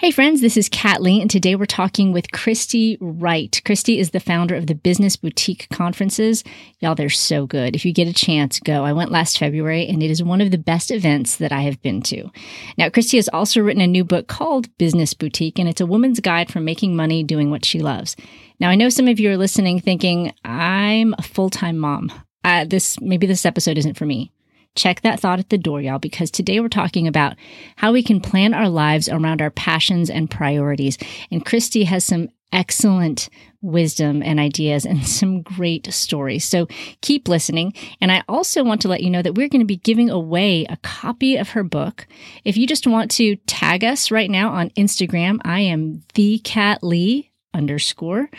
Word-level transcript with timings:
Hey 0.00 0.12
friends, 0.12 0.40
this 0.40 0.56
is 0.56 0.68
Kat 0.68 1.02
Lee, 1.02 1.20
and 1.20 1.28
today 1.28 1.56
we're 1.56 1.66
talking 1.66 2.12
with 2.12 2.30
Christy 2.30 2.96
Wright. 3.00 3.60
Christy 3.64 3.98
is 3.98 4.12
the 4.12 4.20
founder 4.20 4.54
of 4.54 4.68
the 4.68 4.76
Business 4.76 5.16
Boutique 5.16 5.66
Conferences. 5.70 6.44
Y'all, 6.78 6.94
they're 6.94 7.10
so 7.10 7.48
good. 7.48 7.74
If 7.74 7.84
you 7.84 7.92
get 7.92 8.06
a 8.06 8.12
chance, 8.12 8.60
go. 8.60 8.84
I 8.84 8.92
went 8.92 9.10
last 9.10 9.38
February, 9.38 9.88
and 9.88 10.00
it 10.00 10.08
is 10.08 10.22
one 10.22 10.40
of 10.40 10.52
the 10.52 10.56
best 10.56 10.92
events 10.92 11.34
that 11.38 11.50
I 11.50 11.62
have 11.62 11.82
been 11.82 12.00
to. 12.02 12.30
Now, 12.78 12.90
Christy 12.90 13.16
has 13.16 13.28
also 13.30 13.60
written 13.60 13.82
a 13.82 13.88
new 13.88 14.04
book 14.04 14.28
called 14.28 14.68
Business 14.78 15.14
Boutique, 15.14 15.58
and 15.58 15.68
it's 15.68 15.80
a 15.80 15.86
woman's 15.86 16.20
guide 16.20 16.48
for 16.48 16.60
making 16.60 16.94
money 16.94 17.24
doing 17.24 17.50
what 17.50 17.64
she 17.64 17.80
loves. 17.80 18.14
Now, 18.60 18.70
I 18.70 18.76
know 18.76 18.90
some 18.90 19.08
of 19.08 19.18
you 19.18 19.32
are 19.32 19.36
listening 19.36 19.80
thinking, 19.80 20.32
I'm 20.44 21.12
a 21.18 21.22
full 21.22 21.50
time 21.50 21.76
mom. 21.76 22.12
Uh, 22.44 22.64
this 22.64 23.00
maybe 23.00 23.26
this 23.26 23.44
episode 23.44 23.76
isn't 23.76 23.96
for 23.96 24.06
me. 24.06 24.30
Check 24.78 25.00
that 25.00 25.18
thought 25.18 25.40
at 25.40 25.50
the 25.50 25.58
door, 25.58 25.80
y'all, 25.80 25.98
because 25.98 26.30
today 26.30 26.60
we're 26.60 26.68
talking 26.68 27.08
about 27.08 27.34
how 27.74 27.92
we 27.92 28.00
can 28.00 28.20
plan 28.20 28.54
our 28.54 28.68
lives 28.68 29.08
around 29.08 29.42
our 29.42 29.50
passions 29.50 30.08
and 30.08 30.30
priorities. 30.30 30.96
And 31.32 31.44
Christy 31.44 31.82
has 31.82 32.04
some 32.04 32.28
excellent 32.52 33.28
wisdom 33.60 34.22
and 34.22 34.38
ideas 34.38 34.86
and 34.86 35.04
some 35.06 35.42
great 35.42 35.92
stories. 35.92 36.44
So 36.44 36.68
keep 37.00 37.26
listening. 37.26 37.74
And 38.00 38.12
I 38.12 38.22
also 38.28 38.62
want 38.62 38.80
to 38.82 38.88
let 38.88 39.02
you 39.02 39.10
know 39.10 39.20
that 39.20 39.34
we're 39.34 39.48
going 39.48 39.62
to 39.62 39.66
be 39.66 39.78
giving 39.78 40.10
away 40.10 40.64
a 40.66 40.76
copy 40.76 41.36
of 41.36 41.50
her 41.50 41.64
book. 41.64 42.06
If 42.44 42.56
you 42.56 42.64
just 42.64 42.86
want 42.86 43.10
to 43.12 43.34
tag 43.48 43.82
us 43.82 44.12
right 44.12 44.30
now 44.30 44.50
on 44.50 44.70
Instagram, 44.70 45.40
I 45.44 45.58
am 45.58 46.04
the 46.14 46.38
Kat 46.44 46.84
Lee 46.84 47.32
underscore 47.52 48.30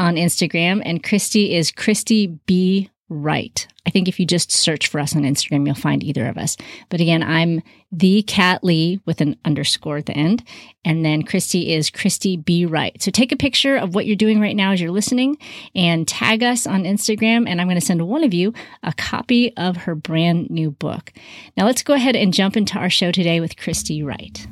on 0.00 0.16
Instagram, 0.16 0.82
and 0.84 1.04
Christy 1.04 1.54
is 1.54 1.70
Christy 1.70 2.26
B 2.44 2.90
Wright. 3.08 3.68
I 3.86 3.90
think 3.90 4.08
if 4.08 4.18
you 4.18 4.26
just 4.26 4.50
search 4.50 4.88
for 4.88 4.98
us 4.98 5.14
on 5.14 5.22
Instagram, 5.22 5.64
you'll 5.64 5.76
find 5.76 6.02
either 6.02 6.26
of 6.26 6.36
us. 6.36 6.56
But 6.88 7.00
again, 7.00 7.22
I'm 7.22 7.62
the 7.92 8.22
Kat 8.22 8.64
Lee 8.64 9.00
with 9.06 9.20
an 9.20 9.36
underscore 9.44 9.98
at 9.98 10.06
the 10.06 10.12
end. 10.12 10.42
And 10.84 11.04
then 11.04 11.22
Christy 11.22 11.72
is 11.72 11.88
Christy 11.88 12.36
B. 12.36 12.66
Wright. 12.66 13.00
So 13.00 13.12
take 13.12 13.30
a 13.30 13.36
picture 13.36 13.76
of 13.76 13.94
what 13.94 14.06
you're 14.06 14.16
doing 14.16 14.40
right 14.40 14.56
now 14.56 14.72
as 14.72 14.80
you're 14.80 14.90
listening 14.90 15.38
and 15.74 16.06
tag 16.08 16.42
us 16.42 16.66
on 16.66 16.82
Instagram. 16.82 17.48
And 17.48 17.60
I'm 17.60 17.68
going 17.68 17.78
to 17.78 17.86
send 17.86 18.06
one 18.08 18.24
of 18.24 18.34
you 18.34 18.52
a 18.82 18.92
copy 18.92 19.56
of 19.56 19.76
her 19.76 19.94
brand 19.94 20.50
new 20.50 20.72
book. 20.72 21.12
Now 21.56 21.64
let's 21.64 21.84
go 21.84 21.94
ahead 21.94 22.16
and 22.16 22.34
jump 22.34 22.56
into 22.56 22.76
our 22.76 22.90
show 22.90 23.12
today 23.12 23.38
with 23.38 23.56
Christy 23.56 24.02
Wright. 24.02 24.48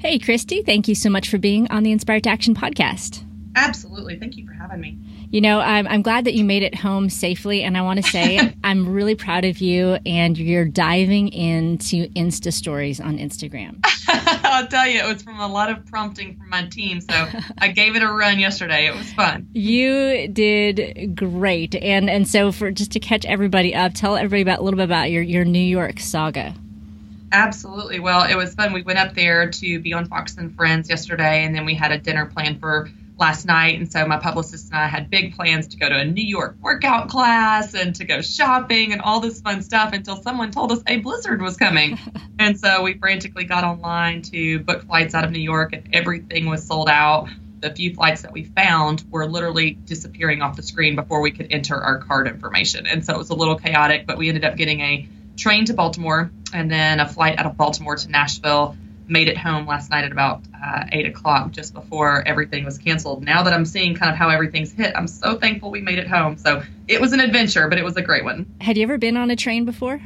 Hey, 0.00 0.18
Christy, 0.18 0.62
thank 0.62 0.88
you 0.88 0.96
so 0.96 1.08
much 1.08 1.28
for 1.28 1.38
being 1.38 1.70
on 1.70 1.84
the 1.84 1.92
Inspired 1.92 2.24
to 2.24 2.30
Action 2.30 2.54
podcast. 2.54 3.24
Absolutely. 3.54 4.18
Thank 4.18 4.36
you 4.36 4.46
for 4.46 4.54
having 4.54 4.80
me. 4.80 4.98
You 5.30 5.40
know, 5.40 5.60
I'm, 5.60 5.86
I'm 5.86 6.02
glad 6.02 6.24
that 6.24 6.34
you 6.34 6.44
made 6.44 6.64
it 6.64 6.74
home 6.74 7.08
safely. 7.08 7.62
And 7.62 7.78
I 7.78 7.82
want 7.82 8.04
to 8.04 8.10
say 8.10 8.52
I'm 8.64 8.92
really 8.92 9.14
proud 9.14 9.44
of 9.44 9.58
you 9.58 9.96
and 10.04 10.36
you're 10.36 10.64
diving 10.64 11.28
into 11.28 12.08
Insta 12.10 12.52
stories 12.52 13.00
on 13.00 13.16
Instagram. 13.16 13.78
I'll 14.08 14.66
tell 14.66 14.88
you, 14.88 15.00
it 15.00 15.06
was 15.06 15.22
from 15.22 15.38
a 15.38 15.46
lot 15.46 15.70
of 15.70 15.86
prompting 15.86 16.36
from 16.36 16.48
my 16.48 16.64
team. 16.66 17.00
So 17.00 17.28
I 17.58 17.68
gave 17.68 17.94
it 17.94 18.02
a 18.02 18.12
run 18.12 18.40
yesterday. 18.40 18.86
It 18.86 18.94
was 18.96 19.12
fun. 19.12 19.48
You 19.52 20.26
did 20.26 21.14
great. 21.14 21.76
And 21.76 22.10
and 22.10 22.26
so 22.26 22.50
for 22.50 22.72
just 22.72 22.90
to 22.92 23.00
catch 23.00 23.24
everybody 23.24 23.72
up, 23.72 23.94
tell 23.94 24.16
everybody 24.16 24.42
about 24.42 24.58
a 24.58 24.62
little 24.62 24.78
bit 24.78 24.84
about 24.84 25.12
your, 25.12 25.22
your 25.22 25.44
New 25.44 25.58
York 25.60 26.00
saga. 26.00 26.54
Absolutely. 27.32 28.00
Well, 28.00 28.28
it 28.28 28.34
was 28.34 28.54
fun. 28.54 28.72
We 28.72 28.82
went 28.82 28.98
up 28.98 29.14
there 29.14 29.48
to 29.48 29.78
be 29.78 29.92
on 29.92 30.06
Fox 30.06 30.36
and 30.36 30.52
Friends 30.56 30.90
yesterday, 30.90 31.44
and 31.44 31.54
then 31.54 31.64
we 31.64 31.74
had 31.74 31.92
a 31.92 31.98
dinner 31.98 32.26
planned 32.26 32.58
for 32.58 32.90
last 33.20 33.44
night. 33.44 33.78
And 33.78 33.90
so 33.90 34.04
my 34.06 34.18
publicist 34.18 34.70
and 34.70 34.78
I 34.78 34.86
had 34.86 35.10
big 35.10 35.36
plans 35.36 35.68
to 35.68 35.76
go 35.76 35.88
to 35.88 35.98
a 35.98 36.04
New 36.04 36.24
York 36.24 36.56
workout 36.60 37.08
class 37.08 37.74
and 37.74 37.94
to 37.96 38.04
go 38.04 38.22
shopping 38.22 38.92
and 38.92 39.02
all 39.02 39.20
this 39.20 39.40
fun 39.40 39.62
stuff 39.62 39.92
until 39.92 40.20
someone 40.22 40.50
told 40.50 40.72
us 40.72 40.82
a 40.86 40.96
blizzard 40.96 41.42
was 41.42 41.56
coming. 41.56 41.98
and 42.38 42.58
so 42.58 42.82
we 42.82 42.94
frantically 42.94 43.44
got 43.44 43.62
online 43.62 44.22
to 44.22 44.60
book 44.60 44.84
flights 44.84 45.14
out 45.14 45.24
of 45.24 45.30
New 45.30 45.40
York, 45.40 45.72
and 45.72 45.94
everything 45.94 46.46
was 46.46 46.66
sold 46.66 46.88
out. 46.88 47.28
The 47.60 47.70
few 47.70 47.94
flights 47.94 48.22
that 48.22 48.32
we 48.32 48.44
found 48.44 49.04
were 49.10 49.28
literally 49.28 49.72
disappearing 49.72 50.40
off 50.40 50.56
the 50.56 50.62
screen 50.62 50.96
before 50.96 51.20
we 51.20 51.30
could 51.30 51.48
enter 51.50 51.76
our 51.76 51.98
card 51.98 52.26
information. 52.26 52.86
And 52.86 53.04
so 53.04 53.14
it 53.14 53.18
was 53.18 53.28
a 53.28 53.34
little 53.34 53.56
chaotic, 53.56 54.06
but 54.06 54.16
we 54.16 54.28
ended 54.28 54.46
up 54.46 54.56
getting 54.56 54.80
a 54.80 55.08
train 55.36 55.66
to 55.66 55.74
Baltimore 55.74 56.30
and 56.54 56.70
then 56.70 57.00
a 57.00 57.08
flight 57.08 57.38
out 57.38 57.44
of 57.44 57.58
Baltimore 57.58 57.96
to 57.96 58.08
Nashville 58.10 58.76
made 59.10 59.28
it 59.28 59.36
home 59.36 59.66
last 59.66 59.90
night 59.90 60.04
at 60.04 60.12
about 60.12 60.42
uh, 60.54 60.84
eight 60.92 61.06
o'clock, 61.06 61.50
just 61.50 61.74
before 61.74 62.26
everything 62.26 62.64
was 62.64 62.78
canceled. 62.78 63.24
Now 63.24 63.42
that 63.42 63.52
I'm 63.52 63.66
seeing 63.66 63.94
kind 63.94 64.10
of 64.10 64.16
how 64.16 64.28
everything's 64.28 64.72
hit, 64.72 64.94
I'm 64.96 65.08
so 65.08 65.36
thankful 65.36 65.70
we 65.70 65.80
made 65.80 65.98
it 65.98 66.06
home. 66.06 66.36
So 66.38 66.62
it 66.88 67.00
was 67.00 67.12
an 67.12 67.20
adventure, 67.20 67.68
but 67.68 67.78
it 67.78 67.84
was 67.84 67.96
a 67.96 68.02
great 68.02 68.24
one. 68.24 68.46
Had 68.60 68.76
you 68.76 68.84
ever 68.84 68.98
been 68.98 69.16
on 69.16 69.30
a 69.30 69.36
train 69.36 69.64
before? 69.64 70.00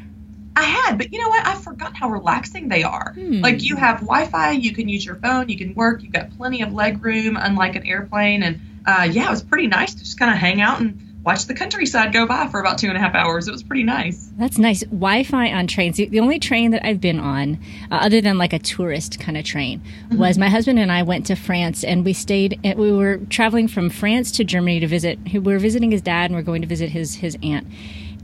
I 0.56 0.62
had, 0.62 0.98
but 0.98 1.12
you 1.12 1.20
know 1.20 1.28
what? 1.28 1.47
I 1.47 1.56
forgot 1.56 1.97
how 1.97 2.09
relaxing 2.10 2.69
they 2.69 2.84
are. 2.84 3.12
Hmm. 3.15 3.41
Like 3.41 3.62
you 3.62 3.76
have 3.76 4.00
Wi-Fi, 4.00 4.53
you 4.53 4.72
can 4.72 4.88
use 4.88 5.04
your 5.04 5.16
phone, 5.16 5.48
you 5.48 5.59
can 5.59 5.75
work, 5.75 6.03
you've 6.03 6.12
got 6.12 6.36
plenty 6.36 6.62
of 6.62 6.72
leg 6.72 7.04
room, 7.04 7.36
unlike 7.36 7.75
an 7.75 7.84
airplane. 7.84 8.42
And 8.42 8.60
uh, 8.86 9.09
yeah, 9.10 9.26
it 9.26 9.31
was 9.31 9.42
pretty 9.42 9.66
nice 9.66 9.94
to 9.94 10.00
just 10.00 10.19
kind 10.19 10.31
of 10.31 10.38
hang 10.38 10.60
out 10.60 10.81
and 10.81 11.03
watch 11.25 11.47
the 11.47 11.55
countryside 11.55 12.12
go 12.12 12.27
by 12.27 12.49
for 12.49 12.61
about 12.61 12.79
two 12.79 12.89
and 12.89 12.97
a 12.97 13.01
half 13.01 13.15
hours. 13.15 13.49
It 13.49 13.53
was 13.53 13.62
pretty 13.62 13.83
nice. 13.83 14.31
That's 14.37 14.59
nice. 14.59 14.83
Wi 14.85 15.25
Fi 15.25 15.53
on 15.53 15.67
trains. 15.67 15.97
The 15.97 16.21
only 16.21 16.39
train 16.39 16.71
that 16.73 16.87
I've 16.87 17.01
been 17.01 17.19
on, 17.19 17.59
uh, 17.91 17.97
other 17.97 18.21
than 18.21 18.39
like 18.39 18.53
a 18.53 18.59
tourist 18.59 19.19
kind 19.21 19.37
of 19.37 19.45
train, 19.45 19.81
mm-hmm. 19.81 20.19
was 20.19 20.39
my 20.39 20.49
husband 20.49 20.79
and 20.79 20.93
I 20.93 21.03
went 21.03 21.27
to 21.27 21.34
France 21.34 21.83
and 21.84 22.05
we 22.05 22.13
stayed, 22.13 22.61
we 22.77 22.93
were 22.93 23.19
traveling 23.31 23.69
from 23.69 23.91
France 23.91 24.31
to 24.33 24.45
Germany 24.45 24.81
to 24.81 24.87
visit, 24.87 25.19
we 25.33 25.39
were 25.39 25.59
visiting 25.59 25.91
his 25.91 26.03
dad 26.03 26.27
and 26.31 26.34
we 26.34 26.41
are 26.41 26.45
going 26.45 26.63
to 26.63 26.69
visit 26.69 26.91
his, 26.91 27.17
his 27.17 27.39
aunt 27.43 27.67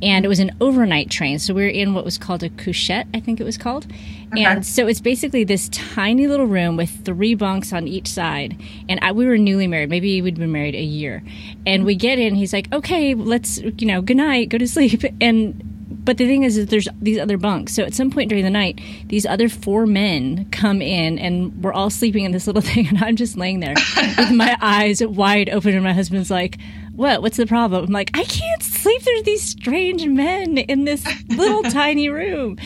and 0.03 0.25
it 0.25 0.29
was 0.29 0.39
an 0.39 0.57
overnight 0.61 1.11
train. 1.11 1.39
So 1.39 1.55
we 1.55 1.63
were 1.63 1.69
in 1.69 1.95
what 1.95 2.05
was 2.05 2.19
called 2.19 2.43
a 2.43 2.49
couchette, 2.51 3.07
I 3.13 3.21
think 3.21 3.41
it 3.41 3.45
was 3.45 3.59
called. 3.59 3.87
Okay. 4.33 4.45
And 4.45 4.65
so 4.65 4.87
it's 4.87 5.01
basically 5.01 5.45
this 5.45 5.69
tiny 5.71 6.27
little 6.27 6.47
room 6.47 6.77
with 6.77 7.05
three 7.05 7.35
bunks 7.35 7.73
on 7.73 7.89
each 7.89 8.09
side. 8.09 8.57
And 8.89 9.01
I, 9.03 9.13
we 9.13 9.27
were 9.27 9.39
newly 9.39 9.67
married. 9.67 9.91
Maybe 9.91 10.23
we'd 10.23 10.39
been 10.39 10.53
married 10.53 10.75
a 10.75 10.83
year. 10.83 11.23
And 11.67 11.85
we 11.85 11.95
get 11.97 12.19
in. 12.19 12.35
He's 12.35 12.53
like, 12.53 12.73
"Okay, 12.73 13.15
let's 13.15 13.59
you 13.59 13.87
know, 13.87 14.01
good 14.01 14.17
night, 14.17 14.49
go 14.49 14.59
to 14.59 14.69
sleep." 14.69 15.05
And 15.21 15.63
but 16.03 16.17
the 16.17 16.27
thing 16.27 16.45
is, 16.45 16.57
is 16.57 16.67
there's 16.67 16.89
these 17.01 17.19
other 17.19 17.37
bunks. 17.37 17.75
So 17.75 17.83
at 17.83 17.95
some 17.95 18.11
point 18.11 18.29
during 18.31 18.45
the 18.45 18.51
night, 18.51 18.81
these 19.07 19.27
other 19.27 19.49
four 19.49 19.87
men 19.87 20.49
come 20.51 20.81
in, 20.81 21.19
and 21.19 21.63
we're 21.63 21.73
all 21.73 21.91
sleeping 21.91 22.25
in 22.25 22.33
this 22.33 22.47
little 22.47 22.63
thing, 22.71 22.89
and 22.89 22.99
I'm 22.99 23.17
just 23.17 23.37
laying 23.37 23.61
there 23.61 23.75
with 24.19 24.33
my 24.33 24.57
eyes 24.61 25.05
wide 25.05 25.51
open, 25.51 25.75
and 25.75 25.85
my 25.85 25.93
husband's 25.93 26.31
like, 26.31 26.59
"What? 26.95 27.23
What's 27.23 27.37
the 27.37 27.47
problem?" 27.47 27.85
I'm 27.85 27.93
like, 27.93 28.11
"I 28.15 28.25
can't 28.25 28.60
sleep. 28.83 29.03
through 29.03 29.23
these 29.23 29.43
strange 29.43 30.07
men 30.07 30.59
in 30.59 30.85
this 30.85 31.07
little 31.29 31.63
tiny 31.71 32.09
room." 32.09 32.59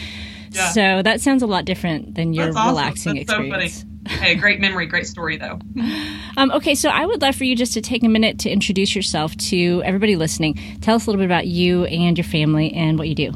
Yeah. 0.51 0.71
So 0.71 1.03
that 1.03 1.21
sounds 1.21 1.43
a 1.43 1.47
lot 1.47 1.65
different 1.65 2.15
than 2.15 2.33
your 2.33 2.51
awesome. 2.51 2.69
relaxing 2.69 3.15
That's 3.17 3.31
experience. 3.31 3.75
So 3.75 3.85
funny. 4.09 4.21
hey, 4.21 4.35
great 4.37 4.61
memory, 4.61 4.87
great 4.87 5.07
story, 5.07 5.37
though. 5.37 5.59
Um, 6.37 6.51
okay, 6.51 6.75
so 6.75 6.89
I 6.89 7.07
would 7.07 7.23
love 7.23 7.37
for 7.37 7.45
you 7.45 7.55
just 7.55 7.75
to 7.75 7.81
take 7.81 8.03
a 8.03 8.09
minute 8.09 8.41
to 8.41 8.51
introduce 8.51 8.97
yourself 8.97 9.37
to 9.37 9.81
everybody 9.85 10.17
listening. 10.17 10.59
Tell 10.81 10.97
us 10.97 11.07
a 11.07 11.11
little 11.11 11.21
bit 11.21 11.27
about 11.27 11.47
you 11.47 11.85
and 11.85 12.19
your 12.19 12.25
family 12.25 12.73
and 12.73 12.99
what 12.99 13.09
you 13.09 13.15
do. 13.15 13.33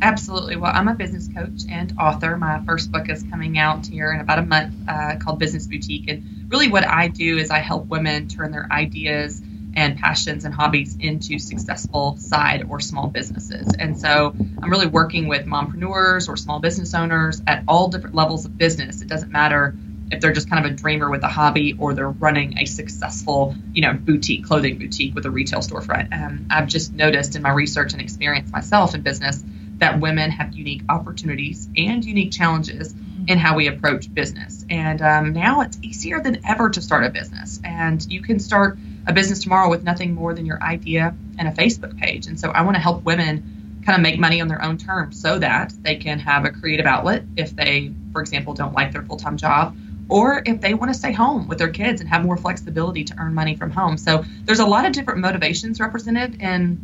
Absolutely. 0.00 0.54
Well, 0.54 0.70
I'm 0.72 0.86
a 0.86 0.94
business 0.94 1.28
coach 1.34 1.62
and 1.68 1.92
author. 1.98 2.36
My 2.36 2.62
first 2.64 2.92
book 2.92 3.10
is 3.10 3.24
coming 3.24 3.58
out 3.58 3.88
here 3.88 4.12
in 4.12 4.20
about 4.20 4.38
a 4.38 4.42
month 4.42 4.72
uh, 4.86 5.16
called 5.16 5.40
Business 5.40 5.66
Boutique. 5.66 6.08
And 6.08 6.46
really, 6.48 6.68
what 6.68 6.86
I 6.86 7.08
do 7.08 7.38
is 7.38 7.50
I 7.50 7.58
help 7.58 7.86
women 7.86 8.28
turn 8.28 8.52
their 8.52 8.68
ideas 8.70 9.42
and 9.74 9.98
passions 9.98 10.44
and 10.44 10.54
hobbies 10.54 10.96
into 11.00 11.38
successful 11.38 12.16
side 12.18 12.66
or 12.68 12.80
small 12.80 13.06
businesses. 13.08 13.68
And 13.78 13.98
so 13.98 14.34
I'm 14.62 14.70
really 14.70 14.86
working 14.86 15.28
with 15.28 15.46
mompreneurs 15.46 16.28
or 16.28 16.36
small 16.36 16.58
business 16.58 16.94
owners 16.94 17.42
at 17.46 17.64
all 17.68 17.88
different 17.88 18.14
levels 18.14 18.44
of 18.44 18.56
business. 18.58 19.02
It 19.02 19.08
doesn't 19.08 19.30
matter 19.30 19.74
if 20.10 20.20
they're 20.20 20.32
just 20.32 20.48
kind 20.48 20.64
of 20.64 20.72
a 20.72 20.74
dreamer 20.74 21.10
with 21.10 21.22
a 21.22 21.28
hobby 21.28 21.74
or 21.78 21.94
they're 21.94 22.08
running 22.08 22.58
a 22.58 22.64
successful, 22.64 23.54
you 23.72 23.82
know, 23.82 23.92
boutique, 23.92 24.44
clothing 24.44 24.78
boutique 24.78 25.14
with 25.14 25.26
a 25.26 25.30
retail 25.30 25.60
storefront. 25.60 26.12
Um, 26.12 26.46
I've 26.50 26.66
just 26.66 26.94
noticed 26.94 27.36
in 27.36 27.42
my 27.42 27.50
research 27.50 27.92
and 27.92 28.00
experience 28.00 28.50
myself 28.50 28.94
in 28.94 29.02
business 29.02 29.44
that 29.78 30.00
women 30.00 30.30
have 30.30 30.54
unique 30.54 30.82
opportunities 30.88 31.68
and 31.76 32.04
unique 32.04 32.32
challenges 32.32 32.94
in 33.26 33.38
how 33.38 33.54
we 33.54 33.68
approach 33.68 34.12
business. 34.12 34.64
And 34.70 35.00
um, 35.02 35.32
now 35.32 35.60
it's 35.60 35.78
easier 35.82 36.20
than 36.20 36.40
ever 36.46 36.70
to 36.70 36.80
start 36.80 37.04
a 37.04 37.10
business. 37.10 37.60
And 37.62 38.04
you 38.10 38.22
can 38.22 38.40
start 38.40 38.78
a 39.08 39.12
business 39.12 39.42
tomorrow 39.42 39.68
with 39.70 39.82
nothing 39.82 40.14
more 40.14 40.34
than 40.34 40.46
your 40.46 40.62
idea 40.62 41.14
and 41.38 41.48
a 41.48 41.50
Facebook 41.50 41.98
page. 41.98 42.26
And 42.26 42.38
so 42.38 42.50
I 42.50 42.62
want 42.62 42.76
to 42.76 42.80
help 42.80 43.04
women 43.04 43.80
kind 43.84 43.96
of 43.96 44.02
make 44.02 44.20
money 44.20 44.40
on 44.40 44.48
their 44.48 44.62
own 44.62 44.76
terms 44.76 45.20
so 45.20 45.38
that 45.38 45.72
they 45.82 45.96
can 45.96 46.18
have 46.18 46.44
a 46.44 46.50
creative 46.50 46.84
outlet 46.84 47.24
if 47.36 47.56
they, 47.56 47.90
for 48.12 48.20
example, 48.20 48.52
don't 48.52 48.74
like 48.74 48.92
their 48.92 49.02
full 49.02 49.16
time 49.16 49.38
job 49.38 49.74
or 50.10 50.42
if 50.44 50.60
they 50.60 50.74
want 50.74 50.92
to 50.92 50.98
stay 50.98 51.12
home 51.12 51.48
with 51.48 51.58
their 51.58 51.70
kids 51.70 52.00
and 52.00 52.08
have 52.08 52.22
more 52.22 52.36
flexibility 52.36 53.04
to 53.04 53.14
earn 53.18 53.34
money 53.34 53.56
from 53.56 53.70
home. 53.70 53.96
So 53.96 54.24
there's 54.44 54.58
a 54.58 54.66
lot 54.66 54.84
of 54.84 54.92
different 54.92 55.20
motivations 55.20 55.80
represented 55.80 56.40
in 56.42 56.78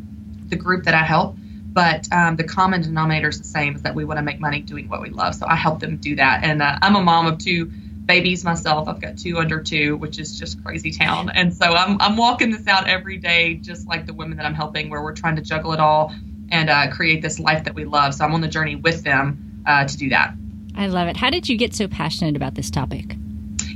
the 0.48 0.56
group 0.56 0.84
that 0.84 0.94
I 0.94 1.04
help, 1.04 1.36
but 1.72 2.10
um, 2.12 2.36
the 2.36 2.44
common 2.44 2.82
denominator 2.82 3.28
is 3.28 3.38
the 3.38 3.44
same: 3.44 3.76
is 3.76 3.82
that 3.82 3.94
we 3.94 4.04
want 4.04 4.18
to 4.18 4.22
make 4.22 4.40
money 4.40 4.60
doing 4.60 4.88
what 4.88 5.00
we 5.02 5.10
love. 5.10 5.34
So 5.34 5.46
I 5.46 5.56
help 5.56 5.80
them 5.80 5.96
do 5.96 6.16
that. 6.16 6.44
And 6.44 6.62
uh, 6.62 6.78
I'm 6.82 6.96
a 6.96 7.02
mom 7.02 7.26
of 7.26 7.38
two 7.38 7.70
babies 8.06 8.44
myself. 8.44 8.88
I've 8.88 9.00
got 9.00 9.18
two 9.18 9.38
under 9.38 9.60
two, 9.60 9.96
which 9.96 10.18
is 10.18 10.38
just 10.38 10.62
crazy 10.62 10.90
town. 10.90 11.30
And 11.30 11.54
so 11.54 11.66
I'm 11.66 12.00
I'm 12.00 12.16
walking 12.16 12.50
this 12.50 12.66
out 12.66 12.88
every 12.88 13.16
day, 13.16 13.54
just 13.54 13.86
like 13.86 14.06
the 14.06 14.14
women 14.14 14.36
that 14.36 14.46
I'm 14.46 14.54
helping, 14.54 14.90
where 14.90 15.02
we're 15.02 15.14
trying 15.14 15.36
to 15.36 15.42
juggle 15.42 15.72
it 15.72 15.80
all 15.80 16.14
and 16.50 16.70
uh, 16.70 16.90
create 16.90 17.22
this 17.22 17.38
life 17.38 17.64
that 17.64 17.74
we 17.74 17.84
love. 17.84 18.14
So 18.14 18.24
I'm 18.24 18.34
on 18.34 18.40
the 18.40 18.48
journey 18.48 18.76
with 18.76 19.02
them 19.02 19.62
uh, 19.66 19.86
to 19.86 19.96
do 19.96 20.10
that. 20.10 20.34
I 20.76 20.86
love 20.88 21.08
it. 21.08 21.16
How 21.16 21.30
did 21.30 21.48
you 21.48 21.56
get 21.56 21.74
so 21.74 21.88
passionate 21.88 22.36
about 22.36 22.54
this 22.54 22.70
topic? 22.70 23.16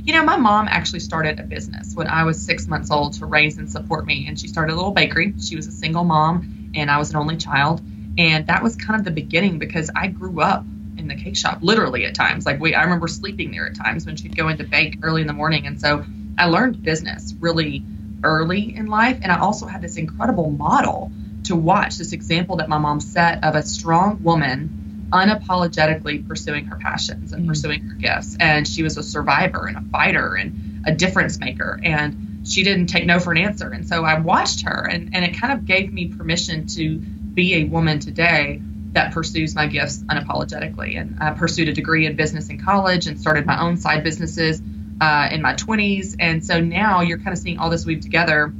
You 0.03 0.13
know, 0.13 0.23
my 0.23 0.37
mom 0.37 0.67
actually 0.67 0.99
started 0.99 1.39
a 1.39 1.43
business 1.43 1.93
when 1.93 2.07
I 2.07 2.23
was 2.23 2.41
six 2.41 2.67
months 2.67 2.91
old 2.91 3.13
to 3.13 3.25
raise 3.25 3.57
and 3.57 3.69
support 3.69 4.05
me. 4.05 4.25
And 4.27 4.39
she 4.39 4.47
started 4.47 4.73
a 4.73 4.75
little 4.75 4.91
bakery. 4.91 5.33
She 5.39 5.55
was 5.55 5.67
a 5.67 5.71
single 5.71 6.03
mom, 6.03 6.71
and 6.75 6.89
I 6.89 6.97
was 6.97 7.09
an 7.11 7.15
only 7.17 7.37
child. 7.37 7.81
And 8.17 8.47
that 8.47 8.63
was 8.63 8.75
kind 8.75 8.99
of 8.99 9.05
the 9.05 9.11
beginning 9.11 9.59
because 9.59 9.89
I 9.95 10.07
grew 10.07 10.41
up 10.41 10.65
in 10.99 11.07
the 11.07 11.15
cake 11.15 11.37
shop, 11.37 11.59
literally 11.61 12.05
at 12.05 12.15
times. 12.15 12.45
Like, 12.45 12.59
we, 12.59 12.75
I 12.75 12.83
remember 12.83 13.07
sleeping 13.07 13.51
there 13.51 13.67
at 13.67 13.75
times 13.75 14.05
when 14.05 14.15
she'd 14.15 14.35
go 14.35 14.49
into 14.49 14.63
bake 14.63 14.99
early 15.01 15.21
in 15.21 15.27
the 15.27 15.33
morning. 15.33 15.65
And 15.65 15.79
so 15.79 16.05
I 16.37 16.45
learned 16.45 16.83
business 16.83 17.33
really 17.39 17.83
early 18.23 18.75
in 18.75 18.87
life. 18.87 19.19
And 19.21 19.31
I 19.31 19.39
also 19.39 19.65
had 19.65 19.81
this 19.81 19.97
incredible 19.97 20.51
model 20.51 21.11
to 21.45 21.55
watch, 21.55 21.97
this 21.97 22.13
example 22.13 22.57
that 22.57 22.69
my 22.69 22.77
mom 22.77 22.99
set 22.99 23.43
of 23.43 23.55
a 23.55 23.63
strong 23.63 24.21
woman 24.23 25.07
unapologetically 25.11 26.27
pursuing 26.27 26.65
her 26.65 26.75
passions 26.75 27.33
and 27.33 27.45
mm 27.45 27.47
pursuing 27.47 27.81
her 27.81 27.95
gifts. 27.95 28.37
And 28.39 28.67
she 28.67 28.83
was 28.83 28.97
a 28.97 29.03
survivor 29.03 29.65
and 29.65 29.77
a 29.77 29.81
fighter 29.81 30.35
and 30.35 30.83
a 30.85 30.91
difference 30.91 31.39
maker. 31.39 31.79
And 31.83 32.47
she 32.47 32.63
didn't 32.63 32.87
take 32.87 33.05
no 33.05 33.19
for 33.19 33.31
an 33.31 33.37
answer. 33.37 33.69
And 33.69 33.87
so 33.87 34.03
I 34.03 34.19
watched 34.19 34.65
her, 34.65 34.87
and, 34.87 35.15
and 35.15 35.25
it 35.25 35.39
kind 35.39 35.53
of 35.53 35.65
gave 35.65 35.91
me 35.91 36.07
permission 36.07 36.67
to 36.67 36.99
be 36.99 37.55
a 37.55 37.63
woman 37.65 37.99
today 37.99 38.61
that 38.93 39.13
pursues 39.13 39.55
my 39.55 39.67
gifts 39.67 40.03
unapologetically. 40.03 40.99
And 40.99 41.17
I 41.21 41.31
pursued 41.31 41.69
a 41.69 41.73
degree 41.73 42.05
in 42.05 42.15
business 42.15 42.49
in 42.49 42.59
college 42.59 43.07
and 43.07 43.19
started 43.19 43.45
my 43.45 43.61
own 43.61 43.77
side 43.77 44.03
businesses 44.03 44.61
uh, 44.99 45.29
in 45.31 45.41
my 45.41 45.53
20s. 45.53 46.15
And 46.19 46.45
so 46.45 46.59
now 46.59 47.01
you're 47.01 47.19
kind 47.19 47.31
of 47.31 47.37
seeing 47.37 47.59
all 47.59 47.69
this 47.69 47.85
weave 47.85 48.01
together 48.01 48.53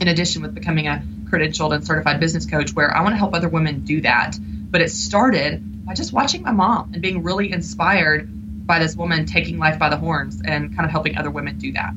in 0.00 0.08
addition 0.08 0.42
with 0.42 0.54
becoming 0.54 0.86
a 0.86 1.02
credentialed 1.24 1.74
and 1.74 1.86
certified 1.86 2.20
business 2.20 2.46
coach, 2.46 2.72
where 2.74 2.94
I 2.94 3.02
want 3.02 3.14
to 3.14 3.18
help 3.18 3.34
other 3.34 3.48
women 3.48 3.84
do 3.84 4.02
that. 4.02 4.36
But 4.40 4.80
it 4.80 4.90
started 4.90 5.86
by 5.86 5.94
just 5.94 6.12
watching 6.12 6.42
my 6.42 6.52
mom 6.52 6.92
and 6.92 7.02
being 7.02 7.22
really 7.22 7.50
inspired 7.50 8.28
by 8.66 8.78
this 8.78 8.96
woman 8.96 9.26
taking 9.26 9.58
life 9.58 9.78
by 9.78 9.88
the 9.88 9.96
horns 9.96 10.40
and 10.44 10.74
kind 10.74 10.84
of 10.84 10.90
helping 10.90 11.16
other 11.16 11.30
women 11.30 11.58
do 11.58 11.72
that. 11.72 11.92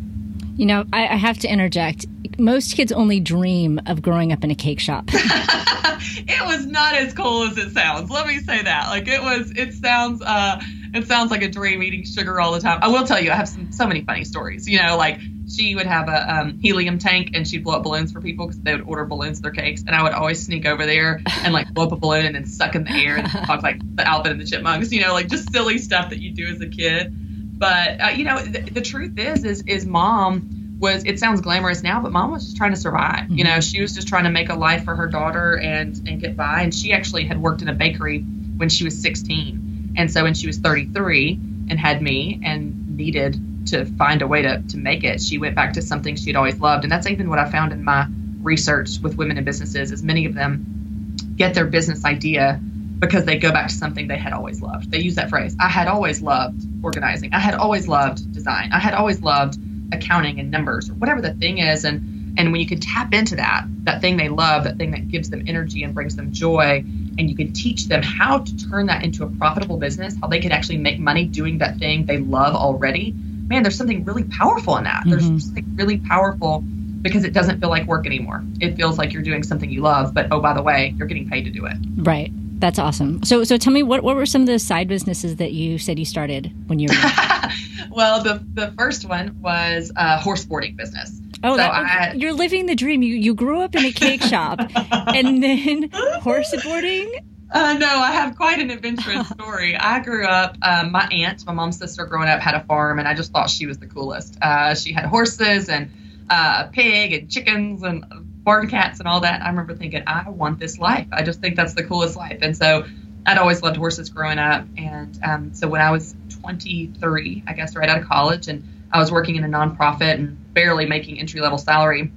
You 0.55 0.65
know, 0.65 0.85
I, 0.91 1.07
I 1.07 1.15
have 1.15 1.37
to 1.39 1.47
interject. 1.47 2.05
Most 2.37 2.75
kids 2.75 2.91
only 2.91 3.19
dream 3.19 3.81
of 3.85 4.01
growing 4.01 4.31
up 4.31 4.43
in 4.43 4.51
a 4.51 4.55
cake 4.55 4.79
shop. 4.79 5.05
it 5.13 6.45
was 6.45 6.65
not 6.65 6.93
as 6.93 7.13
cool 7.13 7.43
as 7.43 7.57
it 7.57 7.71
sounds. 7.71 8.09
Let 8.09 8.27
me 8.27 8.39
say 8.39 8.61
that. 8.61 8.89
Like 8.89 9.07
it 9.07 9.21
was. 9.21 9.51
It 9.51 9.73
sounds. 9.73 10.21
uh 10.21 10.61
It 10.93 11.07
sounds 11.07 11.31
like 11.31 11.41
a 11.41 11.49
dream 11.49 11.81
eating 11.83 12.03
sugar 12.03 12.39
all 12.39 12.51
the 12.51 12.59
time. 12.59 12.79
I 12.81 12.89
will 12.89 13.05
tell 13.05 13.19
you, 13.19 13.31
I 13.31 13.35
have 13.35 13.49
some 13.49 13.71
so 13.71 13.87
many 13.87 14.03
funny 14.03 14.23
stories. 14.23 14.67
You 14.67 14.81
know, 14.81 14.97
like 14.97 15.19
she 15.49 15.75
would 15.75 15.85
have 15.85 16.09
a 16.09 16.35
um, 16.35 16.59
helium 16.59 16.99
tank 16.99 17.31
and 17.33 17.47
she'd 17.47 17.63
blow 17.63 17.75
up 17.75 17.83
balloons 17.83 18.11
for 18.11 18.19
people 18.21 18.47
because 18.47 18.61
they 18.61 18.73
would 18.75 18.85
order 18.85 19.05
balloons 19.05 19.39
for 19.39 19.43
their 19.43 19.51
cakes. 19.51 19.81
And 19.81 19.95
I 19.95 20.03
would 20.03 20.11
always 20.13 20.45
sneak 20.45 20.65
over 20.65 20.85
there 20.85 21.21
and 21.43 21.53
like 21.53 21.73
blow 21.73 21.85
up 21.85 21.91
a 21.93 21.95
balloon 21.95 22.25
and 22.25 22.35
then 22.35 22.45
suck 22.45 22.75
in 22.75 22.83
the 22.83 22.91
air 22.91 23.17
and 23.17 23.29
talk 23.45 23.63
like 23.63 23.79
the 23.95 24.05
Alvin 24.05 24.33
and 24.33 24.41
the 24.41 24.45
Chipmunks, 24.45 24.91
you 24.91 25.01
know, 25.01 25.13
like 25.13 25.29
just 25.29 25.51
silly 25.51 25.77
stuff 25.77 26.09
that 26.09 26.19
you 26.19 26.33
do 26.33 26.45
as 26.47 26.61
a 26.61 26.67
kid. 26.67 27.13
But 27.57 28.01
uh, 28.01 28.07
you 28.09 28.25
know, 28.25 28.37
th- 28.37 28.73
the 28.73 28.81
truth 28.81 29.17
is, 29.17 29.43
is, 29.43 29.63
is 29.65 29.85
mom 29.85 30.66
was. 30.79 31.03
It 31.05 31.19
sounds 31.19 31.41
glamorous 31.41 31.83
now, 31.83 32.01
but 32.01 32.11
mom 32.11 32.31
was 32.31 32.45
just 32.45 32.57
trying 32.57 32.71
to 32.71 32.77
survive. 32.77 33.25
Mm-hmm. 33.25 33.37
You 33.37 33.43
know, 33.43 33.59
she 33.59 33.81
was 33.81 33.93
just 33.93 34.07
trying 34.07 34.25
to 34.25 34.29
make 34.29 34.49
a 34.49 34.55
life 34.55 34.83
for 34.83 34.95
her 34.95 35.07
daughter 35.07 35.57
and 35.57 35.95
and 36.07 36.19
get 36.19 36.35
by. 36.35 36.61
And 36.61 36.73
she 36.73 36.93
actually 36.93 37.25
had 37.25 37.41
worked 37.41 37.61
in 37.61 37.69
a 37.69 37.73
bakery 37.73 38.19
when 38.19 38.69
she 38.69 38.83
was 38.83 38.99
16, 39.01 39.95
and 39.97 40.11
so 40.11 40.23
when 40.23 40.33
she 40.33 40.47
was 40.47 40.57
33 40.57 41.39
and 41.69 41.79
had 41.79 42.01
me 42.01 42.39
and 42.43 42.97
needed 42.97 43.67
to 43.67 43.85
find 43.85 44.21
a 44.21 44.27
way 44.27 44.41
to, 44.41 44.61
to 44.69 44.77
make 44.77 45.03
it, 45.03 45.21
she 45.21 45.37
went 45.37 45.55
back 45.55 45.73
to 45.73 45.81
something 45.81 46.15
she'd 46.15 46.35
always 46.35 46.59
loved. 46.59 46.83
And 46.83 46.91
that's 46.91 47.07
even 47.07 47.29
what 47.29 47.39
I 47.39 47.49
found 47.49 47.73
in 47.73 47.83
my 47.83 48.07
research 48.41 48.99
with 49.01 49.17
women 49.17 49.37
in 49.37 49.43
businesses 49.43 49.91
is 49.91 50.03
many 50.03 50.25
of 50.25 50.33
them 50.33 51.15
get 51.35 51.53
their 51.53 51.65
business 51.65 52.05
idea 52.05 52.59
because 52.99 53.25
they 53.25 53.37
go 53.37 53.51
back 53.51 53.67
to 53.67 53.75
something 53.75 54.07
they 54.07 54.17
had 54.17 54.33
always 54.33 54.61
loved. 54.61 54.89
They 54.89 54.99
use 54.99 55.15
that 55.15 55.29
phrase. 55.29 55.55
I 55.59 55.67
had 55.67 55.87
always 55.87 56.21
loved 56.21 56.65
organizing. 56.83 57.33
I 57.33 57.39
had 57.39 57.53
always 57.53 57.87
loved 57.87 58.33
design. 58.33 58.71
I 58.71 58.79
had 58.79 58.93
always 58.93 59.21
loved 59.21 59.57
accounting 59.91 60.39
and 60.39 60.51
numbers 60.51 60.89
or 60.89 60.93
whatever 60.93 61.21
the 61.21 61.33
thing 61.33 61.59
is. 61.59 61.85
And 61.85 62.35
and 62.37 62.51
when 62.51 62.61
you 62.61 62.67
can 62.67 62.79
tap 62.79 63.13
into 63.13 63.37
that, 63.37 63.65
that 63.83 63.99
thing 63.99 64.17
they 64.17 64.29
love, 64.29 64.65
that 64.65 64.77
thing 64.77 64.91
that 64.91 65.07
gives 65.07 65.31
them 65.31 65.45
energy 65.47 65.83
and 65.83 65.95
brings 65.95 66.15
them 66.15 66.31
joy, 66.31 66.83
and 67.17 67.29
you 67.29 67.35
can 67.35 67.51
teach 67.53 67.87
them 67.87 68.03
how 68.03 68.39
to 68.39 68.69
turn 68.69 68.85
that 68.87 69.03
into 69.03 69.23
a 69.23 69.27
profitable 69.27 69.77
business, 69.77 70.15
how 70.21 70.27
they 70.27 70.39
can 70.39 70.51
actually 70.51 70.77
make 70.77 70.99
money 70.99 71.25
doing 71.25 71.57
that 71.59 71.77
thing 71.79 72.05
they 72.05 72.19
love 72.19 72.53
already, 72.53 73.15
man, 73.47 73.63
there's 73.63 73.77
something 73.77 74.03
really 74.03 74.23
powerful 74.23 74.77
in 74.77 74.83
that. 74.83 75.01
Mm-hmm. 75.01 75.09
There's 75.09 75.45
something 75.45 75.75
really 75.75 75.97
powerful 75.97 76.63
because 77.01 77.23
it 77.23 77.33
doesn't 77.33 77.59
feel 77.59 77.69
like 77.69 77.87
work 77.87 78.05
anymore. 78.05 78.43
It 78.59 78.75
feels 78.75 78.97
like 78.97 79.13
you're 79.13 79.23
doing 79.23 79.43
something 79.43 79.69
you 79.69 79.81
love, 79.81 80.13
but 80.13 80.27
oh, 80.31 80.39
by 80.39 80.53
the 80.53 80.61
way, 80.61 80.93
you're 80.97 81.07
getting 81.07 81.29
paid 81.29 81.45
to 81.45 81.51
do 81.51 81.65
it. 81.65 81.77
Right. 81.95 82.31
That's 82.59 82.79
awesome. 82.79 83.23
So, 83.23 83.43
so 83.43 83.57
tell 83.57 83.71
me 83.71 83.83
what, 83.83 84.03
what 84.03 84.15
were 84.15 84.25
some 84.25 84.41
of 84.41 84.47
the 84.47 84.57
side 84.57 84.87
businesses 84.87 85.35
that 85.35 85.53
you 85.53 85.77
said 85.77 85.99
you 85.99 86.05
started 86.05 86.51
when 86.67 86.79
you 86.79 86.89
were? 86.89 86.95
well, 87.91 88.23
the 88.23 88.43
the 88.53 88.73
first 88.77 89.07
one 89.07 89.39
was 89.41 89.91
a 89.95 90.17
horse 90.17 90.43
boarding 90.45 90.75
business. 90.75 91.21
Oh, 91.43 91.53
so 91.53 91.57
that, 91.57 91.71
I, 91.71 92.13
you're 92.13 92.33
living 92.33 92.65
the 92.65 92.75
dream. 92.75 93.03
You 93.03 93.15
you 93.15 93.35
grew 93.35 93.61
up 93.61 93.75
in 93.75 93.85
a 93.85 93.91
cake 93.91 94.23
shop, 94.23 94.59
and 94.91 95.43
then 95.43 95.89
horse 96.21 96.53
boarding. 96.63 97.11
Uh, 97.49 97.73
no, 97.73 97.87
I 97.87 98.11
have 98.11 98.35
quite 98.35 98.59
an 98.59 98.71
adventurous 98.71 99.27
story. 99.39 99.75
I 99.77 99.99
grew 100.01 100.25
up, 100.25 100.57
um, 100.61 100.91
my 100.91 101.07
aunt, 101.11 101.45
my 101.45 101.53
mom's 101.53 101.77
sister 101.77 102.05
growing 102.05 102.27
up, 102.27 102.41
had 102.41 102.55
a 102.55 102.63
farm, 102.65 102.99
and 102.99 103.07
I 103.07 103.13
just 103.13 103.31
thought 103.31 103.49
she 103.49 103.67
was 103.67 103.77
the 103.77 103.87
coolest. 103.87 104.37
Uh, 104.41 104.75
she 104.75 104.91
had 104.91 105.05
horses 105.05 105.69
and 105.69 105.89
uh, 106.29 106.65
a 106.67 106.71
pig 106.71 107.13
and 107.13 107.31
chickens 107.31 107.83
and 107.83 108.03
barn 108.47 108.69
cats 108.69 108.99
and 108.99 109.07
all 109.07 109.19
that. 109.19 109.41
I 109.41 109.49
remember 109.49 109.75
thinking, 109.75 110.03
I 110.07 110.29
want 110.29 110.57
this 110.57 110.79
life. 110.79 111.07
I 111.11 111.21
just 111.21 111.41
think 111.41 111.57
that's 111.57 111.73
the 111.73 111.83
coolest 111.83 112.15
life. 112.15 112.39
And 112.41 112.55
so 112.55 112.85
I'd 113.25 113.37
always 113.37 113.61
loved 113.61 113.75
horses 113.75 114.09
growing 114.09 114.39
up. 114.39 114.65
And 114.77 115.19
um, 115.21 115.53
so 115.53 115.67
when 115.67 115.81
I 115.81 115.91
was 115.91 116.15
23, 116.41 117.43
I 117.45 117.51
guess, 117.53 117.75
right 117.75 117.89
out 117.89 117.99
of 117.99 118.07
college, 118.07 118.47
and 118.47 118.63
I 118.93 118.99
was 118.99 119.11
working 119.11 119.35
in 119.35 119.43
a 119.43 119.49
nonprofit 119.49 120.13
and 120.13 120.53
barely 120.53 120.85
making 120.85 121.19
entry 121.19 121.41
level 121.41 121.57
salary 121.57 122.09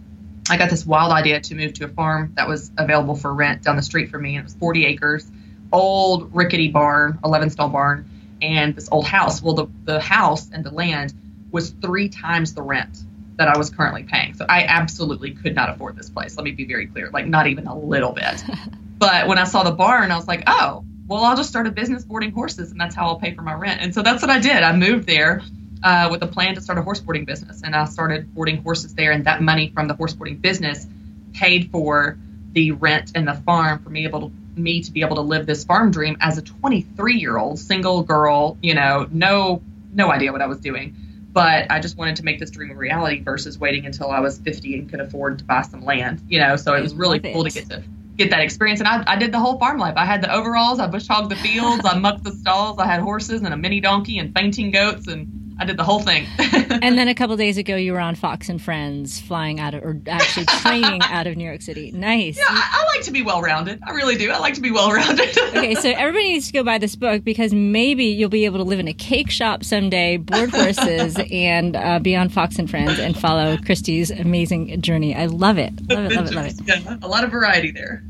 I 0.51 0.57
got 0.57 0.69
this 0.69 0.85
wild 0.85 1.13
idea 1.13 1.41
to 1.41 1.55
move 1.55 1.75
to 1.75 1.85
a 1.85 1.89
farm 1.89 2.33
that 2.37 2.49
was 2.49 2.73
available 2.77 3.15
for 3.15 3.33
rent 3.33 3.63
down 3.63 3.77
the 3.77 3.83
street 3.83 4.11
from 4.11 4.23
me. 4.23 4.31
And 4.31 4.41
it 4.41 4.45
was 4.45 4.55
40 4.55 4.85
acres, 4.85 5.31
old 5.73 6.35
rickety 6.35 6.69
barn, 6.69 7.21
11 7.25 7.51
stall 7.51 7.69
barn, 7.69 8.11
and 8.43 8.75
this 8.75 8.89
old 8.91 9.07
house. 9.07 9.41
Well, 9.41 9.55
the, 9.55 9.67
the 9.85 10.01
house 10.01 10.51
and 10.53 10.65
the 10.65 10.73
land 10.73 11.15
was 11.53 11.71
three 11.71 12.09
times 12.09 12.55
the 12.55 12.63
rent 12.63 12.99
that 13.41 13.49
I 13.49 13.57
was 13.57 13.71
currently 13.71 14.03
paying. 14.03 14.35
So 14.35 14.45
I 14.47 14.65
absolutely 14.65 15.31
could 15.31 15.55
not 15.55 15.71
afford 15.71 15.97
this 15.97 16.11
place. 16.11 16.37
Let 16.37 16.45
me 16.45 16.51
be 16.51 16.67
very 16.67 16.87
clear, 16.87 17.11
like 17.11 17.27
not 17.27 17.47
even 17.47 17.67
a 17.67 17.77
little 17.77 18.13
bit. 18.13 18.45
but 18.99 19.29
when 19.29 19.39
I 19.39 19.45
saw 19.45 19.63
the 19.63 19.71
barn, 19.73 20.11
I 20.11 20.17
was 20.17 20.29
like, 20.29 20.43
oh, 20.47 20.85
well, 21.07 21.25
I'll 21.25 21.37
just 21.37 21.49
start 21.49 21.67
a 21.67 21.71
business 21.71 22.05
boarding 22.05 22.33
horses 22.33 22.71
and 22.71 22.79
that's 22.79 22.95
how 22.95 23.07
I'll 23.07 23.19
pay 23.19 23.35
for 23.35 23.41
my 23.41 23.55
rent. 23.55 23.81
And 23.81 23.95
so 23.95 24.03
that's 24.03 24.21
what 24.21 24.31
I 24.31 24.41
did. 24.41 24.63
I 24.63 24.77
moved 24.77 25.07
there 25.07 25.41
uh, 25.83 26.09
with 26.11 26.23
a 26.23 26.27
plan 26.27 26.55
to 26.57 26.61
start 26.61 26.79
a 26.79 26.83
horse 26.83 27.01
boarding 27.01 27.25
business. 27.25 27.63
And 27.63 27.75
I 27.75 27.87
started 27.87 28.35
boarding 28.35 28.63
horses 28.63 28.95
there, 28.95 29.13
and 29.13 29.25
that 29.25 29.41
money 29.43 29.71
from 29.75 29.89
the 29.89 29.95
horse 29.95 30.13
boarding 30.13 30.37
business 30.37 30.87
paid 31.33 31.71
for 31.71 32.19
the 32.53 32.73
rent 32.73 33.13
and 33.15 33.27
the 33.27 33.35
farm 33.35 33.83
for 33.83 33.89
me 33.89 34.05
able 34.05 34.29
to 34.29 34.33
me 34.57 34.83
to 34.83 34.91
be 34.91 35.01
able 35.01 35.17
to 35.17 35.23
live 35.23 35.47
this 35.47 35.65
farm 35.65 35.91
dream 35.91 36.17
as 36.21 36.37
a 36.37 36.43
23 36.43 37.15
year 37.15 37.39
old 37.39 37.59
single 37.59 38.03
girl. 38.03 38.59
You 38.61 38.75
know, 38.75 39.09
no 39.11 39.63
no 39.93 40.11
idea 40.11 40.33
what 40.33 40.43
I 40.43 40.47
was 40.47 40.61
doing, 40.61 40.97
but 41.33 41.71
I 41.71 41.81
just 41.81 41.97
wanted 41.97 42.17
to 42.17 42.25
make 42.25 42.39
this 42.39 42.51
dream 42.51 42.71
a 42.71 42.75
reality 42.75 43.23
versus 43.23 43.59
waiting 43.59 43.87
until 43.87 44.11
I 44.11 44.21
was 44.21 44.39
50 44.39 44.79
and 44.79 44.91
could 44.91 45.01
afford 45.01 45.39
to 45.39 45.45
buy 45.45 45.63
some 45.63 45.85
land. 45.85 46.21
You 46.29 46.41
know, 46.41 46.57
so 46.57 46.75
it 46.75 46.83
was 46.83 46.95
really 46.95 47.21
cool 47.21 47.45
to 47.45 47.51
get 47.51 47.69
to 47.71 47.83
get 48.17 48.31
that 48.31 48.41
experience. 48.41 48.81
And 48.81 48.89
I, 48.89 49.03
I 49.07 49.17
did 49.17 49.33
the 49.33 49.39
whole 49.39 49.59
farm 49.59 49.79
life. 49.79 49.95
I 49.97 50.05
had 50.05 50.23
the 50.23 50.33
overalls, 50.33 50.79
I 50.79 50.87
bush 50.87 51.07
hogged 51.09 51.31
the 51.31 51.37
fields, 51.37 51.85
I 51.85 51.99
mucked 51.99 52.25
the 52.25 52.33
stalls, 52.33 52.79
I 52.79 52.87
had 52.87 53.01
horses 53.01 53.43
and 53.43 53.55
a 53.55 53.57
mini 53.57 53.81
donkey 53.81 54.19
and 54.19 54.35
fainting 54.35 54.71
goats 54.71 55.07
and 55.07 55.40
I 55.61 55.67
did 55.67 55.77
the 55.77 55.85
whole 55.85 56.01
thing. 56.01 56.27
and 56.39 56.97
then 56.97 57.09
a 57.09 57.15
couple 57.15 57.37
days 57.37 57.59
ago, 57.59 57.77
you 57.77 57.93
were 57.93 58.01
on 58.01 58.15
Fox 58.15 58.49
and 58.49 58.61
Friends, 58.61 59.21
flying 59.21 59.61
out 59.61 59.75
of, 59.75 59.85
or 59.85 60.01
actually 60.09 60.47
training 60.63 61.03
out 61.03 61.27
of 61.27 61.37
New 61.37 61.45
York 61.45 61.61
City. 61.61 61.93
Nice. 61.93 62.39
Yeah, 62.39 62.45
I, 62.49 62.83
I 62.83 62.97
like 62.97 63.05
to 63.05 63.11
be 63.11 63.21
well 63.21 63.43
rounded. 63.43 63.79
I 63.87 63.91
really 63.91 64.17
do. 64.17 64.31
I 64.31 64.39
like 64.39 64.55
to 64.55 64.63
be 64.63 64.71
well 64.71 64.91
rounded. 64.91 65.37
okay, 65.39 65.75
so 65.75 65.91
everybody 65.91 66.33
needs 66.33 66.47
to 66.47 66.55
go 66.55 66.65
buy 66.65 66.79
this 66.79 66.97
book 66.97 67.25
because 67.25 67.53
maybe 67.53 68.07
you'll 68.07 68.31
be 68.31 68.47
able 68.47 68.57
to 68.57 68.65
live 68.65 68.81
in 68.81 68.89
a 68.89 68.95
cake 68.95 69.31
shop 69.31 69.63
someday, 69.63 70.17
board 70.17 70.49
horses, 70.49 71.19
and 71.31 71.77
uh, 71.77 71.99
be 71.99 72.17
on 72.17 72.31
Fox 72.31 72.59
and 72.59 72.71
Friends 72.71 72.99
and 72.99 73.15
follow 73.15 73.59
Christy's 73.59 74.11
amazing 74.11 74.81
journey. 74.81 75.15
I 75.15 75.27
love 75.27 75.59
it. 75.59 75.75
Love 75.91 76.11
it. 76.11 76.17
Love 76.17 76.27
it. 76.27 76.35
Love 76.35 76.47
it. 76.47 76.55
Yeah, 76.65 76.97
a 77.03 77.09
lot 77.09 77.23
of 77.23 77.31
variety 77.31 77.71
there. 77.71 78.03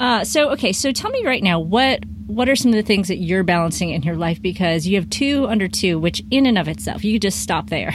Uh, 0.00 0.24
so 0.24 0.50
okay, 0.50 0.72
so 0.72 0.92
tell 0.92 1.10
me 1.10 1.24
right 1.24 1.42
now 1.42 1.58
what 1.58 2.04
what 2.26 2.48
are 2.48 2.56
some 2.56 2.70
of 2.70 2.76
the 2.76 2.82
things 2.82 3.08
that 3.08 3.16
you're 3.16 3.42
balancing 3.42 3.90
in 3.90 4.02
your 4.02 4.14
life 4.14 4.40
because 4.40 4.86
you 4.86 4.96
have 4.96 5.08
two 5.10 5.46
under 5.46 5.66
two, 5.66 5.98
which 5.98 6.22
in 6.30 6.46
and 6.46 6.58
of 6.58 6.68
itself 6.68 7.04
you 7.04 7.18
just 7.18 7.40
stop 7.40 7.70
there. 7.70 7.92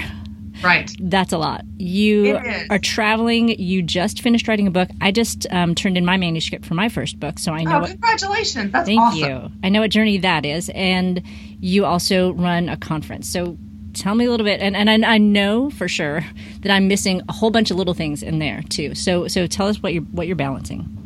Right. 0.63 0.91
That's 0.99 1.33
a 1.33 1.37
lot. 1.37 1.63
You 1.77 2.39
are 2.69 2.79
traveling. 2.79 3.49
You 3.59 3.81
just 3.83 4.21
finished 4.21 4.47
writing 4.47 4.67
a 4.67 4.71
book. 4.71 4.89
I 5.01 5.11
just 5.11 5.45
um, 5.51 5.75
turned 5.75 5.97
in 5.97 6.05
my 6.05 6.17
manuscript 6.17 6.65
for 6.65 6.73
my 6.73 6.89
first 6.89 7.19
book, 7.19 7.37
so 7.39 7.53
I 7.53 7.63
know. 7.63 7.77
Oh, 7.77 7.79
what, 7.81 7.89
congratulations! 7.91 8.71
That's 8.71 8.87
thank 8.87 8.99
awesome. 8.99 9.19
you. 9.19 9.51
I 9.63 9.69
know 9.69 9.81
what 9.81 9.91
journey 9.91 10.17
that 10.19 10.45
is, 10.45 10.69
and 10.73 11.21
you 11.59 11.85
also 11.85 12.33
run 12.33 12.69
a 12.69 12.77
conference. 12.77 13.29
So 13.29 13.57
tell 13.93 14.15
me 14.15 14.25
a 14.25 14.31
little 14.31 14.45
bit, 14.45 14.61
and, 14.61 14.75
and 14.75 14.89
I, 14.89 15.15
I 15.15 15.17
know 15.19 15.69
for 15.69 15.87
sure 15.87 16.25
that 16.61 16.71
I'm 16.71 16.87
missing 16.87 17.21
a 17.29 17.33
whole 17.33 17.51
bunch 17.51 17.69
of 17.69 17.77
little 17.77 17.93
things 17.93 18.23
in 18.23 18.39
there 18.39 18.61
too. 18.69 18.95
So 18.95 19.27
so 19.27 19.47
tell 19.47 19.67
us 19.67 19.81
what 19.81 19.93
you're 19.93 20.03
what 20.03 20.27
you're 20.27 20.35
balancing. 20.35 21.02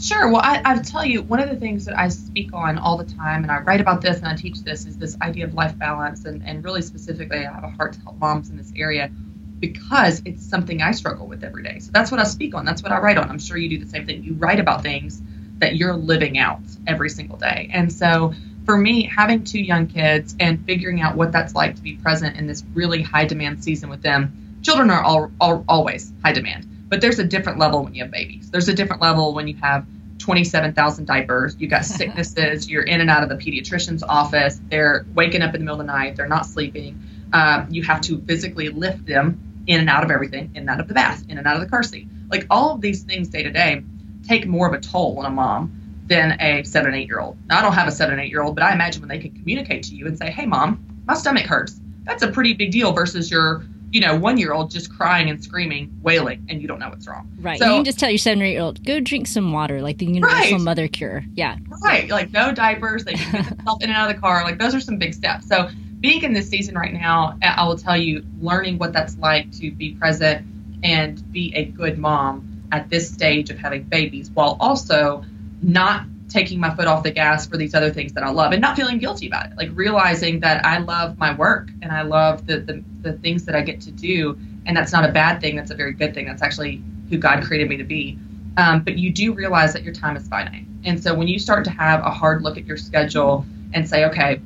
Sure. 0.00 0.30
Well, 0.30 0.40
I, 0.42 0.62
I 0.64 0.78
tell 0.78 1.04
you, 1.04 1.22
one 1.22 1.40
of 1.40 1.50
the 1.50 1.56
things 1.56 1.84
that 1.86 1.98
I 1.98 2.08
speak 2.08 2.52
on 2.52 2.78
all 2.78 2.96
the 2.96 3.04
time, 3.04 3.42
and 3.42 3.50
I 3.50 3.58
write 3.58 3.80
about 3.80 4.00
this 4.00 4.18
and 4.18 4.28
I 4.28 4.36
teach 4.36 4.60
this, 4.62 4.86
is 4.86 4.96
this 4.96 5.16
idea 5.20 5.44
of 5.44 5.54
life 5.54 5.76
balance. 5.76 6.24
And, 6.24 6.42
and 6.44 6.62
really 6.62 6.82
specifically, 6.82 7.38
I 7.38 7.52
have 7.52 7.64
a 7.64 7.70
heart 7.70 7.94
to 7.94 8.00
help 8.00 8.18
moms 8.18 8.48
in 8.48 8.56
this 8.56 8.72
area 8.76 9.10
because 9.58 10.22
it's 10.24 10.44
something 10.44 10.82
I 10.82 10.92
struggle 10.92 11.26
with 11.26 11.42
every 11.42 11.64
day. 11.64 11.80
So 11.80 11.90
that's 11.92 12.12
what 12.12 12.20
I 12.20 12.24
speak 12.24 12.54
on. 12.54 12.64
That's 12.64 12.80
what 12.80 12.92
I 12.92 12.98
write 13.00 13.18
on. 13.18 13.28
I'm 13.28 13.40
sure 13.40 13.56
you 13.56 13.68
do 13.68 13.84
the 13.84 13.90
same 13.90 14.06
thing. 14.06 14.22
You 14.22 14.34
write 14.34 14.60
about 14.60 14.84
things 14.84 15.20
that 15.58 15.74
you're 15.74 15.94
living 15.94 16.38
out 16.38 16.60
every 16.86 17.10
single 17.10 17.36
day. 17.36 17.68
And 17.72 17.92
so 17.92 18.34
for 18.66 18.78
me, 18.78 19.02
having 19.02 19.42
two 19.42 19.60
young 19.60 19.88
kids 19.88 20.36
and 20.38 20.64
figuring 20.64 21.00
out 21.00 21.16
what 21.16 21.32
that's 21.32 21.56
like 21.56 21.74
to 21.74 21.82
be 21.82 21.96
present 21.96 22.36
in 22.36 22.46
this 22.46 22.62
really 22.72 23.02
high 23.02 23.24
demand 23.24 23.64
season 23.64 23.88
with 23.88 24.02
them, 24.02 24.60
children 24.62 24.90
are 24.90 25.02
all, 25.02 25.32
all, 25.40 25.64
always 25.68 26.12
high 26.22 26.32
demand 26.32 26.68
but 26.88 27.00
there's 27.00 27.18
a 27.18 27.24
different 27.24 27.58
level 27.58 27.84
when 27.84 27.94
you 27.94 28.02
have 28.02 28.10
babies. 28.10 28.50
There's 28.50 28.68
a 28.68 28.74
different 28.74 29.02
level 29.02 29.34
when 29.34 29.46
you 29.48 29.56
have 29.56 29.86
27,000 30.18 31.04
diapers. 31.04 31.56
You've 31.58 31.70
got 31.70 31.84
sicknesses. 31.84 32.68
You're 32.68 32.82
in 32.82 33.00
and 33.00 33.10
out 33.10 33.22
of 33.22 33.28
the 33.28 33.36
pediatrician's 33.36 34.02
office. 34.02 34.60
They're 34.68 35.06
waking 35.14 35.42
up 35.42 35.54
in 35.54 35.60
the 35.60 35.64
middle 35.64 35.80
of 35.80 35.86
the 35.86 35.92
night. 35.92 36.16
They're 36.16 36.28
not 36.28 36.46
sleeping. 36.46 37.02
Um, 37.32 37.68
you 37.70 37.82
have 37.82 38.00
to 38.02 38.20
physically 38.22 38.68
lift 38.68 39.06
them 39.06 39.64
in 39.66 39.80
and 39.80 39.90
out 39.90 40.02
of 40.02 40.10
everything, 40.10 40.50
in 40.54 40.62
and 40.62 40.70
out 40.70 40.80
of 40.80 40.88
the 40.88 40.94
bath, 40.94 41.24
in 41.28 41.38
and 41.38 41.46
out 41.46 41.56
of 41.56 41.60
the 41.60 41.68
car 41.68 41.82
seat. 41.82 42.08
Like 42.30 42.46
all 42.50 42.74
of 42.74 42.80
these 42.80 43.02
things 43.02 43.28
day 43.28 43.42
to 43.42 43.50
day 43.50 43.82
take 44.26 44.46
more 44.46 44.66
of 44.66 44.74
a 44.74 44.80
toll 44.80 45.18
on 45.18 45.26
a 45.26 45.30
mom 45.30 46.02
than 46.06 46.40
a 46.40 46.62
seven 46.64 46.94
eight 46.94 47.06
year 47.06 47.20
old. 47.20 47.36
Now, 47.46 47.58
I 47.58 47.62
don't 47.62 47.74
have 47.74 47.86
a 47.86 47.92
seven 47.92 48.18
eight 48.18 48.30
year 48.30 48.42
old, 48.42 48.54
but 48.54 48.64
I 48.64 48.72
imagine 48.72 49.02
when 49.02 49.08
they 49.08 49.18
can 49.18 49.32
communicate 49.32 49.84
to 49.84 49.94
you 49.94 50.06
and 50.06 50.16
say, 50.18 50.30
hey, 50.30 50.46
mom, 50.46 51.02
my 51.06 51.14
stomach 51.14 51.44
hurts. 51.44 51.78
That's 52.04 52.22
a 52.22 52.28
pretty 52.28 52.54
big 52.54 52.70
deal 52.70 52.92
versus 52.92 53.30
your 53.30 53.62
you 53.90 54.00
know, 54.00 54.16
one 54.16 54.36
year 54.38 54.52
old 54.52 54.70
just 54.70 54.94
crying 54.94 55.30
and 55.30 55.42
screaming, 55.42 55.98
wailing, 56.02 56.46
and 56.48 56.60
you 56.60 56.68
don't 56.68 56.78
know 56.78 56.90
what's 56.90 57.06
wrong. 57.06 57.30
Right. 57.40 57.58
So, 57.58 57.66
you 57.66 57.74
can 57.76 57.84
just 57.84 57.98
tell 57.98 58.10
your 58.10 58.18
seven 58.18 58.42
or 58.42 58.44
eight 58.44 58.52
year 58.52 58.62
old, 58.62 58.84
go 58.84 59.00
drink 59.00 59.26
some 59.26 59.52
water, 59.52 59.80
like 59.80 59.98
the 59.98 60.06
universal 60.06 60.58
right. 60.58 60.60
mother 60.60 60.88
cure. 60.88 61.24
Yeah. 61.34 61.56
Right. 61.82 62.08
Like 62.08 62.30
no 62.30 62.52
diapers. 62.52 63.04
They 63.04 63.14
can 63.14 63.32
get 63.32 63.48
themselves 63.56 63.82
in 63.82 63.90
and 63.90 63.96
out 63.96 64.10
of 64.10 64.16
the 64.16 64.20
car. 64.20 64.44
Like 64.44 64.58
those 64.58 64.74
are 64.74 64.80
some 64.80 64.98
big 64.98 65.14
steps. 65.14 65.48
So 65.48 65.70
being 66.00 66.22
in 66.22 66.32
this 66.32 66.48
season 66.48 66.74
right 66.74 66.92
now, 66.92 67.38
I 67.42 67.66
will 67.66 67.78
tell 67.78 67.96
you, 67.96 68.24
learning 68.40 68.78
what 68.78 68.92
that's 68.92 69.16
like 69.18 69.50
to 69.58 69.70
be 69.70 69.94
present 69.94 70.46
and 70.82 71.32
be 71.32 71.52
a 71.56 71.64
good 71.64 71.98
mom 71.98 72.62
at 72.70 72.90
this 72.90 73.10
stage 73.10 73.50
of 73.50 73.58
having 73.58 73.82
babies 73.84 74.30
while 74.30 74.56
also 74.60 75.24
not 75.62 76.04
taking 76.28 76.60
my 76.60 76.74
foot 76.74 76.86
off 76.86 77.02
the 77.02 77.10
gas 77.10 77.46
for 77.46 77.56
these 77.56 77.74
other 77.74 77.90
things 77.90 78.12
that 78.12 78.22
I 78.22 78.30
love 78.30 78.52
and 78.52 78.60
not 78.60 78.76
feeling 78.76 78.98
guilty 78.98 79.26
about 79.26 79.46
it. 79.46 79.56
Like 79.56 79.70
realizing 79.72 80.40
that 80.40 80.64
I 80.64 80.78
love 80.78 81.18
my 81.18 81.34
work 81.34 81.70
and 81.82 81.90
I 81.90 82.02
love 82.02 82.46
the, 82.46 82.60
the, 82.60 82.84
the 83.00 83.12
things 83.14 83.44
that 83.46 83.54
I 83.54 83.62
get 83.62 83.80
to 83.82 83.90
do. 83.90 84.38
And 84.66 84.76
that's 84.76 84.92
not 84.92 85.08
a 85.08 85.12
bad 85.12 85.40
thing. 85.40 85.56
That's 85.56 85.70
a 85.70 85.74
very 85.74 85.92
good 85.92 86.14
thing. 86.14 86.26
That's 86.26 86.42
actually 86.42 86.82
who 87.08 87.16
God 87.16 87.42
created 87.44 87.68
me 87.68 87.78
to 87.78 87.84
be. 87.84 88.18
Um, 88.58 88.82
but 88.82 88.98
you 88.98 89.10
do 89.10 89.32
realize 89.32 89.72
that 89.72 89.82
your 89.82 89.94
time 89.94 90.16
is 90.16 90.28
finite. 90.28 90.66
And 90.84 91.02
so 91.02 91.14
when 91.14 91.28
you 91.28 91.38
start 91.38 91.64
to 91.64 91.70
have 91.70 92.00
a 92.00 92.10
hard 92.10 92.42
look 92.42 92.58
at 92.58 92.66
your 92.66 92.76
schedule 92.76 93.46
and 93.72 93.88
say, 93.88 94.04
okay, 94.06 94.40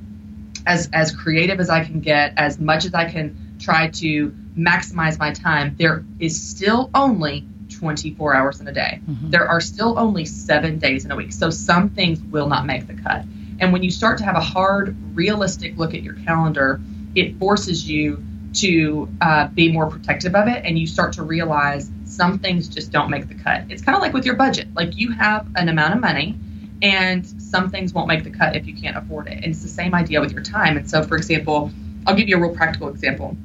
as, 0.67 0.89
as 0.93 1.15
creative 1.15 1.61
as 1.61 1.71
I 1.71 1.85
can 1.85 2.01
get, 2.01 2.35
as 2.37 2.61
much 2.61 2.85
as 2.85 2.95
I 2.95 3.11
can 3.11 3.57
try 3.59 3.89
to 3.89 4.31
maximize 4.57 5.19
my 5.19 5.33
time, 5.33 5.75
there 5.79 6.05
is 6.21 6.41
still 6.41 6.91
only 6.95 7.47
24 7.83 8.33
hours 8.33 8.61
in 8.61 8.69
a 8.69 8.73
day. 8.73 9.01
Mm-hmm. 9.05 9.31
There 9.31 9.49
are 9.49 9.61
still 9.61 9.99
only 9.99 10.25
seven 10.25 10.79
days 10.79 11.05
in 11.05 11.11
a 11.11 11.17
week. 11.17 11.33
So 11.33 11.51
some 11.51 11.89
things 11.89 12.21
will 12.21 12.47
not 12.49 12.65
make 12.65 12.87
the 12.87 12.95
cut. 12.95 13.25
And 13.59 13.73
when 13.73 13.83
you 13.83 13.91
start 13.91 14.19
to 14.19 14.25
have 14.25 14.37
a 14.37 14.41
hard, 14.41 14.97
realistic 15.17 15.77
look 15.77 15.93
at 15.93 16.05
your 16.05 16.15
calendar, 16.15 16.81
it 17.17 17.41
forces 17.41 17.89
you 17.89 18.23
to 18.55 19.09
uh, 19.21 19.49
be 19.49 19.73
more 19.73 19.91
protective 19.91 20.37
of 20.37 20.47
it. 20.47 20.65
And 20.65 20.79
you 20.79 20.87
start 20.87 21.15
to 21.15 21.25
realize 21.25 21.91
some 22.05 22.39
things 22.39 22.69
just 22.69 22.93
don't 22.93 23.11
make 23.11 23.27
the 23.27 23.35
cut. 23.35 23.65
It's 23.69 23.83
kind 23.83 23.97
of 23.97 24.03
like 24.03 24.13
with 24.13 24.27
your 24.27 24.37
budget. 24.37 24.69
Like 24.77 24.97
you 24.97 25.11
have 25.11 25.49
an 25.57 25.69
amount 25.69 25.95
of 25.95 26.01
money 26.01 26.39
and 26.83 27.27
some 27.43 27.69
things 27.69 27.93
won't 27.93 28.07
make 28.07 28.23
the 28.23 28.31
cut 28.31 28.55
if 28.55 28.65
you 28.65 28.77
can't 28.77 28.97
afford 28.97 29.27
it. 29.27 29.39
And 29.39 29.47
it's 29.47 29.63
the 29.63 29.69
same 29.69 29.93
idea 29.93 30.21
with 30.21 30.31
your 30.31 30.43
time. 30.43 30.77
And 30.77 30.89
so, 30.89 31.03
for 31.03 31.17
example, 31.17 31.73
I'll 32.07 32.15
give 32.15 32.29
you 32.29 32.37
a 32.37 32.41
real 32.41 32.55
practical 32.55 32.89
example 32.89 33.37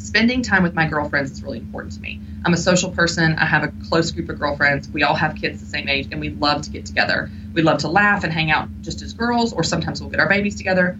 spending 0.00 0.42
time 0.42 0.62
with 0.62 0.74
my 0.74 0.88
girlfriends 0.88 1.30
is 1.30 1.42
really 1.42 1.58
important 1.58 1.92
to 1.92 2.00
me. 2.00 2.20
I'm 2.44 2.54
a 2.54 2.56
social 2.56 2.90
person. 2.90 3.34
I 3.34 3.44
have 3.44 3.64
a 3.64 3.72
close 3.88 4.10
group 4.10 4.30
of 4.30 4.38
girlfriends. 4.38 4.88
We 4.88 5.02
all 5.02 5.14
have 5.14 5.36
kids 5.36 5.60
the 5.60 5.66
same 5.66 5.88
age, 5.88 6.08
and 6.10 6.20
we 6.20 6.30
love 6.30 6.62
to 6.62 6.70
get 6.70 6.86
together. 6.86 7.30
We 7.52 7.62
love 7.62 7.80
to 7.80 7.88
laugh 7.88 8.24
and 8.24 8.32
hang 8.32 8.50
out 8.50 8.68
just 8.80 9.02
as 9.02 9.12
girls, 9.12 9.52
or 9.52 9.62
sometimes 9.62 10.00
we'll 10.00 10.10
get 10.10 10.18
our 10.18 10.28
babies 10.28 10.56
together. 10.56 10.98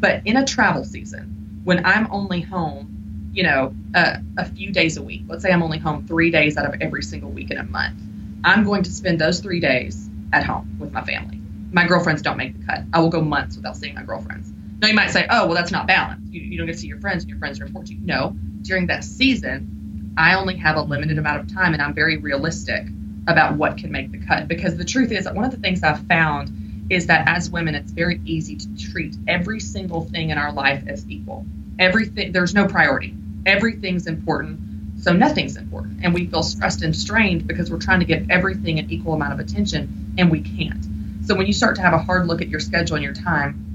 But 0.00 0.22
in 0.24 0.36
a 0.36 0.46
travel 0.46 0.84
season, 0.84 1.60
when 1.64 1.84
I'm 1.84 2.10
only 2.10 2.40
home, 2.40 3.30
you 3.34 3.42
know, 3.42 3.74
a, 3.94 4.22
a 4.38 4.46
few 4.46 4.72
days 4.72 4.96
a 4.96 5.02
week, 5.02 5.24
let's 5.28 5.42
say 5.42 5.52
I'm 5.52 5.62
only 5.62 5.78
home 5.78 6.06
three 6.06 6.30
days 6.30 6.56
out 6.56 6.64
of 6.64 6.80
every 6.80 7.02
single 7.02 7.30
week 7.30 7.50
in 7.50 7.58
a 7.58 7.64
month, 7.64 8.00
I'm 8.44 8.64
going 8.64 8.82
to 8.84 8.90
spend 8.90 9.20
those 9.20 9.40
three 9.40 9.60
days 9.60 10.08
at 10.32 10.44
home 10.44 10.78
with 10.80 10.92
my 10.92 11.04
family. 11.04 11.40
My 11.70 11.86
girlfriends 11.86 12.22
don't 12.22 12.38
make 12.38 12.58
the 12.58 12.64
cut. 12.64 12.84
I 12.94 13.00
will 13.00 13.10
go 13.10 13.20
months 13.20 13.56
without 13.56 13.76
seeing 13.76 13.94
my 13.94 14.04
girlfriends 14.04 14.52
now 14.80 14.88
you 14.88 14.94
might 14.94 15.10
say, 15.10 15.26
oh, 15.28 15.46
well, 15.46 15.54
that's 15.54 15.72
not 15.72 15.86
balanced. 15.86 16.32
You, 16.32 16.40
you 16.40 16.58
don't 16.58 16.66
get 16.66 16.74
to 16.74 16.78
see 16.78 16.86
your 16.86 17.00
friends, 17.00 17.24
and 17.24 17.30
your 17.30 17.38
friends 17.38 17.60
are 17.60 17.66
important 17.66 17.88
to 17.88 17.94
you. 17.94 18.00
No, 18.04 18.36
during 18.62 18.86
that 18.86 19.04
season, 19.04 20.14
I 20.16 20.34
only 20.34 20.56
have 20.56 20.76
a 20.76 20.82
limited 20.82 21.18
amount 21.18 21.40
of 21.40 21.54
time, 21.54 21.72
and 21.72 21.82
I'm 21.82 21.94
very 21.94 22.16
realistic 22.16 22.86
about 23.26 23.56
what 23.56 23.76
can 23.76 23.90
make 23.92 24.10
the 24.12 24.18
cut. 24.18 24.48
Because 24.48 24.76
the 24.76 24.84
truth 24.84 25.12
is 25.12 25.24
that 25.24 25.34
one 25.34 25.44
of 25.44 25.50
the 25.50 25.58
things 25.58 25.82
I've 25.82 26.06
found 26.06 26.86
is 26.90 27.06
that 27.08 27.28
as 27.28 27.50
women, 27.50 27.74
it's 27.74 27.92
very 27.92 28.20
easy 28.24 28.56
to 28.56 28.76
treat 28.76 29.16
every 29.26 29.60
single 29.60 30.04
thing 30.04 30.30
in 30.30 30.38
our 30.38 30.52
life 30.52 30.84
as 30.86 31.06
equal. 31.08 31.44
Everything, 31.78 32.32
there's 32.32 32.54
no 32.54 32.66
priority. 32.66 33.14
Everything's 33.46 34.06
important, 34.06 34.60
so 35.00 35.12
nothing's 35.12 35.56
important. 35.56 36.00
And 36.02 36.14
we 36.14 36.26
feel 36.26 36.42
stressed 36.42 36.82
and 36.82 36.94
strained 36.94 37.46
because 37.46 37.70
we're 37.70 37.78
trying 37.78 38.00
to 38.00 38.06
give 38.06 38.30
everything 38.30 38.78
an 38.78 38.90
equal 38.90 39.14
amount 39.14 39.34
of 39.34 39.40
attention, 39.40 40.14
and 40.18 40.30
we 40.30 40.40
can't. 40.40 40.84
So 41.26 41.34
when 41.34 41.46
you 41.46 41.52
start 41.52 41.76
to 41.76 41.82
have 41.82 41.92
a 41.92 41.98
hard 41.98 42.26
look 42.26 42.40
at 42.40 42.48
your 42.48 42.60
schedule 42.60 42.96
and 42.96 43.04
your 43.04 43.14
time, 43.14 43.67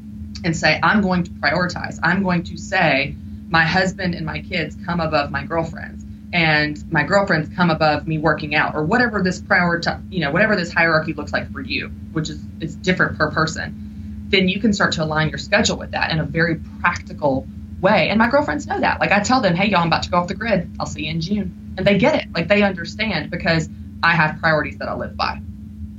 and 0.43 0.55
say, 0.55 0.79
I'm 0.83 1.01
going 1.01 1.23
to 1.23 1.31
prioritize. 1.31 1.99
I'm 2.03 2.23
going 2.23 2.43
to 2.43 2.57
say, 2.57 3.15
my 3.49 3.63
husband 3.63 4.15
and 4.15 4.25
my 4.25 4.41
kids 4.41 4.75
come 4.85 4.99
above 4.99 5.31
my 5.31 5.43
girlfriends, 5.43 6.03
and 6.33 6.83
my 6.91 7.03
girlfriends 7.03 7.55
come 7.55 7.69
above 7.69 8.07
me 8.07 8.17
working 8.17 8.55
out, 8.55 8.75
or 8.75 8.83
whatever 8.83 9.21
this 9.21 9.39
priority, 9.39 9.91
you 10.09 10.19
know, 10.21 10.31
whatever 10.31 10.55
this 10.55 10.73
hierarchy 10.73 11.13
looks 11.13 11.31
like 11.31 11.51
for 11.51 11.61
you, 11.61 11.89
which 12.13 12.29
is 12.29 12.39
is 12.59 12.75
different 12.75 13.17
per 13.17 13.29
person. 13.31 14.25
Then 14.29 14.47
you 14.47 14.59
can 14.59 14.73
start 14.73 14.93
to 14.93 15.03
align 15.03 15.29
your 15.29 15.37
schedule 15.37 15.77
with 15.77 15.91
that 15.91 16.11
in 16.11 16.19
a 16.19 16.23
very 16.23 16.55
practical 16.81 17.45
way. 17.81 18.09
And 18.09 18.17
my 18.17 18.27
girlfriends 18.29 18.65
know 18.65 18.79
that. 18.79 18.99
Like 18.99 19.11
I 19.11 19.19
tell 19.19 19.41
them, 19.41 19.55
hey, 19.55 19.69
y'all, 19.69 19.81
I'm 19.81 19.87
about 19.87 20.03
to 20.03 20.09
go 20.09 20.17
off 20.17 20.27
the 20.27 20.33
grid. 20.33 20.67
I'll 20.79 20.87
see 20.87 21.05
you 21.05 21.11
in 21.11 21.21
June, 21.21 21.75
and 21.77 21.85
they 21.85 21.99
get 21.99 22.15
it. 22.15 22.33
Like 22.33 22.47
they 22.47 22.63
understand 22.63 23.29
because 23.29 23.69
I 24.01 24.13
have 24.13 24.39
priorities 24.39 24.77
that 24.79 24.89
I 24.89 24.95
live 24.95 25.15
by. 25.15 25.39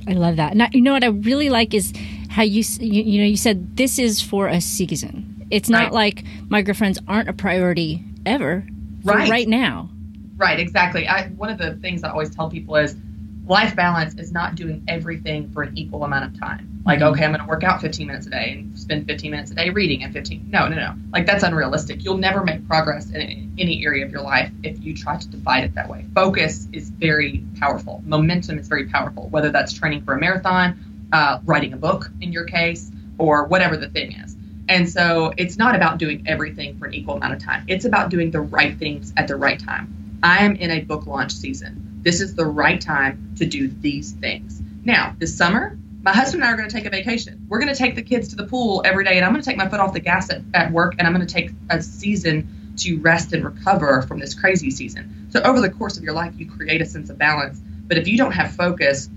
I 0.07 0.13
love 0.13 0.35
that. 0.35 0.55
Now, 0.55 0.67
you 0.71 0.81
know 0.81 0.93
what 0.93 1.03
I 1.03 1.07
really 1.07 1.49
like 1.49 1.73
is 1.73 1.93
how 2.35 2.43
you, 2.43 2.63
you 2.81 3.01
you 3.01 3.21
know 3.21 3.25
you 3.25 3.37
said 3.37 3.77
this 3.77 3.97
is 3.97 4.21
for 4.21 4.49
a 4.49 4.59
season. 4.59 5.47
It's 5.51 5.69
not 5.69 5.83
right. 5.83 5.93
like 5.93 6.23
my 6.49 6.63
girlfriends 6.63 6.99
aren't 7.07 7.29
a 7.29 7.33
priority 7.33 8.03
ever. 8.25 8.67
Right. 9.05 9.29
Right 9.29 9.47
now. 9.47 9.89
Right. 10.35 10.59
Exactly. 10.59 11.07
I, 11.07 11.27
one 11.29 11.49
of 11.49 11.57
the 11.57 11.75
things 11.75 12.03
I 12.03 12.09
always 12.09 12.35
tell 12.35 12.49
people 12.49 12.75
is 12.75 12.97
life 13.45 13.73
balance 13.73 14.15
is 14.15 14.33
not 14.33 14.55
doing 14.55 14.83
everything 14.89 15.49
for 15.51 15.63
an 15.63 15.77
equal 15.77 16.03
amount 16.03 16.25
of 16.25 16.37
time. 16.37 16.81
Like, 16.85 16.99
mm-hmm. 16.99 17.13
okay, 17.13 17.23
I'm 17.23 17.31
going 17.31 17.41
to 17.41 17.47
work 17.47 17.63
out 17.63 17.79
15 17.79 18.05
minutes 18.05 18.27
a 18.27 18.31
day 18.31 18.51
and 18.51 18.77
spend 18.77 19.07
15 19.07 19.31
minutes 19.31 19.51
a 19.51 19.55
day 19.55 19.69
reading 19.69 20.03
and 20.03 20.11
15. 20.11 20.49
No, 20.49 20.67
no, 20.67 20.75
no. 20.75 20.93
Like, 21.13 21.25
that's 21.25 21.43
unrealistic. 21.43 22.03
You'll 22.03 22.17
never 22.17 22.43
make 22.43 22.67
progress 22.67 23.11
in 23.11 23.55
any 23.57 23.85
area 23.85 24.03
of 24.03 24.11
your 24.11 24.23
life 24.23 24.51
if 24.63 24.83
you 24.83 24.93
try 24.93 25.15
to 25.15 25.27
divide 25.29 25.63
it 25.63 25.75
that 25.75 25.87
way. 25.87 26.05
Focus 26.13 26.67
is 26.73 26.89
very 26.89 27.45
powerful, 27.59 28.03
momentum 28.05 28.59
is 28.59 28.67
very 28.67 28.89
powerful, 28.89 29.29
whether 29.29 29.51
that's 29.51 29.71
training 29.71 30.03
for 30.03 30.15
a 30.15 30.19
marathon 30.19 30.94
uh, 31.15 31.39
writing 31.45 31.71
a 31.71 31.77
book 31.77 32.11
in 32.19 32.33
your 32.33 32.43
case, 32.43 32.91
or 33.17 33.45
whatever 33.45 33.77
the 33.77 33.87
thing 33.87 34.11
is. 34.11 34.35
And 34.67 34.89
so 34.89 35.33
it's 35.37 35.57
not 35.57 35.73
about 35.73 35.97
doing 35.97 36.23
everything 36.27 36.77
for 36.77 36.87
an 36.87 36.93
equal 36.93 37.15
amount 37.15 37.33
of 37.33 37.39
time. 37.41 37.63
It's 37.69 37.85
about 37.85 38.09
doing 38.09 38.31
the 38.31 38.41
right 38.41 38.77
things 38.77 39.13
at 39.15 39.29
the 39.29 39.37
right 39.37 39.57
time. 39.57 40.19
I 40.21 40.43
am 40.43 40.57
in 40.57 40.71
a 40.71 40.81
book 40.81 41.05
launch 41.05 41.31
season. 41.31 42.01
This 42.01 42.19
is 42.19 42.35
the 42.35 42.45
right 42.45 42.81
time 42.81 43.35
to 43.37 43.45
do 43.45 43.69
these 43.69 44.11
things. 44.11 44.61
Now, 44.83 45.15
this 45.17 45.37
summer, 45.37 45.79
my 46.01 46.11
husband 46.11 46.43
and 46.43 46.49
I 46.49 46.53
are 46.53 46.57
going 46.57 46.67
to 46.67 46.75
take 46.75 46.85
a 46.85 46.89
vacation. 46.89 47.45
We're 47.47 47.59
going 47.59 47.73
to 47.73 47.79
take 47.79 47.95
the 47.95 48.03
kids 48.03 48.27
to 48.29 48.35
the 48.35 48.45
pool 48.45 48.81
every 48.83 49.05
day, 49.05 49.15
and 49.15 49.25
I'm 49.25 49.31
going 49.31 49.41
to 49.41 49.49
take 49.49 49.57
my 49.57 49.69
foot 49.69 49.79
off 49.79 49.93
the 49.93 50.01
gas 50.01 50.29
at, 50.29 50.41
at 50.53 50.73
work, 50.73 50.95
and 50.99 51.07
I'm 51.07 51.13
going 51.13 51.25
to 51.25 51.33
take 51.33 51.51
a 51.69 51.81
season 51.81 52.73
to 52.77 52.99
rest 52.99 53.31
and 53.31 53.45
recover 53.45 54.01
from 54.01 54.19
this 54.19 54.33
crazy 54.33 54.69
season. 54.69 55.29
So, 55.29 55.41
over 55.43 55.61
the 55.61 55.69
course 55.69 55.95
of 55.97 56.03
your 56.03 56.13
life, 56.13 56.33
you 56.37 56.51
create 56.51 56.81
a 56.81 56.85
sense 56.85 57.09
of 57.09 57.17
balance. 57.17 57.57
But 57.87 57.97
if 57.97 58.07
you 58.07 58.17
don't 58.17 58.33
have 58.33 58.53
focus 58.55 59.09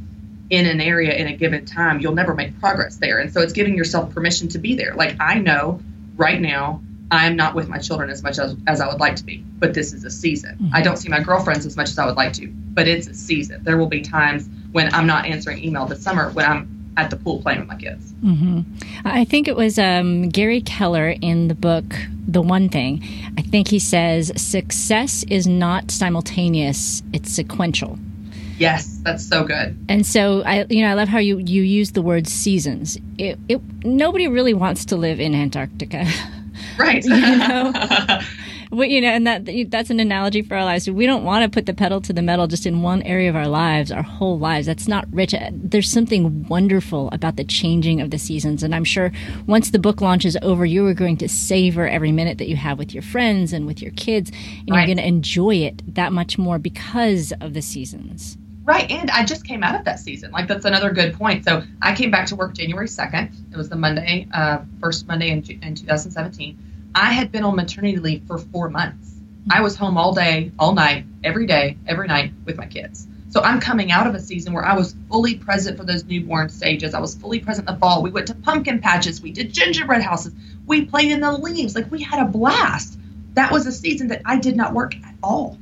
in 0.51 0.67
an 0.67 0.81
area 0.81 1.15
in 1.15 1.27
a 1.27 1.37
given 1.37 1.67
time, 1.67 2.01
you'll 2.01 2.15
never 2.15 2.35
make 2.35 2.59
progress 2.61 2.97
there. 2.97 3.19
And 3.19 3.33
so, 3.33 3.41
it's 3.41 3.53
giving 3.53 3.77
yourself 3.77 4.15
permission 4.15 4.49
to 4.49 4.59
be 4.59 4.75
there. 4.75 4.95
Like, 4.95 5.17
I 5.21 5.39
know 5.39 5.81
right 6.17 6.41
now, 6.41 6.83
I'm 7.11 7.37
not 7.37 7.55
with 7.55 7.69
my 7.69 7.79
children 7.79 8.11
as 8.11 8.23
much 8.23 8.39
as, 8.39 8.55
as 8.67 8.81
I 8.81 8.89
would 8.89 9.01
like 9.01 9.17
to 9.17 9.25
be, 9.25 9.39
but 9.39 9.73
this 9.73 9.93
is 9.93 10.05
a 10.05 10.11
season. 10.11 10.57
Mm-hmm. 10.57 10.75
I 10.75 10.83
don't 10.83 10.99
see 10.99 11.09
my 11.09 11.21
girlfriends 11.21 11.65
as 11.65 11.77
much 11.77 11.89
as 11.89 11.99
I 11.99 12.05
would 12.05 12.17
like 12.17 12.35
to, 12.35 12.49
but 12.49 12.87
it's 12.87 13.07
a 13.07 13.15
season. 13.15 13.65
There 13.65 13.79
will 13.79 13.87
be 13.87 14.03
times 14.03 14.49
when 14.73 14.93
I'm 14.93 15.07
not 15.07 15.25
answering 15.25 15.65
email 15.65 15.87
this 15.87 16.03
summer 16.03 16.31
when 16.31 16.45
I'm 16.45 16.93
at 16.99 17.11
the 17.11 17.17
pool 17.17 17.41
playing 17.41 17.61
with 17.61 17.69
my 17.69 17.77
kids. 17.77 18.13
Mm-hmm. 18.13 18.61
I 19.07 19.25
think 19.25 19.49
it 19.49 19.57
was 19.57 19.79
um, 19.79 20.29
Gary 20.29 20.61
Keller 20.61 21.11
in 21.21 21.49
the 21.49 21.55
book 21.55 21.85
The 22.27 22.43
One 22.43 22.69
Thing. 22.69 23.03
I 23.39 23.43
think 23.43 23.69
he 23.69 23.79
says 23.79 24.33
success 24.37 25.25
is 25.25 25.47
not 25.47 25.91
simultaneous; 25.91 27.03
it's 27.13 27.33
sequential. 27.33 27.99
Yes, 28.59 28.99
that's 29.05 29.27
so 29.27 29.45
good. 29.45 29.79
And 29.89 30.05
so 30.05 30.43
I, 30.43 30.67
you 30.69 30.83
know, 30.83 30.91
I 30.91 30.95
love 30.95 31.09
how 31.09 31.19
you 31.19 31.39
you 31.39 31.63
use 31.63 31.93
the 31.93 32.03
word 32.03 32.27
seasons. 32.27 32.99
It, 33.17 33.39
it 33.49 33.61
nobody 33.85 34.27
really 34.27 34.55
wants 34.55 34.85
to 34.87 34.97
live 34.97 35.21
in 35.21 35.35
Antarctica, 35.35 36.07
right? 36.79 37.05
you 37.05 37.39
know, 37.39 37.73
we, 38.73 38.89
you 38.89 39.01
know, 39.01 39.11
and 39.11 39.29
that 39.29 39.49
that's 39.71 39.91
an 39.91 40.01
analogy 40.01 40.43
for 40.43 40.57
our 40.57 40.65
lives. 40.65 40.91
We 40.91 41.07
don't 41.07 41.23
want 41.23 41.45
to 41.45 41.49
put 41.49 41.67
the 41.67 41.73
pedal 41.73 42.01
to 42.01 42.13
the 42.13 42.21
metal 42.21 42.49
just 42.49 42.67
in 42.67 42.83
one 42.83 43.01
area 43.03 43.31
of 43.31 43.37
our 43.37 43.47
lives, 43.47 43.93
our 43.93 44.03
whole 44.03 44.41
lives. 44.41 44.67
That's 44.67 44.89
not 44.89 45.07
rich. 45.13 45.37
There's 45.53 45.89
something 45.89 46.49
wonderful 46.49 47.11
about 47.13 47.37
the 47.37 47.45
changing 47.45 48.01
of 48.01 48.11
the 48.11 48.19
seasons, 48.19 48.65
and 48.65 48.75
I'm 48.75 48.85
sure 48.85 49.13
once 49.47 49.71
the 49.71 49.79
book 49.79 50.01
launch 50.01 50.25
is 50.25 50.37
over, 50.43 50.67
you 50.67 50.85
are 50.87 50.95
going 50.95 51.17
to 51.19 51.29
savor 51.29 51.87
every 51.87 52.11
minute 52.11 52.39
that 52.39 52.49
you 52.49 52.57
have 52.57 52.77
with 52.77 52.93
your 52.93 53.05
friends 53.05 53.53
and 53.53 53.69
with 53.69 53.81
your 53.81 53.93
kids, 53.93 54.31
and 54.31 54.71
right. 54.71 54.79
you're 54.79 54.87
going 54.87 54.97
to 54.97 55.07
enjoy 55.07 55.55
it 55.55 55.95
that 55.95 56.13
much 56.13 56.39
more 56.39 56.59
because 56.59 57.33
of 57.41 57.55
the 57.55 57.63
seasons. 57.63 58.37
Right, 58.69 58.91
and 58.91 59.11
I 59.11 59.25
just 59.25 59.47
came 59.47 59.65
out 59.65 59.77
of 59.77 59.87
that 59.87 59.99
season. 59.99 60.31
Like 60.31 60.47
that's 60.47 60.67
another 60.67 60.91
good 60.93 61.15
point. 61.15 61.43
So 61.43 61.63
I 61.81 61.95
came 61.95 62.11
back 62.11 62.27
to 62.27 62.37
work 62.37 62.53
January 62.53 62.87
second. 62.87 63.31
It 63.51 63.57
was 63.57 63.71
the 63.71 63.77
Monday, 63.77 64.29
uh, 64.31 64.59
first 64.79 65.07
Monday 65.09 65.31
in, 65.31 65.39
in 65.63 65.75
2017 65.75 66.59
I 66.95 67.13
had 67.13 67.33
been 67.33 67.45
on 67.45 67.57
maternity 67.57 67.97
leave 67.99 68.25
for 68.27 68.37
four 68.37 68.69
months. 68.69 69.15
I 69.51 69.63
was 69.63 69.77
home 69.77 69.97
all 69.97 70.13
day, 70.13 70.53
all 70.59 70.75
night, 70.75 71.07
every 71.25 71.47
day, 71.47 71.79
every 71.87 72.09
night 72.09 72.33
with 72.45 72.59
my 72.59 72.67
kids. 72.67 73.07
So 73.31 73.41
I'm 73.41 73.59
coming 73.59 73.91
out 73.91 74.07
of 74.07 74.15
a 74.15 74.21
season 74.21 74.53
where 74.53 74.65
I 74.65 74.75
was 74.75 74.95
fully 75.09 75.37
present 75.37 75.79
for 75.79 75.85
those 75.85 76.05
newborn 76.05 76.51
stages. 76.51 76.93
I 76.93 77.01
was 77.01 77.15
fully 77.15 77.41
present 77.41 77.69
in 77.69 77.75
the 77.75 77.81
fall. 77.81 78.03
We 78.03 78.11
went 78.11 78.27
to 78.27 78.35
pumpkin 78.35 78.81
patches. 78.81 79.23
We 79.23 79.33
did 79.33 79.53
gingerbread 79.53 80.03
houses. 80.03 80.35
We 80.67 80.85
played 80.85 81.11
in 81.11 81.21
the 81.21 81.33
leaves. 81.33 81.75
Like 81.75 81.91
we 81.91 82.03
had 82.03 82.21
a 82.21 82.27
blast. 82.27 82.99
That 83.33 83.51
was 83.51 83.67
a 83.67 83.73
season 83.73 84.09
that 84.09 84.23
I 84.27 84.39
did 84.39 84.57
not 84.57 84.75
work 84.75 84.95
at 84.97 85.15
all. 85.23 85.57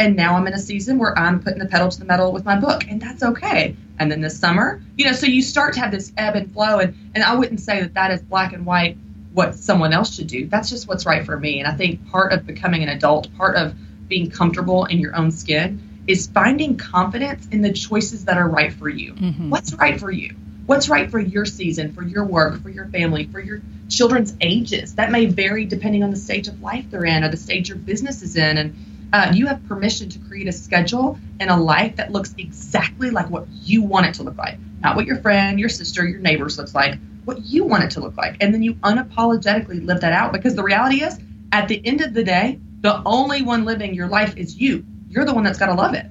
And 0.00 0.16
now 0.16 0.34
I'm 0.34 0.46
in 0.46 0.54
a 0.54 0.58
season 0.58 0.98
where 0.98 1.16
I'm 1.16 1.40
putting 1.40 1.58
the 1.58 1.66
pedal 1.66 1.90
to 1.90 1.98
the 1.98 2.06
metal 2.06 2.32
with 2.32 2.46
my 2.46 2.58
book, 2.58 2.84
and 2.88 3.02
that's 3.02 3.22
okay. 3.22 3.76
And 3.98 4.10
then 4.10 4.22
this 4.22 4.40
summer, 4.40 4.82
you 4.96 5.04
know, 5.04 5.12
so 5.12 5.26
you 5.26 5.42
start 5.42 5.74
to 5.74 5.80
have 5.80 5.90
this 5.90 6.10
ebb 6.16 6.36
and 6.36 6.50
flow. 6.54 6.78
And, 6.78 6.96
and 7.14 7.22
I 7.22 7.34
wouldn't 7.34 7.60
say 7.60 7.82
that 7.82 7.92
that 7.94 8.10
is 8.10 8.22
black 8.22 8.54
and 8.54 8.64
white 8.64 8.96
what 9.34 9.56
someone 9.56 9.92
else 9.92 10.14
should 10.14 10.26
do. 10.26 10.46
That's 10.46 10.70
just 10.70 10.88
what's 10.88 11.04
right 11.04 11.24
for 11.26 11.38
me. 11.38 11.60
And 11.60 11.68
I 11.68 11.72
think 11.72 12.10
part 12.10 12.32
of 12.32 12.46
becoming 12.46 12.82
an 12.82 12.88
adult, 12.88 13.28
part 13.36 13.56
of 13.56 13.74
being 14.08 14.30
comfortable 14.30 14.86
in 14.86 15.00
your 15.00 15.14
own 15.14 15.30
skin, 15.30 16.02
is 16.06 16.26
finding 16.28 16.78
confidence 16.78 17.46
in 17.48 17.60
the 17.60 17.72
choices 17.72 18.24
that 18.24 18.38
are 18.38 18.48
right 18.48 18.72
for 18.72 18.88
you. 18.88 19.12
Mm-hmm. 19.12 19.50
What's 19.50 19.74
right 19.74 20.00
for 20.00 20.10
you? 20.10 20.34
What's 20.64 20.88
right 20.88 21.10
for 21.10 21.20
your 21.20 21.44
season, 21.44 21.92
for 21.92 22.02
your 22.02 22.24
work, 22.24 22.62
for 22.62 22.70
your 22.70 22.86
family, 22.86 23.26
for 23.26 23.38
your 23.38 23.60
children's 23.90 24.34
ages? 24.40 24.94
That 24.94 25.10
may 25.10 25.26
vary 25.26 25.66
depending 25.66 26.02
on 26.02 26.10
the 26.10 26.16
stage 26.16 26.48
of 26.48 26.62
life 26.62 26.86
they're 26.90 27.04
in 27.04 27.22
or 27.22 27.28
the 27.28 27.36
stage 27.36 27.68
your 27.68 27.76
business 27.76 28.22
is 28.22 28.36
in. 28.36 28.56
And 28.56 28.74
uh, 29.12 29.32
you 29.34 29.46
have 29.46 29.64
permission 29.66 30.08
to 30.08 30.18
create 30.20 30.46
a 30.46 30.52
schedule 30.52 31.18
and 31.40 31.50
a 31.50 31.56
life 31.56 31.96
that 31.96 32.12
looks 32.12 32.34
exactly 32.38 33.10
like 33.10 33.28
what 33.30 33.46
you 33.48 33.82
want 33.82 34.06
it 34.06 34.14
to 34.14 34.22
look 34.22 34.36
like, 34.36 34.58
not 34.80 34.96
what 34.96 35.06
your 35.06 35.20
friend, 35.20 35.58
your 35.58 35.68
sister, 35.68 36.06
your 36.06 36.20
neighbors 36.20 36.58
looks 36.58 36.74
like, 36.74 36.98
what 37.24 37.44
you 37.44 37.64
want 37.64 37.84
it 37.84 37.90
to 37.92 38.00
look 38.00 38.16
like. 38.16 38.36
And 38.40 38.54
then 38.54 38.62
you 38.62 38.74
unapologetically 38.74 39.84
live 39.84 40.00
that 40.02 40.12
out 40.12 40.32
because 40.32 40.54
the 40.54 40.62
reality 40.62 41.02
is, 41.02 41.18
at 41.52 41.68
the 41.68 41.84
end 41.84 42.00
of 42.00 42.14
the 42.14 42.22
day, 42.22 42.60
the 42.80 43.02
only 43.04 43.42
one 43.42 43.64
living 43.64 43.94
your 43.94 44.08
life 44.08 44.36
is 44.36 44.56
you. 44.56 44.84
You're 45.08 45.24
the 45.24 45.34
one 45.34 45.44
that's 45.44 45.58
got 45.58 45.66
to 45.66 45.74
love 45.74 45.94
it. 45.94 46.06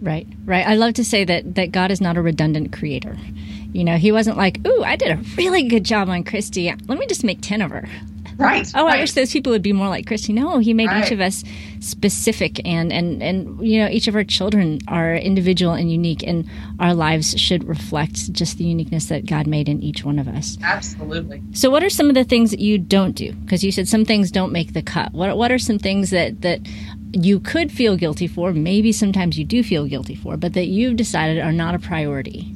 Right, 0.00 0.26
right. 0.44 0.66
I 0.66 0.74
love 0.74 0.94
to 0.94 1.04
say 1.04 1.24
that 1.24 1.54
that 1.54 1.72
God 1.72 1.90
is 1.90 2.00
not 2.00 2.16
a 2.16 2.22
redundant 2.22 2.72
creator. 2.72 3.16
You 3.72 3.84
know, 3.84 3.96
He 3.96 4.12
wasn't 4.12 4.36
like, 4.36 4.66
"Ooh, 4.66 4.82
I 4.84 4.96
did 4.96 5.10
a 5.10 5.22
really 5.36 5.64
good 5.64 5.84
job 5.84 6.08
on 6.08 6.22
Christy. 6.22 6.72
Let 6.86 6.98
me 6.98 7.06
just 7.06 7.24
make 7.24 7.40
ten 7.40 7.62
of 7.62 7.70
her." 7.70 7.88
Right. 8.38 8.70
Oh, 8.74 8.84
right. 8.84 8.98
I 8.98 9.00
wish 9.00 9.12
those 9.12 9.32
people 9.32 9.52
would 9.52 9.62
be 9.62 9.72
more 9.72 9.88
like 9.88 10.06
Christy. 10.06 10.32
No, 10.32 10.58
he 10.58 10.74
made 10.74 10.88
right. 10.88 11.04
each 11.04 11.12
of 11.12 11.20
us 11.20 11.42
specific 11.80 12.60
and 12.66 12.92
and 12.92 13.22
and 13.22 13.66
you 13.66 13.80
know, 13.80 13.88
each 13.88 14.08
of 14.08 14.14
our 14.14 14.24
children 14.24 14.80
are 14.88 15.14
individual 15.14 15.72
and 15.72 15.90
unique 15.90 16.22
and 16.22 16.48
our 16.78 16.94
lives 16.94 17.38
should 17.38 17.64
reflect 17.64 18.32
just 18.32 18.58
the 18.58 18.64
uniqueness 18.64 19.06
that 19.06 19.26
God 19.26 19.46
made 19.46 19.68
in 19.68 19.82
each 19.82 20.04
one 20.04 20.18
of 20.18 20.28
us. 20.28 20.58
Absolutely. 20.62 21.42
So 21.52 21.70
what 21.70 21.82
are 21.82 21.90
some 21.90 22.08
of 22.08 22.14
the 22.14 22.24
things 22.24 22.50
that 22.50 22.60
you 22.60 22.78
don't 22.78 23.12
do? 23.12 23.32
Because 23.32 23.64
you 23.64 23.72
said 23.72 23.88
some 23.88 24.04
things 24.04 24.30
don't 24.30 24.52
make 24.52 24.72
the 24.72 24.82
cut. 24.82 25.12
What 25.12 25.36
what 25.36 25.50
are 25.50 25.58
some 25.58 25.78
things 25.78 26.10
that 26.10 26.42
that 26.42 26.60
you 27.12 27.40
could 27.40 27.72
feel 27.72 27.96
guilty 27.96 28.26
for, 28.26 28.52
maybe 28.52 28.92
sometimes 28.92 29.38
you 29.38 29.44
do 29.44 29.62
feel 29.62 29.86
guilty 29.86 30.14
for, 30.14 30.36
but 30.36 30.52
that 30.52 30.66
you've 30.66 30.96
decided 30.96 31.40
are 31.40 31.52
not 31.52 31.74
a 31.74 31.78
priority? 31.78 32.55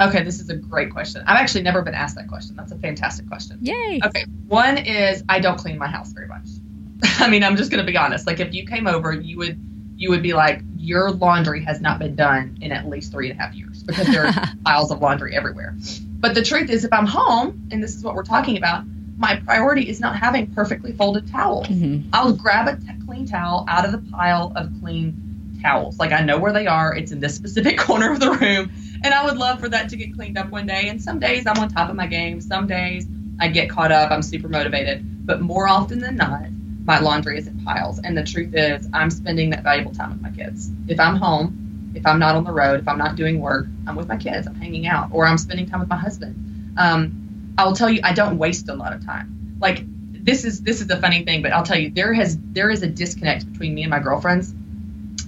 Okay, 0.00 0.22
this 0.22 0.40
is 0.40 0.50
a 0.50 0.56
great 0.56 0.90
question. 0.92 1.22
I've 1.26 1.38
actually 1.38 1.62
never 1.62 1.82
been 1.82 1.94
asked 1.94 2.16
that 2.16 2.28
question. 2.28 2.56
That's 2.56 2.72
a 2.72 2.78
fantastic 2.78 3.28
question. 3.28 3.58
Yay. 3.62 4.00
Okay, 4.04 4.24
one 4.46 4.78
is 4.78 5.24
I 5.28 5.40
don't 5.40 5.58
clean 5.58 5.78
my 5.78 5.88
house 5.88 6.12
very 6.12 6.28
much. 6.28 6.46
I 7.18 7.28
mean, 7.28 7.42
I'm 7.42 7.56
just 7.56 7.70
going 7.70 7.84
to 7.84 7.90
be 7.90 7.96
honest. 7.96 8.26
Like, 8.26 8.40
if 8.40 8.52
you 8.52 8.66
came 8.66 8.86
over, 8.86 9.12
you 9.12 9.38
would 9.38 9.58
you 9.96 10.10
would 10.10 10.22
be 10.22 10.34
like, 10.34 10.62
your 10.76 11.10
laundry 11.10 11.64
has 11.64 11.80
not 11.80 11.98
been 11.98 12.14
done 12.14 12.58
in 12.60 12.70
at 12.70 12.86
least 12.86 13.10
three 13.10 13.30
and 13.30 13.40
a 13.40 13.42
half 13.42 13.54
years 13.54 13.82
because 13.82 14.06
there 14.06 14.26
are 14.26 14.32
piles 14.64 14.90
of 14.90 15.00
laundry 15.00 15.34
everywhere. 15.34 15.74
But 16.18 16.34
the 16.34 16.42
truth 16.42 16.68
is, 16.68 16.84
if 16.84 16.92
I'm 16.92 17.06
home, 17.06 17.68
and 17.70 17.82
this 17.82 17.96
is 17.96 18.04
what 18.04 18.14
we're 18.14 18.22
talking 18.22 18.58
about, 18.58 18.84
my 19.16 19.36
priority 19.36 19.88
is 19.88 19.98
not 19.98 20.16
having 20.16 20.52
perfectly 20.52 20.92
folded 20.92 21.28
towels. 21.28 21.66
Mm-hmm. 21.68 22.10
I'll 22.12 22.34
grab 22.34 22.68
a 22.68 22.76
t- 22.76 22.92
clean 23.06 23.26
towel 23.26 23.64
out 23.68 23.86
of 23.86 23.92
the 23.92 24.10
pile 24.10 24.52
of 24.54 24.70
clean 24.80 25.58
towels. 25.62 25.98
Like 25.98 26.12
I 26.12 26.20
know 26.20 26.38
where 26.38 26.52
they 26.52 26.66
are. 26.66 26.94
It's 26.94 27.12
in 27.12 27.20
this 27.20 27.34
specific 27.34 27.78
corner 27.78 28.12
of 28.12 28.20
the 28.20 28.32
room 28.32 28.70
and 29.06 29.14
I 29.14 29.24
would 29.24 29.36
love 29.36 29.60
for 29.60 29.68
that 29.68 29.88
to 29.90 29.96
get 29.96 30.14
cleaned 30.14 30.36
up 30.36 30.50
one 30.50 30.66
day. 30.66 30.88
And 30.88 31.00
some 31.00 31.20
days 31.20 31.46
I'm 31.46 31.58
on 31.58 31.68
top 31.68 31.88
of 31.88 31.96
my 31.96 32.08
game. 32.08 32.40
Some 32.40 32.66
days 32.66 33.06
I 33.38 33.48
get 33.48 33.70
caught 33.70 33.92
up. 33.92 34.10
I'm 34.10 34.22
super 34.22 34.48
motivated. 34.48 35.24
But 35.24 35.40
more 35.40 35.68
often 35.68 36.00
than 36.00 36.16
not, 36.16 36.46
my 36.84 36.98
laundry 36.98 37.38
is 37.38 37.46
in 37.46 37.64
piles. 37.64 38.00
And 38.00 38.18
the 38.18 38.24
truth 38.24 38.52
is, 38.54 38.88
I'm 38.92 39.10
spending 39.10 39.50
that 39.50 39.62
valuable 39.62 39.92
time 39.92 40.10
with 40.10 40.20
my 40.20 40.30
kids. 40.30 40.70
If 40.88 40.98
I'm 40.98 41.14
home, 41.16 41.92
if 41.94 42.04
I'm 42.04 42.18
not 42.18 42.34
on 42.34 42.42
the 42.42 42.50
road, 42.50 42.80
if 42.80 42.88
I'm 42.88 42.98
not 42.98 43.14
doing 43.14 43.40
work, 43.40 43.66
I'm 43.86 43.94
with 43.94 44.08
my 44.08 44.16
kids. 44.16 44.46
I'm 44.46 44.56
hanging 44.56 44.88
out, 44.88 45.10
or 45.12 45.24
I'm 45.24 45.38
spending 45.38 45.66
time 45.66 45.80
with 45.80 45.88
my 45.88 45.96
husband. 45.96 46.74
Um, 46.76 47.54
I'll 47.56 47.74
tell 47.74 47.88
you, 47.88 48.00
I 48.02 48.12
don't 48.12 48.38
waste 48.38 48.68
a 48.68 48.74
lot 48.74 48.92
of 48.92 49.04
time. 49.04 49.56
Like 49.60 49.84
this 50.12 50.44
is 50.44 50.62
this 50.62 50.80
is 50.80 50.88
the 50.88 50.96
funny 50.96 51.24
thing, 51.24 51.42
but 51.42 51.52
I'll 51.52 51.64
tell 51.64 51.78
you, 51.78 51.90
there 51.90 52.12
has 52.12 52.36
there 52.38 52.70
is 52.70 52.82
a 52.82 52.88
disconnect 52.88 53.50
between 53.50 53.74
me 53.74 53.82
and 53.82 53.90
my 53.90 54.00
girlfriends, 54.00 54.52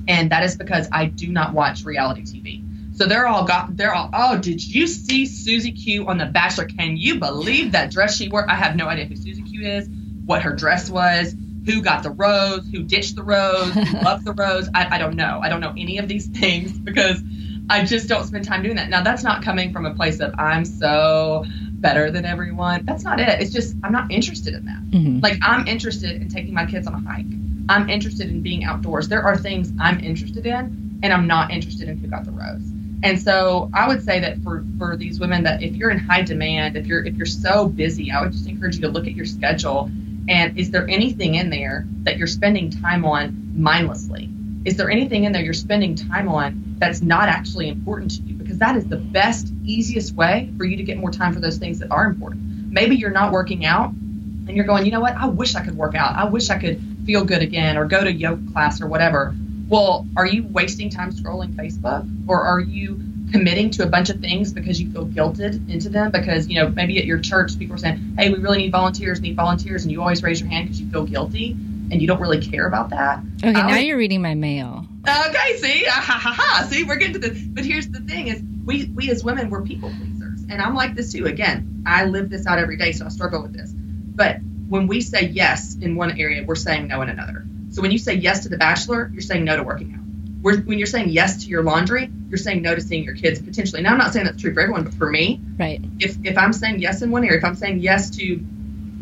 and 0.08 0.30
that 0.30 0.42
is 0.42 0.56
because 0.56 0.88
I 0.92 1.06
do 1.06 1.28
not 1.28 1.54
watch 1.54 1.84
reality 1.84 2.22
TV. 2.22 2.67
So 2.98 3.06
they're 3.06 3.28
all 3.28 3.44
got 3.44 3.76
they're 3.76 3.94
all 3.94 4.10
oh 4.12 4.38
did 4.38 4.66
you 4.66 4.88
see 4.88 5.24
Susie 5.26 5.70
Q 5.70 6.08
on 6.08 6.18
The 6.18 6.26
Bachelor? 6.26 6.64
Can 6.66 6.96
you 6.96 7.20
believe 7.20 7.72
that 7.72 7.92
dress 7.92 8.16
she 8.16 8.28
wore? 8.28 8.50
I 8.50 8.56
have 8.56 8.74
no 8.74 8.86
idea 8.88 9.04
who 9.04 9.14
Susie 9.14 9.42
Q 9.42 9.64
is, 9.64 9.88
what 10.26 10.42
her 10.42 10.52
dress 10.52 10.90
was, 10.90 11.32
who 11.64 11.80
got 11.80 12.02
the 12.02 12.10
rose, 12.10 12.66
who 12.72 12.82
ditched 12.82 13.14
the 13.14 13.22
rose, 13.22 13.72
who 13.72 14.00
loved 14.02 14.24
the 14.24 14.32
rose. 14.32 14.68
I, 14.74 14.96
I 14.96 14.98
don't 14.98 15.14
know. 15.14 15.38
I 15.40 15.48
don't 15.48 15.60
know 15.60 15.74
any 15.78 15.98
of 15.98 16.08
these 16.08 16.26
things 16.40 16.76
because 16.76 17.22
I 17.70 17.84
just 17.84 18.08
don't 18.08 18.24
spend 18.24 18.44
time 18.44 18.64
doing 18.64 18.76
that. 18.76 18.88
Now 18.88 19.04
that's 19.04 19.22
not 19.22 19.44
coming 19.44 19.72
from 19.72 19.86
a 19.86 19.94
place 19.94 20.18
of 20.18 20.34
I'm 20.36 20.64
so 20.64 21.44
better 21.74 22.10
than 22.10 22.24
everyone. 22.24 22.84
That's 22.84 23.04
not 23.04 23.20
it. 23.20 23.40
It's 23.40 23.52
just 23.52 23.76
I'm 23.84 23.92
not 23.92 24.10
interested 24.10 24.54
in 24.54 24.64
that. 24.64 24.82
Mm-hmm. 24.90 25.20
Like 25.20 25.38
I'm 25.40 25.68
interested 25.68 26.20
in 26.20 26.28
taking 26.28 26.52
my 26.52 26.66
kids 26.66 26.88
on 26.88 26.94
a 26.94 27.08
hike. 27.08 27.26
I'm 27.68 27.88
interested 27.88 28.28
in 28.28 28.42
being 28.42 28.64
outdoors. 28.64 29.06
There 29.06 29.22
are 29.22 29.36
things 29.36 29.70
I'm 29.78 30.00
interested 30.00 30.46
in, 30.46 30.98
and 31.04 31.12
I'm 31.12 31.28
not 31.28 31.52
interested 31.52 31.88
in 31.88 31.98
who 31.98 32.08
got 32.08 32.24
the 32.24 32.32
rose. 32.32 32.72
And 33.02 33.20
so 33.20 33.70
I 33.72 33.86
would 33.86 34.02
say 34.02 34.20
that 34.20 34.42
for, 34.42 34.64
for 34.76 34.96
these 34.96 35.20
women 35.20 35.44
that 35.44 35.62
if 35.62 35.76
you're 35.76 35.90
in 35.90 35.98
high 35.98 36.22
demand, 36.22 36.76
if 36.76 36.86
you're 36.86 37.04
if 37.04 37.14
you're 37.16 37.26
so 37.26 37.68
busy, 37.68 38.10
I 38.10 38.22
would 38.22 38.32
just 38.32 38.48
encourage 38.48 38.76
you 38.76 38.82
to 38.82 38.88
look 38.88 39.06
at 39.06 39.12
your 39.12 39.26
schedule 39.26 39.90
and 40.28 40.58
is 40.58 40.70
there 40.70 40.86
anything 40.88 41.36
in 41.36 41.48
there 41.48 41.86
that 42.02 42.18
you're 42.18 42.26
spending 42.26 42.70
time 42.70 43.04
on 43.06 43.52
mindlessly? 43.54 44.28
Is 44.64 44.76
there 44.76 44.90
anything 44.90 45.24
in 45.24 45.32
there 45.32 45.42
you're 45.42 45.54
spending 45.54 45.94
time 45.94 46.28
on 46.28 46.76
that's 46.78 47.00
not 47.00 47.28
actually 47.28 47.68
important 47.68 48.10
to 48.12 48.22
you? 48.22 48.34
Because 48.34 48.58
that 48.58 48.76
is 48.76 48.86
the 48.86 48.98
best, 48.98 49.50
easiest 49.64 50.14
way 50.14 50.52
for 50.58 50.64
you 50.64 50.76
to 50.76 50.82
get 50.82 50.98
more 50.98 51.10
time 51.10 51.32
for 51.32 51.40
those 51.40 51.56
things 51.56 51.78
that 51.78 51.90
are 51.90 52.04
important. 52.04 52.44
maybe 52.70 52.96
you're 52.96 53.10
not 53.10 53.32
working 53.32 53.64
out 53.64 53.90
and 53.90 54.50
you're 54.50 54.66
going, 54.66 54.84
you 54.84 54.92
know 54.92 55.00
what? 55.00 55.14
I 55.14 55.26
wish 55.26 55.54
I 55.54 55.64
could 55.64 55.76
work 55.76 55.94
out. 55.94 56.14
I 56.14 56.24
wish 56.26 56.50
I 56.50 56.58
could 56.58 56.80
feel 57.06 57.24
good 57.24 57.40
again 57.40 57.78
or 57.78 57.86
go 57.86 58.04
to 58.04 58.12
yoga 58.12 58.52
class 58.52 58.82
or 58.82 58.86
whatever. 58.86 59.34
Well, 59.68 60.06
are 60.16 60.26
you 60.26 60.46
wasting 60.46 60.88
time 60.88 61.12
scrolling 61.12 61.54
Facebook? 61.54 62.08
Or 62.26 62.42
are 62.42 62.60
you 62.60 63.00
committing 63.30 63.68
to 63.68 63.82
a 63.82 63.86
bunch 63.86 64.08
of 64.08 64.20
things 64.20 64.52
because 64.52 64.80
you 64.80 64.90
feel 64.90 65.06
guilted 65.06 65.68
into 65.70 65.90
them? 65.90 66.10
Because 66.10 66.48
you 66.48 66.60
know 66.60 66.68
maybe 66.70 66.98
at 66.98 67.04
your 67.04 67.18
church 67.18 67.58
people 67.58 67.74
are 67.74 67.78
saying 67.78 68.14
hey 68.18 68.30
we 68.30 68.38
really 68.38 68.58
need 68.58 68.72
volunteers 68.72 69.20
need 69.20 69.36
volunteers 69.36 69.82
and 69.82 69.92
you 69.92 70.00
always 70.00 70.22
raise 70.22 70.40
your 70.40 70.48
hand 70.48 70.66
because 70.66 70.80
you 70.80 70.90
feel 70.90 71.04
guilty 71.04 71.52
and 71.90 72.00
you 72.00 72.06
don't 72.06 72.20
really 72.20 72.40
care 72.40 72.66
about 72.66 72.90
that. 72.90 73.20
Okay 73.42 73.52
now 73.52 73.76
you're 73.76 73.98
reading 73.98 74.22
my 74.22 74.34
mail. 74.34 74.86
Okay 75.06 75.56
see? 75.58 75.84
Ah, 75.86 75.92
ha, 75.92 76.18
ha, 76.18 76.32
ha. 76.32 76.66
see 76.68 76.84
we're 76.84 76.96
getting 76.96 77.20
to 77.20 77.28
this 77.28 77.38
but 77.38 77.64
here's 77.64 77.88
the 77.88 78.00
thing 78.00 78.28
is 78.28 78.42
we 78.64 78.86
we 78.94 79.10
as 79.10 79.22
women 79.22 79.50
we're 79.50 79.62
people 79.62 79.90
pleasers. 79.90 80.40
And 80.48 80.62
i'm 80.62 80.74
like 80.74 80.94
this 80.94 81.12
too. 81.12 81.26
Again 81.26 81.82
i 81.86 82.06
live 82.06 82.30
this 82.30 82.46
out 82.46 82.58
every 82.58 82.78
day 82.78 82.92
so 82.92 83.04
i 83.04 83.08
struggle 83.08 83.42
with 83.42 83.52
this. 83.52 83.70
But 83.70 84.38
when 84.68 84.86
we 84.86 85.02
say 85.02 85.26
yes 85.26 85.76
in 85.76 85.96
one 85.96 86.18
area 86.18 86.44
we're 86.44 86.54
saying 86.54 86.88
no 86.88 87.02
in 87.02 87.10
another 87.10 87.44
so 87.78 87.82
when 87.82 87.92
you 87.92 87.98
say 87.98 88.14
yes 88.14 88.42
to 88.42 88.48
the 88.48 88.56
bachelor 88.56 89.08
you're 89.12 89.22
saying 89.22 89.44
no 89.44 89.56
to 89.56 89.62
working 89.62 89.94
out 89.94 90.08
when 90.40 90.78
you're 90.78 90.86
saying 90.86 91.10
yes 91.10 91.44
to 91.44 91.50
your 91.50 91.62
laundry, 91.62 92.10
you're 92.28 92.38
saying 92.38 92.62
no 92.62 92.74
to 92.74 92.80
seeing 92.80 93.04
your 93.04 93.14
kids 93.14 93.40
potentially. 93.40 93.82
Now, 93.82 93.92
I'm 93.92 93.98
not 93.98 94.12
saying 94.12 94.26
that's 94.26 94.40
true 94.40 94.54
for 94.54 94.60
everyone, 94.60 94.84
but 94.84 94.94
for 94.94 95.10
me, 95.10 95.40
right? 95.58 95.80
If 95.98 96.16
if 96.24 96.38
I'm 96.38 96.52
saying 96.52 96.80
yes 96.80 97.02
in 97.02 97.10
one 97.10 97.24
area, 97.24 97.38
if 97.38 97.44
I'm 97.44 97.56
saying 97.56 97.80
yes 97.80 98.10
to 98.16 98.36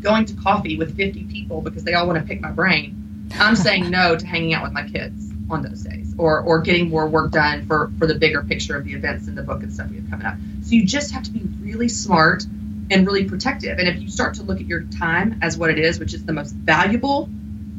going 0.00 0.24
to 0.26 0.34
coffee 0.34 0.76
with 0.76 0.96
50 0.96 1.24
people 1.24 1.60
because 1.60 1.84
they 1.84 1.94
all 1.94 2.06
want 2.06 2.18
to 2.18 2.24
pick 2.24 2.40
my 2.40 2.50
brain, 2.50 3.28
I'm 3.34 3.56
saying 3.66 3.90
no 3.90 4.16
to 4.16 4.26
hanging 4.26 4.54
out 4.54 4.62
with 4.62 4.72
my 4.72 4.88
kids 4.88 5.30
on 5.50 5.62
those 5.62 5.82
days, 5.82 6.14
or 6.18 6.40
or 6.40 6.60
getting 6.60 6.88
more 6.88 7.06
work 7.06 7.32
done 7.32 7.66
for 7.66 7.92
for 7.98 8.06
the 8.06 8.14
bigger 8.14 8.42
picture 8.42 8.76
of 8.76 8.84
the 8.84 8.94
events 8.94 9.28
in 9.28 9.34
the 9.34 9.42
book 9.42 9.62
and 9.62 9.72
stuff 9.72 9.90
we 9.90 9.96
have 9.96 10.10
coming 10.10 10.26
up. 10.26 10.36
So 10.62 10.70
you 10.70 10.86
just 10.86 11.12
have 11.12 11.24
to 11.24 11.30
be 11.30 11.40
really 11.60 11.88
smart 11.88 12.44
and 12.90 13.06
really 13.06 13.24
protective. 13.24 13.78
And 13.78 13.88
if 13.88 14.00
you 14.00 14.08
start 14.08 14.34
to 14.34 14.42
look 14.42 14.60
at 14.60 14.66
your 14.66 14.82
time 14.84 15.40
as 15.42 15.58
what 15.58 15.70
it 15.70 15.78
is, 15.78 15.98
which 15.98 16.14
is 16.14 16.24
the 16.24 16.32
most 16.32 16.52
valuable, 16.52 17.28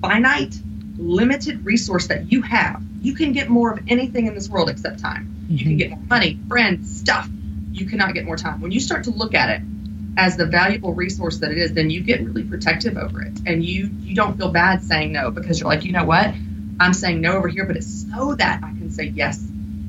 finite, 0.01 0.55
limited 0.97 1.65
resource 1.65 2.07
that 2.07 2.31
you 2.31 2.41
have 2.41 2.81
you 3.01 3.13
can 3.13 3.31
get 3.31 3.49
more 3.49 3.71
of 3.71 3.79
anything 3.87 4.27
in 4.27 4.33
this 4.33 4.49
world 4.49 4.69
except 4.69 4.99
time. 4.99 5.33
Mm-hmm. 5.43 5.53
You 5.53 5.59
can 5.59 5.67
mm-hmm. 5.67 5.77
get 5.77 5.89
more 5.91 6.05
money, 6.09 6.39
friends, 6.47 6.99
stuff. 6.99 7.29
You 7.71 7.85
cannot 7.85 8.13
get 8.13 8.25
more 8.25 8.37
time. 8.37 8.59
When 8.61 8.71
you 8.71 8.79
start 8.79 9.05
to 9.05 9.11
look 9.11 9.33
at 9.33 9.49
it 9.49 9.61
as 10.17 10.35
the 10.35 10.45
valuable 10.45 10.93
resource 10.93 11.39
that 11.39 11.51
it 11.51 11.57
is, 11.57 11.73
then 11.73 11.89
you 11.89 12.01
get 12.01 12.21
really 12.21 12.43
protective 12.43 12.97
over 12.97 13.21
it, 13.21 13.39
and 13.45 13.63
you 13.63 13.89
you 13.99 14.15
don't 14.15 14.37
feel 14.37 14.49
bad 14.49 14.83
saying 14.83 15.11
no 15.11 15.31
because 15.31 15.59
you're 15.59 15.69
like, 15.69 15.85
you 15.85 15.91
know 15.91 16.05
what, 16.05 16.33
I'm 16.79 16.93
saying 16.93 17.21
no 17.21 17.37
over 17.37 17.47
here, 17.47 17.65
but 17.65 17.77
it's 17.77 18.05
so 18.11 18.33
that 18.35 18.63
I 18.63 18.69
can 18.69 18.91
say 18.91 19.05
yes 19.05 19.41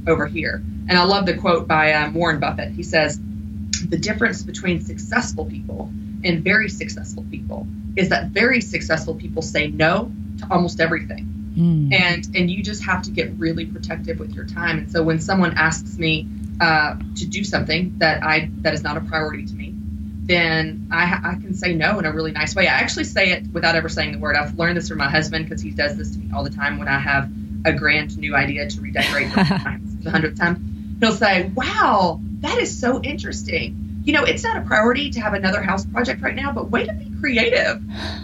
over 0.06 0.26
here. 0.26 0.62
And 0.88 0.92
I 0.92 1.04
love 1.04 1.26
the 1.26 1.36
quote 1.36 1.66
by 1.66 1.92
um, 1.92 2.14
Warren 2.14 2.40
Buffett. 2.40 2.72
He 2.72 2.82
says, 2.82 3.18
"The 3.18 3.98
difference 3.98 4.42
between 4.42 4.82
successful 4.82 5.46
people 5.46 5.90
and 6.24 6.44
very 6.44 6.68
successful 6.68 7.24
people 7.30 7.66
is 7.96 8.10
that 8.10 8.28
very 8.28 8.60
successful 8.60 9.14
people 9.14 9.40
say 9.40 9.68
no 9.68 10.12
to 10.38 10.46
almost 10.50 10.80
everything." 10.80 11.38
Mm. 11.58 11.92
And 11.92 12.36
and 12.36 12.50
you 12.50 12.62
just 12.62 12.84
have 12.84 13.02
to 13.02 13.10
get 13.10 13.32
really 13.38 13.66
protective 13.66 14.20
with 14.20 14.32
your 14.32 14.44
time. 14.44 14.78
And 14.78 14.92
so 14.92 15.02
when 15.02 15.20
someone 15.20 15.54
asks 15.56 15.98
me 15.98 16.28
uh, 16.60 16.96
to 17.16 17.26
do 17.26 17.42
something 17.42 17.98
that 17.98 18.22
I 18.22 18.50
that 18.58 18.74
is 18.74 18.82
not 18.82 18.96
a 18.96 19.00
priority 19.00 19.46
to 19.46 19.54
me, 19.54 19.74
then 20.22 20.88
I, 20.92 21.20
I 21.24 21.34
can 21.34 21.54
say 21.54 21.74
no 21.74 21.98
in 21.98 22.04
a 22.04 22.12
really 22.12 22.32
nice 22.32 22.54
way. 22.54 22.68
I 22.68 22.74
actually 22.74 23.04
say 23.04 23.30
it 23.30 23.48
without 23.52 23.74
ever 23.74 23.88
saying 23.88 24.12
the 24.12 24.18
word. 24.18 24.36
I've 24.36 24.58
learned 24.58 24.76
this 24.76 24.88
from 24.88 24.98
my 24.98 25.08
husband 25.08 25.46
because 25.46 25.60
he 25.60 25.70
does 25.70 25.96
this 25.96 26.12
to 26.12 26.18
me 26.18 26.30
all 26.34 26.44
the 26.44 26.50
time 26.50 26.78
when 26.78 26.86
I 26.86 26.98
have 26.98 27.30
a 27.64 27.72
grand 27.72 28.16
new 28.18 28.36
idea 28.36 28.68
to 28.68 28.80
redecorate 28.80 29.32
the 29.34 30.10
hundredth 30.10 30.38
time. 30.38 30.96
He'll 31.00 31.12
say, 31.12 31.50
"Wow, 31.54 32.20
that 32.40 32.58
is 32.58 32.78
so 32.78 33.02
interesting." 33.02 33.87
You 34.08 34.14
know, 34.14 34.24
it's 34.24 34.42
not 34.42 34.56
a 34.56 34.62
priority 34.62 35.10
to 35.10 35.20
have 35.20 35.34
another 35.34 35.60
house 35.60 35.84
project 35.84 36.22
right 36.22 36.34
now, 36.34 36.50
but 36.50 36.70
way 36.70 36.86
to 36.86 36.94
be 36.94 37.12
creative. 37.20 37.82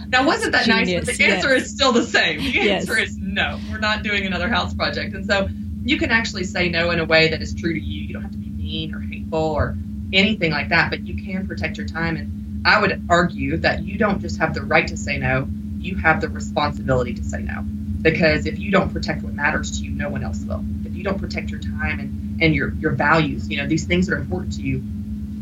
Now, 0.08 0.24
wasn't 0.24 0.52
that 0.52 0.64
Genius. 0.64 1.06
nice? 1.06 1.06
But 1.06 1.16
the 1.18 1.24
answer 1.24 1.54
yes. 1.54 1.66
is 1.66 1.72
still 1.72 1.92
the 1.92 2.04
same. 2.04 2.38
The 2.38 2.52
yes. 2.52 2.88
answer 2.88 2.98
is 2.98 3.18
no, 3.18 3.60
we're 3.70 3.80
not 3.80 4.02
doing 4.02 4.24
another 4.24 4.48
house 4.48 4.72
project. 4.72 5.14
And 5.14 5.26
so 5.26 5.46
you 5.84 5.98
can 5.98 6.10
actually 6.10 6.44
say 6.44 6.70
no 6.70 6.90
in 6.90 7.00
a 7.00 7.04
way 7.04 7.28
that 7.28 7.42
is 7.42 7.54
true 7.54 7.74
to 7.74 7.78
you. 7.78 8.00
You 8.06 8.14
don't 8.14 8.22
have 8.22 8.32
to 8.32 8.38
be 8.38 8.48
mean 8.48 8.94
or 8.94 9.00
hateful 9.00 9.38
or 9.38 9.76
anything 10.10 10.52
like 10.52 10.70
that, 10.70 10.88
but 10.88 11.06
you 11.06 11.22
can 11.22 11.46
protect 11.46 11.76
your 11.76 11.86
time. 11.86 12.16
And 12.16 12.66
I 12.66 12.80
would 12.80 13.04
argue 13.10 13.58
that 13.58 13.84
you 13.84 13.98
don't 13.98 14.22
just 14.22 14.38
have 14.38 14.54
the 14.54 14.62
right 14.62 14.88
to 14.88 14.96
say 14.96 15.18
no, 15.18 15.46
you 15.80 15.96
have 15.96 16.22
the 16.22 16.30
responsibility 16.30 17.12
to 17.12 17.24
say 17.24 17.42
no. 17.42 17.60
Because 17.60 18.46
if 18.46 18.58
you 18.58 18.70
don't 18.70 18.90
protect 18.90 19.22
what 19.22 19.34
matters 19.34 19.78
to 19.78 19.84
you, 19.84 19.90
no 19.90 20.08
one 20.08 20.24
else 20.24 20.42
will. 20.44 20.64
If 20.86 20.94
you 20.94 21.04
don't 21.04 21.18
protect 21.18 21.50
your 21.50 21.60
time 21.60 22.00
and, 22.00 22.42
and 22.42 22.54
your, 22.54 22.72
your 22.72 22.92
values, 22.92 23.50
you 23.50 23.58
know, 23.58 23.66
these 23.66 23.84
things 23.84 24.06
that 24.06 24.14
are 24.14 24.18
important 24.18 24.54
to 24.54 24.62
you, 24.62 24.82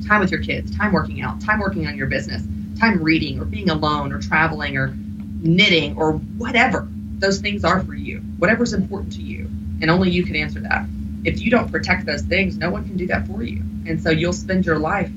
time 0.06 0.20
with 0.20 0.30
your 0.30 0.42
kids, 0.42 0.76
time 0.76 0.92
working 0.92 1.22
out, 1.22 1.40
time 1.40 1.60
working 1.60 1.86
on 1.86 1.96
your 1.96 2.06
business, 2.06 2.42
time 2.78 3.02
reading 3.02 3.40
or 3.40 3.44
being 3.44 3.70
alone 3.70 4.12
or 4.12 4.20
traveling 4.20 4.76
or 4.76 4.94
knitting 5.42 5.96
or 5.96 6.12
whatever 6.12 6.88
those 7.18 7.40
things 7.40 7.64
are 7.64 7.82
for 7.82 7.94
you, 7.94 8.18
whatever's 8.38 8.72
important 8.72 9.12
to 9.14 9.22
you. 9.22 9.48
And 9.80 9.90
only 9.90 10.10
you 10.10 10.24
can 10.24 10.36
answer 10.36 10.60
that. 10.60 10.86
If 11.24 11.40
you 11.40 11.50
don't 11.50 11.70
protect 11.70 12.06
those 12.06 12.22
things, 12.22 12.56
no 12.56 12.70
one 12.70 12.84
can 12.84 12.96
do 12.96 13.06
that 13.08 13.26
for 13.26 13.42
you. 13.42 13.62
And 13.86 14.02
so 14.02 14.10
you'll 14.10 14.32
spend 14.32 14.66
your 14.66 14.78
life 14.78 15.10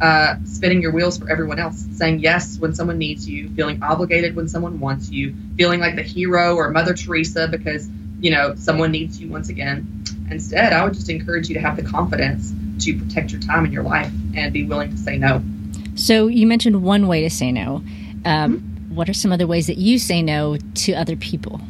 uh, 0.00 0.36
spinning 0.44 0.80
your 0.80 0.92
wheels 0.92 1.18
for 1.18 1.30
everyone 1.30 1.58
else, 1.58 1.86
saying 1.92 2.20
yes 2.20 2.58
when 2.58 2.74
someone 2.74 2.98
needs 2.98 3.28
you, 3.28 3.50
feeling 3.50 3.82
obligated 3.82 4.34
when 4.34 4.48
someone 4.48 4.80
wants 4.80 5.10
you, 5.10 5.34
feeling 5.56 5.80
like 5.80 5.96
the 5.96 6.02
hero 6.02 6.56
or 6.56 6.70
Mother 6.70 6.94
Teresa 6.94 7.48
because, 7.48 7.88
you 8.20 8.30
know, 8.30 8.54
someone 8.54 8.90
needs 8.90 9.20
you 9.20 9.28
once 9.28 9.50
again. 9.50 10.04
Instead, 10.30 10.72
I 10.72 10.84
would 10.84 10.94
just 10.94 11.10
encourage 11.10 11.48
you 11.48 11.54
to 11.54 11.60
have 11.60 11.76
the 11.76 11.82
confidence 11.82 12.52
to 12.80 12.98
protect 12.98 13.32
your 13.32 13.40
time 13.40 13.64
in 13.64 13.72
your 13.72 13.82
life 13.82 14.12
and 14.34 14.52
be 14.52 14.64
willing 14.64 14.90
to 14.90 14.96
say 14.96 15.18
no. 15.18 15.42
So 15.94 16.26
you 16.26 16.46
mentioned 16.46 16.82
one 16.82 17.06
way 17.06 17.22
to 17.22 17.30
say 17.30 17.52
no. 17.52 17.82
Um, 18.24 18.58
mm-hmm. 18.58 18.94
What 18.94 19.08
are 19.08 19.14
some 19.14 19.32
other 19.32 19.46
ways 19.46 19.66
that 19.68 19.78
you 19.78 19.98
say 19.98 20.22
no 20.22 20.56
to 20.56 20.92
other 20.94 21.16
people 21.16 21.60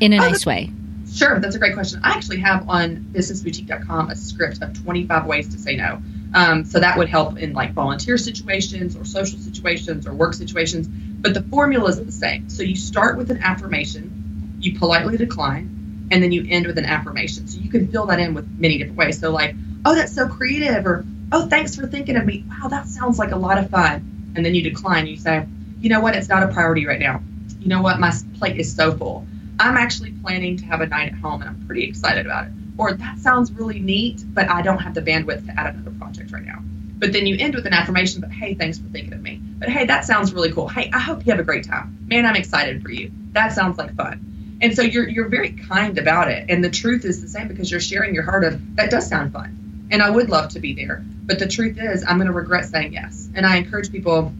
in 0.00 0.12
a 0.12 0.16
oh, 0.16 0.20
nice 0.20 0.46
way? 0.46 0.70
Sure, 1.12 1.40
that's 1.40 1.56
a 1.56 1.58
great 1.58 1.74
question. 1.74 2.00
I 2.02 2.10
actually 2.10 2.38
have 2.40 2.68
on 2.68 3.08
businessboutique.com 3.12 4.10
a 4.10 4.16
script 4.16 4.62
of 4.62 4.80
25 4.82 5.26
ways 5.26 5.48
to 5.48 5.58
say 5.58 5.76
no. 5.76 6.00
Um, 6.34 6.64
so 6.64 6.80
that 6.80 6.98
would 6.98 7.08
help 7.08 7.38
in 7.38 7.54
like 7.54 7.72
volunteer 7.72 8.18
situations 8.18 8.96
or 8.96 9.04
social 9.04 9.38
situations 9.38 10.06
or 10.06 10.12
work 10.12 10.34
situations. 10.34 10.86
But 10.86 11.34
the 11.34 11.42
formula 11.42 11.88
is 11.90 12.04
the 12.04 12.12
same. 12.12 12.48
So 12.50 12.62
you 12.62 12.76
start 12.76 13.16
with 13.16 13.30
an 13.30 13.38
affirmation, 13.38 14.56
you 14.60 14.78
politely 14.78 15.16
decline, 15.16 16.08
and 16.10 16.22
then 16.22 16.32
you 16.32 16.46
end 16.48 16.66
with 16.66 16.78
an 16.78 16.84
affirmation. 16.84 17.48
So 17.48 17.60
you 17.60 17.70
can 17.70 17.88
fill 17.88 18.06
that 18.06 18.20
in 18.20 18.34
with 18.34 18.48
many 18.58 18.78
different 18.78 18.98
ways. 18.98 19.18
So 19.18 19.30
like, 19.30 19.54
oh, 19.84 19.94
that's 19.94 20.14
so 20.14 20.28
creative, 20.28 20.86
or 20.86 21.04
oh, 21.32 21.46
thanks 21.46 21.76
for 21.76 21.86
thinking 21.86 22.16
of 22.16 22.24
me. 22.24 22.44
Wow, 22.48 22.68
that 22.68 22.86
sounds 22.86 23.18
like 23.18 23.32
a 23.32 23.36
lot 23.36 23.58
of 23.58 23.70
fun. 23.70 24.32
And 24.36 24.44
then 24.44 24.54
you 24.54 24.62
decline. 24.62 25.06
You 25.06 25.16
say, 25.16 25.46
you 25.80 25.88
know 25.88 26.00
what, 26.00 26.14
it's 26.14 26.28
not 26.28 26.42
a 26.42 26.48
priority 26.48 26.86
right 26.86 27.00
now. 27.00 27.22
You 27.60 27.68
know 27.68 27.82
what, 27.82 27.98
my 27.98 28.12
plate 28.38 28.56
is 28.56 28.74
so 28.74 28.96
full. 28.96 29.26
I'm 29.60 29.76
actually 29.76 30.12
planning 30.12 30.56
to 30.58 30.64
have 30.66 30.80
a 30.80 30.86
night 30.86 31.12
at 31.12 31.18
home 31.18 31.40
and 31.40 31.50
I'm 31.50 31.66
pretty 31.66 31.84
excited 31.84 32.26
about 32.26 32.46
it. 32.46 32.52
Or 32.76 32.92
that 32.92 33.18
sounds 33.18 33.50
really 33.50 33.80
neat, 33.80 34.22
but 34.28 34.48
I 34.48 34.62
don't 34.62 34.78
have 34.78 34.94
the 34.94 35.02
bandwidth 35.02 35.46
to 35.46 35.58
add 35.58 35.74
another 35.74 35.90
project 35.98 36.30
right 36.30 36.44
now. 36.44 36.60
But 36.60 37.12
then 37.12 37.26
you 37.26 37.36
end 37.38 37.54
with 37.54 37.66
an 37.66 37.72
affirmation, 37.72 38.20
but 38.20 38.30
hey, 38.30 38.54
thanks 38.54 38.78
for 38.78 38.88
thinking 38.88 39.12
of 39.12 39.20
me. 39.20 39.40
But 39.58 39.68
hey, 39.68 39.86
that 39.86 40.04
sounds 40.04 40.32
really 40.32 40.52
cool. 40.52 40.68
Hey, 40.68 40.90
I 40.92 41.00
hope 41.00 41.26
you 41.26 41.32
have 41.32 41.40
a 41.40 41.44
great 41.44 41.64
time. 41.64 41.98
Man, 42.06 42.24
I'm 42.24 42.36
excited 42.36 42.82
for 42.82 42.90
you. 42.90 43.10
That 43.32 43.52
sounds 43.52 43.78
like 43.78 43.94
fun. 43.96 44.58
And 44.60 44.74
so 44.74 44.82
you're 44.82 45.08
you're 45.08 45.28
very 45.28 45.52
kind 45.52 45.98
about 45.98 46.28
it. 46.28 46.46
And 46.48 46.62
the 46.62 46.70
truth 46.70 47.04
is 47.04 47.22
the 47.22 47.28
same 47.28 47.46
because 47.46 47.70
you're 47.70 47.80
sharing 47.80 48.14
your 48.14 48.24
heart 48.24 48.44
of 48.44 48.76
that 48.76 48.90
does 48.90 49.08
sound 49.08 49.32
fun 49.32 49.67
and 49.90 50.02
I 50.02 50.10
would 50.10 50.28
love 50.28 50.50
to 50.50 50.60
be 50.60 50.74
there. 50.74 51.04
But 51.24 51.38
the 51.38 51.46
truth 51.46 51.78
is, 51.78 52.04
I'm 52.06 52.16
going 52.16 52.26
to 52.26 52.32
regret 52.32 52.66
saying 52.66 52.92
yes. 52.92 53.28
And 53.34 53.46
I 53.46 53.56
encourage 53.56 53.90
people 53.90 54.32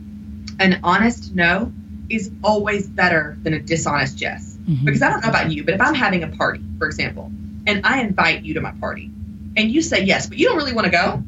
an 0.59 0.81
honest 0.83 1.35
no 1.35 1.73
is 2.09 2.31
always 2.43 2.89
better 2.89 3.37
than 3.43 3.55
a 3.55 3.61
dishonest 3.61 4.21
yes. 4.21 4.57
Mm-hmm. 4.69 4.85
Because 4.85 5.03
I 5.03 5.11
don't 5.11 5.23
know 5.23 5.29
about 5.29 5.53
you, 5.53 5.65
but 5.65 5.75
if 5.75 5.81
I'm 5.81 5.95
having 5.95 6.23
a 6.23 6.29
party, 6.29 6.63
for 6.79 6.87
example, 6.87 7.31
and 7.67 7.85
I 7.85 8.01
invite 8.01 8.45
you 8.45 8.55
to 8.55 8.61
my 8.61 8.73
party 8.73 9.11
and 9.57 9.71
you 9.71 9.83
say 9.83 10.05
yes, 10.05 10.27
but 10.27 10.39
you 10.39 10.49
don't 10.49 10.57
really 10.57 10.73
want 10.73 10.87
to 10.87 10.91
go, 10.91 11.23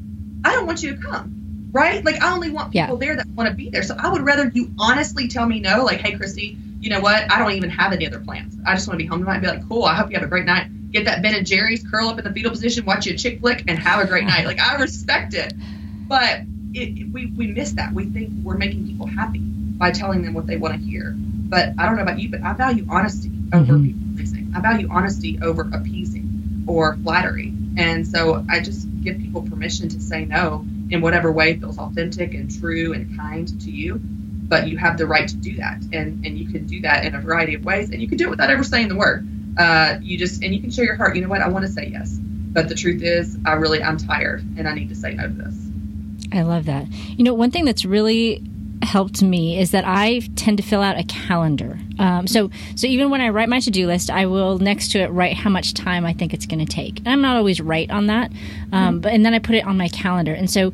I 0.44 0.54
don't 0.54 0.66
want 0.66 0.82
you 0.82 0.96
to 0.96 1.02
come. 1.02 1.36
Right? 1.72 2.04
Like, 2.04 2.20
I 2.20 2.32
only 2.32 2.50
want 2.50 2.72
people 2.72 2.94
yeah. 2.94 3.06
there 3.06 3.16
that 3.16 3.28
want 3.28 3.48
to 3.48 3.54
be 3.54 3.70
there. 3.70 3.84
So 3.84 3.94
I 3.96 4.10
would 4.10 4.22
rather 4.22 4.50
you 4.52 4.72
honestly 4.78 5.28
tell 5.28 5.46
me 5.46 5.60
no, 5.60 5.84
like, 5.84 6.00
hey, 6.00 6.16
Christy, 6.16 6.58
you 6.80 6.90
know 6.90 7.00
what? 7.00 7.30
I 7.30 7.38
don't 7.38 7.52
even 7.52 7.70
have 7.70 7.92
any 7.92 8.06
other 8.08 8.18
plans. 8.18 8.56
I 8.66 8.74
just 8.74 8.88
want 8.88 8.98
to 8.98 9.04
be 9.04 9.06
home 9.06 9.20
tonight 9.20 9.34
and 9.34 9.42
be 9.42 9.48
like, 9.48 9.68
cool, 9.68 9.84
I 9.84 9.94
hope 9.94 10.10
you 10.10 10.16
have 10.16 10.24
a 10.24 10.28
great 10.28 10.46
night 10.46 10.66
get 10.90 11.04
that 11.04 11.22
Ben 11.22 11.34
and 11.34 11.46
Jerry's, 11.46 11.86
curl 11.88 12.08
up 12.08 12.18
in 12.18 12.24
the 12.24 12.32
fetal 12.32 12.50
position, 12.50 12.84
watch 12.84 13.06
a 13.06 13.16
chick 13.16 13.40
flick, 13.40 13.64
and 13.68 13.78
have 13.78 14.02
a 14.02 14.06
great 14.06 14.24
night. 14.24 14.46
Like 14.46 14.60
I 14.60 14.76
respect 14.76 15.34
it, 15.34 15.52
but 16.08 16.40
it, 16.72 17.12
we 17.12 17.26
we 17.26 17.48
miss 17.48 17.72
that. 17.72 17.92
We 17.92 18.06
think 18.06 18.32
we're 18.42 18.56
making 18.56 18.86
people 18.86 19.06
happy 19.06 19.40
by 19.40 19.90
telling 19.90 20.22
them 20.22 20.34
what 20.34 20.46
they 20.46 20.56
want 20.56 20.74
to 20.74 20.80
hear. 20.80 21.14
But 21.16 21.70
I 21.78 21.86
don't 21.86 21.96
know 21.96 22.02
about 22.02 22.18
you, 22.20 22.30
but 22.30 22.42
I 22.42 22.52
value 22.52 22.86
honesty 22.88 23.30
over 23.52 23.72
mm-hmm. 23.72 23.84
people 23.84 24.16
pleasing. 24.16 24.52
I 24.54 24.60
value 24.60 24.88
honesty 24.90 25.38
over 25.42 25.68
appeasing 25.72 26.64
or 26.66 26.96
flattery. 26.96 27.52
And 27.76 28.06
so 28.06 28.44
I 28.48 28.60
just 28.60 28.86
give 29.02 29.18
people 29.18 29.42
permission 29.42 29.88
to 29.88 30.00
say 30.00 30.24
no 30.24 30.64
in 30.90 31.00
whatever 31.00 31.32
way 31.32 31.58
feels 31.58 31.78
authentic 31.78 32.34
and 32.34 32.50
true 32.60 32.92
and 32.92 33.16
kind 33.16 33.48
to 33.62 33.70
you. 33.70 34.00
But 34.00 34.68
you 34.68 34.78
have 34.78 34.98
the 34.98 35.06
right 35.06 35.26
to 35.28 35.36
do 35.36 35.56
that. 35.56 35.80
And, 35.92 36.24
and 36.26 36.38
you 36.38 36.48
can 36.48 36.66
do 36.66 36.80
that 36.82 37.04
in 37.04 37.14
a 37.14 37.20
variety 37.20 37.54
of 37.54 37.64
ways. 37.64 37.90
And 37.90 38.02
you 38.02 38.08
can 38.08 38.18
do 38.18 38.26
it 38.26 38.30
without 38.30 38.50
ever 38.50 38.64
saying 38.64 38.88
the 38.88 38.96
word 38.96 39.26
uh, 39.58 39.98
you 40.00 40.18
just 40.18 40.42
and 40.42 40.54
you 40.54 40.60
can 40.60 40.70
show 40.70 40.82
your 40.82 40.96
heart. 40.96 41.16
You 41.16 41.22
know 41.22 41.28
what? 41.28 41.40
I 41.40 41.48
want 41.48 41.66
to 41.66 41.72
say 41.72 41.88
yes, 41.92 42.16
but 42.18 42.68
the 42.68 42.74
truth 42.74 43.02
is, 43.02 43.36
I 43.44 43.52
really 43.54 43.82
I'm 43.82 43.98
tired 43.98 44.44
and 44.56 44.68
I 44.68 44.74
need 44.74 44.88
to 44.90 44.94
say 44.94 45.14
no 45.14 45.28
to 45.28 45.32
this. 45.32 45.54
I 46.32 46.42
love 46.42 46.66
that. 46.66 46.86
You 46.90 47.24
know, 47.24 47.34
one 47.34 47.50
thing 47.50 47.64
that's 47.64 47.84
really 47.84 48.42
helped 48.82 49.22
me 49.22 49.58
is 49.58 49.72
that 49.72 49.84
I 49.86 50.20
tend 50.36 50.56
to 50.56 50.62
fill 50.62 50.80
out 50.80 50.98
a 50.98 51.04
calendar. 51.04 51.78
Um, 51.98 52.26
so, 52.26 52.50
so 52.76 52.86
even 52.86 53.10
when 53.10 53.20
I 53.20 53.28
write 53.28 53.48
my 53.48 53.60
to-do 53.60 53.86
list, 53.86 54.10
I 54.10 54.26
will 54.26 54.58
next 54.58 54.92
to 54.92 55.00
it 55.00 55.08
write 55.08 55.36
how 55.36 55.50
much 55.50 55.74
time 55.74 56.06
I 56.06 56.12
think 56.12 56.32
it's 56.32 56.46
going 56.46 56.64
to 56.64 56.72
take. 56.72 56.98
And 57.00 57.08
I'm 57.08 57.20
not 57.20 57.36
always 57.36 57.60
right 57.60 57.90
on 57.90 58.06
that, 58.06 58.30
um, 58.72 58.94
mm-hmm. 58.94 58.98
but 59.00 59.12
and 59.12 59.24
then 59.24 59.34
I 59.34 59.38
put 59.38 59.54
it 59.54 59.66
on 59.66 59.76
my 59.76 59.88
calendar. 59.88 60.32
And 60.32 60.50
so, 60.50 60.72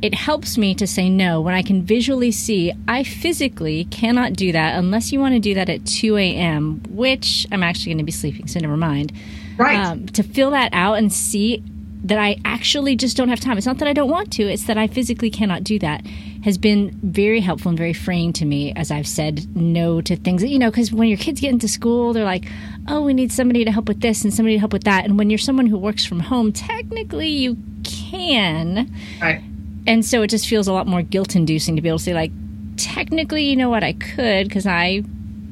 it 0.00 0.14
helps 0.14 0.56
me 0.56 0.74
to 0.76 0.86
say 0.86 1.08
no 1.08 1.40
when 1.40 1.54
I 1.54 1.62
can 1.62 1.82
visually 1.82 2.30
see 2.30 2.72
I 2.86 3.02
physically 3.02 3.84
cannot 3.86 4.34
do 4.34 4.52
that 4.52 4.78
unless 4.78 5.12
you 5.12 5.20
want 5.20 5.34
to 5.34 5.40
do 5.40 5.54
that 5.54 5.68
at 5.68 5.84
2 5.86 6.16
a.m., 6.16 6.82
which 6.88 7.46
I'm 7.50 7.62
actually 7.62 7.90
going 7.90 7.98
to 7.98 8.04
be 8.04 8.12
sleeping, 8.12 8.46
so 8.46 8.60
never 8.60 8.76
mind. 8.76 9.12
Right. 9.56 9.76
Um, 9.76 10.06
to 10.08 10.22
fill 10.22 10.50
that 10.52 10.70
out 10.72 10.94
and 10.94 11.12
see 11.12 11.62
that 12.04 12.18
I 12.18 12.36
actually 12.44 12.94
just 12.94 13.16
don't 13.16 13.28
have 13.28 13.40
time. 13.40 13.58
It's 13.58 13.66
not 13.66 13.78
that 13.78 13.88
I 13.88 13.92
don't 13.92 14.08
want 14.08 14.32
to, 14.34 14.44
it's 14.44 14.64
that 14.64 14.78
I 14.78 14.86
physically 14.86 15.30
cannot 15.30 15.64
do 15.64 15.78
that 15.80 16.06
has 16.44 16.56
been 16.56 16.96
very 17.02 17.40
helpful 17.40 17.70
and 17.70 17.76
very 17.76 17.92
freeing 17.92 18.32
to 18.32 18.44
me 18.44 18.72
as 18.74 18.90
I've 18.90 19.08
said 19.08 19.54
no 19.56 20.00
to 20.02 20.16
things. 20.16 20.44
You 20.44 20.58
know, 20.58 20.70
because 20.70 20.92
when 20.92 21.08
your 21.08 21.18
kids 21.18 21.40
get 21.40 21.50
into 21.50 21.66
school, 21.66 22.12
they're 22.12 22.24
like, 22.24 22.44
oh, 22.86 23.02
we 23.02 23.14
need 23.14 23.32
somebody 23.32 23.64
to 23.64 23.72
help 23.72 23.88
with 23.88 24.00
this 24.00 24.22
and 24.22 24.32
somebody 24.32 24.54
to 24.54 24.60
help 24.60 24.72
with 24.72 24.84
that. 24.84 25.04
And 25.04 25.18
when 25.18 25.30
you're 25.30 25.38
someone 25.38 25.66
who 25.66 25.76
works 25.76 26.04
from 26.04 26.20
home, 26.20 26.52
technically 26.52 27.28
you 27.28 27.56
can. 27.82 28.94
Right. 29.20 29.42
And 29.88 30.04
so 30.04 30.20
it 30.20 30.28
just 30.28 30.46
feels 30.46 30.68
a 30.68 30.72
lot 30.74 30.86
more 30.86 31.00
guilt 31.00 31.34
inducing 31.34 31.74
to 31.76 31.80
be 31.80 31.88
able 31.88 31.96
to 31.96 32.04
say, 32.04 32.12
like, 32.12 32.30
technically, 32.76 33.44
you 33.44 33.56
know 33.56 33.70
what, 33.70 33.82
I 33.82 33.94
could 33.94 34.46
because 34.46 34.66
I 34.66 35.02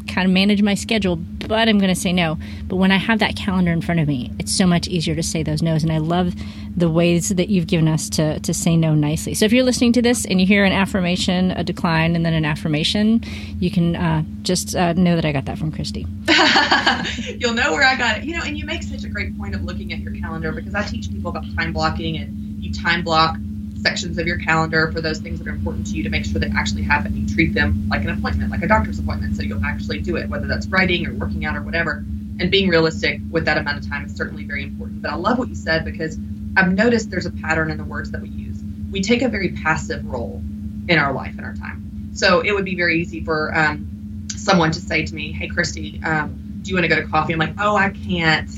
kind 0.09 0.27
of 0.27 0.31
manage 0.31 0.61
my 0.61 0.75
schedule, 0.75 1.17
but 1.17 1.71
I'm 1.71 1.79
going 1.79 1.93
to 1.93 1.99
say 1.99 2.13
no. 2.13 2.39
But 2.69 2.77
when 2.77 2.93
I 2.93 2.99
have 2.99 3.19
that 3.21 3.35
calendar 3.35 3.73
in 3.73 3.81
front 3.81 3.99
of 3.99 4.07
me, 4.07 4.31
it's 4.39 4.55
so 4.55 4.67
much 4.67 4.89
easier 4.89 5.15
to 5.15 5.23
say 5.23 5.43
those 5.43 5.63
no's. 5.63 5.83
And 5.83 5.91
I 5.91 5.97
love 5.97 6.35
the 6.77 6.91
ways 6.91 7.31
that 7.31 7.49
you've 7.49 7.67
given 7.67 7.89
us 7.89 8.11
to, 8.11 8.39
to 8.41 8.53
say 8.53 8.77
no 8.77 8.95
nicely. 8.95 9.33
So 9.33 9.47
if 9.47 9.55
you're 9.55 9.65
listening 9.65 9.95
to 9.95 10.03
this 10.03 10.27
and 10.27 10.39
you 10.39 10.47
hear 10.47 10.67
an 10.67 10.73
affirmation, 10.73 11.53
a 11.53 11.65
decline, 11.65 12.15
and 12.15 12.27
then 12.27 12.35
an 12.35 12.45
affirmation, 12.45 13.23
you 13.59 13.71
can 13.71 13.97
uh, 13.97 14.23
just 14.43 14.77
uh, 14.77 14.93
know 14.93 15.17
that 15.17 15.25
I 15.25 15.33
got 15.33 15.47
that 15.47 15.57
from 15.57 15.73
Christy. 15.73 16.07
You'll 17.39 17.55
know 17.55 17.73
where 17.73 17.85
I 17.85 17.97
got 17.97 18.19
it. 18.19 18.25
You 18.25 18.37
know, 18.37 18.43
and 18.45 18.59
you 18.59 18.67
make 18.67 18.83
such 18.83 19.05
a 19.05 19.09
great 19.09 19.37
point 19.39 19.55
of 19.55 19.65
looking 19.65 19.95
at 19.95 20.01
your 20.01 20.15
calendar 20.15 20.53
because 20.53 20.75
I 20.75 20.83
teach 20.83 21.11
people 21.11 21.31
about 21.31 21.45
time 21.57 21.73
blocking 21.73 22.19
and 22.19 22.63
you 22.63 22.71
time 22.75 23.03
block 23.03 23.39
sections 23.87 24.19
of 24.19 24.27
your 24.27 24.39
calendar 24.39 24.91
for 24.91 25.01
those 25.01 25.21
things 25.21 25.39
that 25.39 25.47
are 25.47 25.53
important 25.53 25.87
to 25.87 25.93
you 25.93 26.03
to 26.03 26.11
make 26.11 26.25
sure 26.25 26.41
they 26.41 26.51
actually 26.57 26.83
happen. 26.83 27.17
You 27.17 27.33
treat 27.33 27.55
them 27.55 27.89
like 27.89 28.03
an 28.03 28.11
appointment, 28.11 28.51
like 28.51 28.63
a 28.63 28.67
doctor's 28.67 28.99
appointment. 28.99 29.37
So 29.37 29.43
you'll 29.43 29.65
actually 29.65 30.01
do 30.01 30.17
it, 30.17 30.29
whether 30.29 30.49
that's 30.49 30.67
writing 30.67 31.07
or 31.07 31.15
working 31.15 31.45
out 31.45 31.57
or 31.57 31.63
whatever. 31.63 32.05
And 32.41 32.51
being 32.51 32.69
realistic 32.69 33.21
with 33.31 33.45
that 33.45 33.59
amount 33.59 33.79
of 33.79 33.89
time 33.89 34.05
is 34.05 34.17
certainly 34.17 34.43
very 34.43 34.65
important. 34.65 35.03
But 35.03 35.13
I 35.13 35.15
love 35.15 35.39
what 35.39 35.49
you 35.49 35.55
said 35.55 35.85
because 35.85 36.19
I've 36.57 36.73
noticed 36.73 37.13
there's 37.13 37.27
a 37.27 37.31
pattern 37.31 37.71
in 37.71 37.79
the 37.79 37.85
words 37.85 38.11
that 38.11 38.21
we 38.21 38.29
use. 38.29 38.61
We 38.91 39.03
take 39.03 39.23
a 39.23 39.29
very 39.29 39.51
passive 39.51 40.05
role 40.05 40.43
in 40.89 40.99
our 40.99 41.13
life 41.13 41.35
and 41.37 41.47
our 41.47 41.55
time. 41.55 42.11
So 42.13 42.41
it 42.41 42.53
would 42.53 42.65
be 42.65 42.75
very 42.75 43.01
easy 43.01 43.25
for 43.25 43.57
um, 43.57 44.27
someone 44.35 44.73
to 44.73 44.81
say 44.81 45.07
to 45.07 45.15
me, 45.15 45.31
Hey, 45.31 45.47
Christy, 45.47 46.01
um, 46.03 46.59
do 46.63 46.71
you 46.71 46.75
want 46.75 46.85
to 46.85 46.89
go 46.89 47.01
to 47.01 47.07
coffee? 47.07 47.35
I'm 47.35 47.39
like, 47.39 47.55
Oh, 47.61 47.77
I 47.77 47.91
can't. 47.91 48.51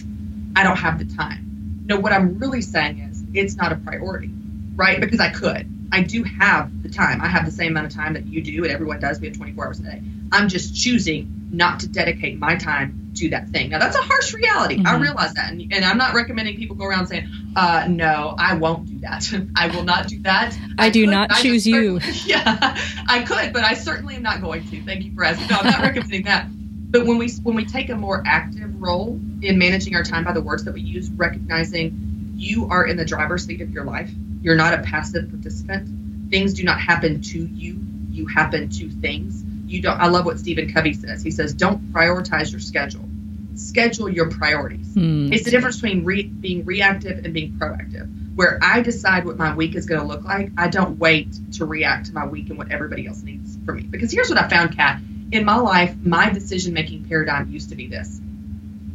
I 0.56 0.62
don't 0.62 0.78
have 0.78 0.98
the 0.98 1.16
time. 1.16 1.84
No, 1.84 2.00
what 2.00 2.12
I'm 2.12 2.38
really 2.38 2.62
saying 2.62 3.00
is 3.00 3.22
it's 3.34 3.56
not 3.56 3.72
a 3.72 3.76
priority 3.76 4.30
right? 4.78 5.00
Because 5.00 5.20
I 5.20 5.28
could. 5.28 5.68
I 5.90 6.02
do 6.02 6.22
have 6.22 6.82
the 6.82 6.88
time. 6.88 7.20
I 7.20 7.26
have 7.26 7.44
the 7.44 7.50
same 7.50 7.72
amount 7.72 7.86
of 7.86 7.92
time 7.92 8.14
that 8.14 8.26
you 8.26 8.42
do, 8.42 8.62
and 8.64 8.72
everyone 8.72 9.00
does. 9.00 9.20
We 9.20 9.26
have 9.26 9.36
24 9.36 9.66
hours 9.66 9.80
a 9.80 9.82
day. 9.82 10.02
I'm 10.32 10.48
just 10.48 10.74
choosing 10.74 11.48
not 11.50 11.80
to 11.80 11.88
dedicate 11.88 12.38
my 12.38 12.56
time 12.56 13.12
to 13.16 13.30
that 13.30 13.48
thing. 13.48 13.70
Now, 13.70 13.78
that's 13.78 13.96
a 13.96 14.02
harsh 14.02 14.34
reality. 14.34 14.76
Mm-hmm. 14.76 14.86
I 14.86 14.96
realize 14.98 15.34
that. 15.34 15.50
And, 15.50 15.72
and, 15.72 15.84
I'm 15.84 15.96
not 15.96 16.14
recommending 16.14 16.56
people 16.56 16.76
go 16.76 16.84
around 16.84 17.06
saying, 17.06 17.28
uh, 17.56 17.86
no, 17.88 18.34
I 18.38 18.54
won't 18.54 18.86
do 18.86 19.00
that. 19.00 19.28
I 19.56 19.68
will 19.68 19.82
not 19.82 20.08
do 20.08 20.20
that. 20.22 20.56
I, 20.78 20.86
I 20.86 20.90
do 20.90 21.04
could, 21.04 21.10
not 21.10 21.30
choose 21.30 21.66
you. 21.66 22.00
Yeah, 22.26 22.76
I 23.08 23.22
could, 23.26 23.52
but 23.52 23.64
I 23.64 23.74
certainly 23.74 24.16
am 24.16 24.22
not 24.22 24.42
going 24.42 24.68
to. 24.68 24.82
Thank 24.82 25.04
you 25.04 25.14
for 25.14 25.24
asking. 25.24 25.48
No, 25.48 25.56
I'm 25.56 25.66
not 25.66 25.80
recommending 25.80 26.24
that. 26.24 26.46
But 26.90 27.06
when 27.06 27.18
we 27.18 27.30
when 27.42 27.54
we 27.54 27.64
take 27.64 27.90
a 27.90 27.96
more 27.96 28.22
active 28.26 28.80
role 28.80 29.20
in 29.42 29.58
managing 29.58 29.94
our 29.94 30.02
time 30.02 30.24
by 30.24 30.32
the 30.32 30.40
words 30.40 30.64
that 30.64 30.74
we 30.74 30.80
use, 30.80 31.10
recognizing 31.10 32.17
you 32.38 32.68
are 32.70 32.86
in 32.86 32.96
the 32.96 33.04
driver's 33.04 33.44
seat 33.44 33.60
of 33.60 33.70
your 33.70 33.84
life 33.84 34.10
you're 34.42 34.56
not 34.56 34.74
a 34.74 34.78
passive 34.78 35.28
participant. 35.30 36.30
Things 36.30 36.54
do 36.54 36.64
not 36.64 36.80
happen 36.80 37.20
to 37.22 37.38
you. 37.38 37.80
You 38.10 38.26
happen 38.26 38.68
to 38.70 38.90
things. 38.90 39.42
You 39.66 39.82
don't. 39.82 39.98
I 39.98 40.08
love 40.08 40.24
what 40.24 40.38
Stephen 40.38 40.72
Covey 40.72 40.94
says. 40.94 41.22
He 41.22 41.30
says, 41.30 41.52
"Don't 41.52 41.92
prioritize 41.92 42.50
your 42.50 42.60
schedule. 42.60 43.08
Schedule 43.54 44.08
your 44.08 44.30
priorities." 44.30 44.94
Hmm. 44.94 45.32
It's 45.32 45.44
the 45.44 45.50
difference 45.50 45.76
between 45.76 46.04
re- 46.04 46.22
being 46.22 46.64
reactive 46.64 47.24
and 47.24 47.34
being 47.34 47.52
proactive. 47.52 48.08
Where 48.34 48.58
I 48.62 48.80
decide 48.82 49.24
what 49.24 49.36
my 49.36 49.54
week 49.54 49.74
is 49.74 49.86
going 49.86 50.00
to 50.00 50.06
look 50.06 50.24
like, 50.24 50.52
I 50.56 50.68
don't 50.68 50.98
wait 50.98 51.36
to 51.54 51.66
react 51.66 52.06
to 52.06 52.14
my 52.14 52.24
week 52.26 52.50
and 52.50 52.58
what 52.58 52.70
everybody 52.70 53.06
else 53.06 53.22
needs 53.22 53.58
from 53.66 53.76
me. 53.76 53.82
Because 53.82 54.12
here's 54.12 54.28
what 54.28 54.38
I 54.38 54.48
found, 54.48 54.76
Kat. 54.76 55.00
In 55.32 55.44
my 55.44 55.56
life, 55.56 55.94
my 56.02 56.30
decision 56.30 56.72
making 56.72 57.04
paradigm 57.06 57.50
used 57.50 57.70
to 57.70 57.74
be 57.74 57.88
this: 57.88 58.20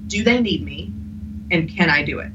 Do 0.08 0.24
they 0.24 0.42
need 0.42 0.64
me, 0.64 0.92
and 1.52 1.70
can 1.70 1.90
I 1.90 2.04
do 2.04 2.20
it? 2.20 2.32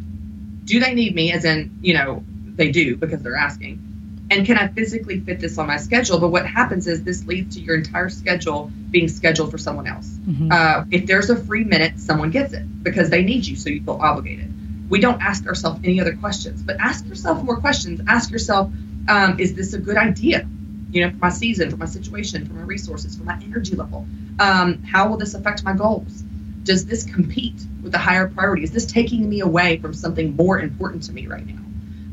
Do 0.68 0.80
they 0.80 0.92
need 0.92 1.14
me, 1.14 1.32
as 1.32 1.46
in, 1.46 1.78
you 1.80 1.94
know, 1.94 2.22
they 2.56 2.70
do 2.70 2.94
because 2.96 3.22
they're 3.22 3.36
asking. 3.36 3.82
And 4.30 4.44
can 4.44 4.58
I 4.58 4.68
physically 4.68 5.18
fit 5.20 5.40
this 5.40 5.56
on 5.56 5.66
my 5.66 5.78
schedule? 5.78 6.18
But 6.18 6.28
what 6.28 6.46
happens 6.46 6.86
is 6.86 7.02
this 7.02 7.26
leads 7.26 7.56
to 7.56 7.62
your 7.62 7.76
entire 7.76 8.10
schedule 8.10 8.70
being 8.90 9.08
scheduled 9.08 9.50
for 9.50 9.56
someone 9.56 9.86
else. 9.86 10.06
Mm-hmm. 10.06 10.52
Uh, 10.52 10.84
if 10.90 11.06
there's 11.06 11.30
a 11.30 11.36
free 11.36 11.64
minute, 11.64 11.98
someone 11.98 12.30
gets 12.30 12.52
it 12.52 12.64
because 12.82 13.08
they 13.08 13.22
need 13.22 13.46
you, 13.46 13.56
so 13.56 13.70
you 13.70 13.82
feel 13.82 13.98
obligated. 14.02 14.52
We 14.90 15.00
don't 15.00 15.22
ask 15.22 15.46
ourselves 15.46 15.80
any 15.84 16.02
other 16.02 16.14
questions, 16.16 16.62
but 16.62 16.76
ask 16.78 17.06
yourself 17.06 17.42
more 17.42 17.56
questions. 17.56 18.02
Ask 18.06 18.30
yourself, 18.30 18.70
um, 19.08 19.40
is 19.40 19.54
this 19.54 19.72
a 19.72 19.78
good 19.78 19.96
idea? 19.96 20.46
You 20.90 21.06
know, 21.06 21.10
for 21.12 21.16
my 21.16 21.30
season, 21.30 21.70
for 21.70 21.78
my 21.78 21.86
situation, 21.86 22.46
for 22.46 22.52
my 22.52 22.62
resources, 22.62 23.16
for 23.16 23.24
my 23.24 23.40
energy 23.42 23.74
level. 23.76 24.06
Um, 24.38 24.82
how 24.82 25.08
will 25.08 25.16
this 25.16 25.32
affect 25.32 25.64
my 25.64 25.72
goals? 25.72 26.24
Does 26.68 26.84
this 26.86 27.04
compete 27.04 27.60
with 27.82 27.92
the 27.92 27.98
higher 27.98 28.28
priority? 28.28 28.62
Is 28.62 28.70
this 28.70 28.86
taking 28.86 29.28
me 29.28 29.40
away 29.40 29.78
from 29.78 29.94
something 29.94 30.36
more 30.36 30.60
important 30.60 31.04
to 31.04 31.12
me 31.12 31.26
right 31.26 31.46
now? 31.46 31.58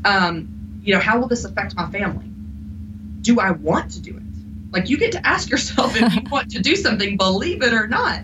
um, 0.06 0.80
you 0.82 0.94
know, 0.94 1.00
how 1.00 1.18
will 1.18 1.26
this 1.26 1.44
affect 1.44 1.74
my 1.74 1.90
family? 1.90 2.26
Do 3.20 3.40
I 3.40 3.50
want 3.50 3.92
to 3.92 4.00
do 4.00 4.16
it? 4.16 4.22
Like 4.72 4.88
you 4.88 4.98
get 4.98 5.12
to 5.12 5.26
ask 5.26 5.50
yourself 5.50 6.00
if 6.00 6.14
you 6.14 6.22
want 6.30 6.52
to 6.52 6.62
do 6.62 6.76
something, 6.76 7.16
believe 7.16 7.62
it 7.62 7.72
or 7.72 7.88
not. 7.88 8.20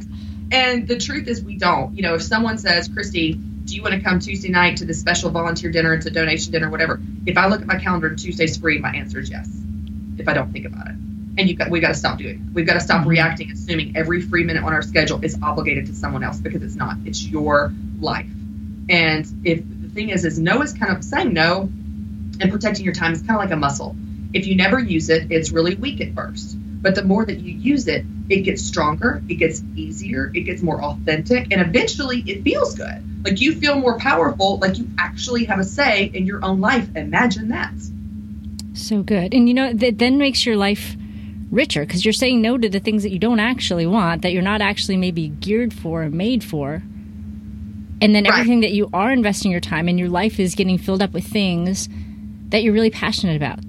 And 0.53 0.87
the 0.87 0.99
truth 0.99 1.27
is, 1.27 1.43
we 1.43 1.57
don't. 1.57 1.97
You 1.97 2.03
know, 2.03 2.15
if 2.15 2.23
someone 2.23 2.59
says, 2.59 2.89
Christy, 2.89 3.33
do 3.33 3.75
you 3.75 3.83
want 3.83 3.95
to 3.95 4.01
come 4.01 4.21
Tuesday 4.21 4.51
night 4.51 4.77
to 4.79 4.85
this 4.85 5.01
special 5.01 5.31
volunteer 5.31 5.73
dinner? 5.73 5.95
It's 5.95 6.07
a 6.07 6.11
donation 6.11 6.53
dinner, 6.53 6.71
whatever. 6.71 7.01
If 7.27 7.37
I 7.37 7.49
look 7.49 7.63
at 7.63 7.67
my 7.67 7.79
calendar 7.79 8.09
and 8.09 8.19
Tuesday's 8.19 8.59
free, 8.59 8.79
my 8.79 8.91
answer 8.91 9.19
is 9.19 9.31
yes. 9.31 9.49
If 10.19 10.29
I 10.29 10.35
don't 10.35 10.53
think 10.53 10.67
about 10.67 10.89
it, 10.89 10.95
and 11.39 11.49
you've 11.49 11.59
got, 11.59 11.71
we've 11.71 11.83
got 11.83 11.89
to 11.89 11.95
stop 11.95 12.19
doing 12.19 12.37
it. 12.37 12.55
We've 12.55 12.67
got 12.67 12.75
to 12.75 12.81
stop 12.81 13.01
mm-hmm. 13.01 13.11
reacting, 13.11 13.51
assuming 13.51 13.97
every 13.97 14.21
free 14.21 14.45
minute 14.45 14.65
on 14.65 14.73
our 14.73 14.83
schedule 14.83 15.25
is 15.25 15.39
obligated 15.43 15.87
to 15.87 15.95
someone 15.95 16.23
else 16.23 16.39
because 16.39 16.63
it's 16.63 16.75
not. 16.75 16.97
It's 17.05 17.25
your 17.25 17.73
life. 18.01 18.27
And 18.89 19.27
if 19.45 19.63
the 19.65 19.89
thing 19.89 20.11
is, 20.11 20.25
is 20.25 20.39
no 20.39 20.63
is 20.63 20.73
kind 20.73 20.95
of 20.95 21.03
saying 21.03 21.33
no 21.33 21.71
and 22.41 22.51
protecting 22.51 22.85
your 22.85 22.95
time 22.95 23.13
is 23.13 23.21
kind 23.21 23.33
of 23.33 23.39
like 23.39 23.51
a 23.51 23.57
muscle. 23.57 23.97
If 24.35 24.47
you 24.47 24.57
never 24.57 24.79
use 24.79 25.11
it, 25.11 25.31
it's 25.31 25.53
really 25.53 25.75
weak 25.75 26.01
at 26.01 26.15
first. 26.15 26.57
But 26.83 26.95
the 26.95 27.05
more 27.05 27.25
that 27.25 27.39
you 27.39 27.55
use 27.55 27.87
it, 27.87 28.05
it 28.29 28.43
gets 28.43 28.63
stronger, 28.63 29.23
it 29.29 29.35
gets 29.35 29.63
easier, 29.77 30.31
it 30.35 30.41
gets 30.43 30.63
more 30.63 30.83
authentic, 30.83 31.53
and 31.53 31.61
eventually 31.61 32.25
it 32.27 32.43
feels 32.43 32.75
good. 32.75 33.25
Like 33.25 33.41
you 33.41 33.55
feel 33.55 33.77
more 33.77 33.99
powerful, 33.99 34.59
like 34.59 34.79
you 34.79 34.89
actually 34.99 35.45
have 35.45 35.61
a 35.61 35.65
say 35.65 36.11
in 36.13 36.27
your 36.27 36.45
own 36.45 36.61
life. 36.61 36.89
Imagine 36.97 37.49
that. 37.49 37.73
So 38.75 39.03
good. 39.03 39.33
And 39.33 39.49
you 39.49 39.55
know, 39.55 39.73
that 39.73 39.99
then 39.99 40.19
makes 40.19 40.45
your 40.45 40.57
life 40.57 40.97
richer 41.53 41.85
because 41.85 42.05
you're 42.05 42.13
saying 42.13 42.41
no 42.41 42.59
to 42.59 42.69
the 42.69 42.81
things 42.81 43.05
that 43.05 43.11
you 43.11 43.19
don't 43.19 43.39
actually 43.39 43.87
want, 43.87 44.23
that 44.23 44.33
you're 44.33 44.43
not 44.43 44.61
actually 44.61 44.97
maybe 44.97 45.29
geared 45.29 45.73
for 45.73 46.03
or 46.03 46.11
made 46.11 46.43
for. 46.43 46.83
And 48.01 48.13
then 48.13 48.27
everything 48.27 48.61
right. 48.61 48.63
that 48.63 48.73
you 48.73 48.91
are 48.93 49.13
investing 49.13 49.53
your 49.53 49.61
time 49.61 49.89
in 49.89 49.97
your 49.97 50.09
life 50.09 50.41
is 50.41 50.57
getting 50.57 50.77
filled 50.79 51.03
up 51.03 51.13
with 51.13 51.25
things 51.25 51.89
that 52.49 52.65
you're 52.65 52.73
really 52.73 52.91
passionate 52.91 53.37
about. 53.37 53.61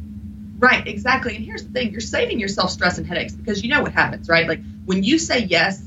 Right 0.58 0.88
exactly. 0.88 1.36
And 1.36 1.46
here's 1.46 1.64
the 1.64 1.70
thing 1.70 1.92
you're 1.92 2.02
saving 2.02 2.40
yourself 2.40 2.72
stress 2.72 2.98
and 2.98 3.06
headaches 3.06 3.34
because 3.34 3.62
you 3.62 3.70
know 3.70 3.82
what 3.82 3.92
happens 3.92 4.30
right? 4.30 4.48
Like 4.48 4.62
when 4.86 5.04
you 5.04 5.20
say 5.20 5.40
yes 5.40 5.80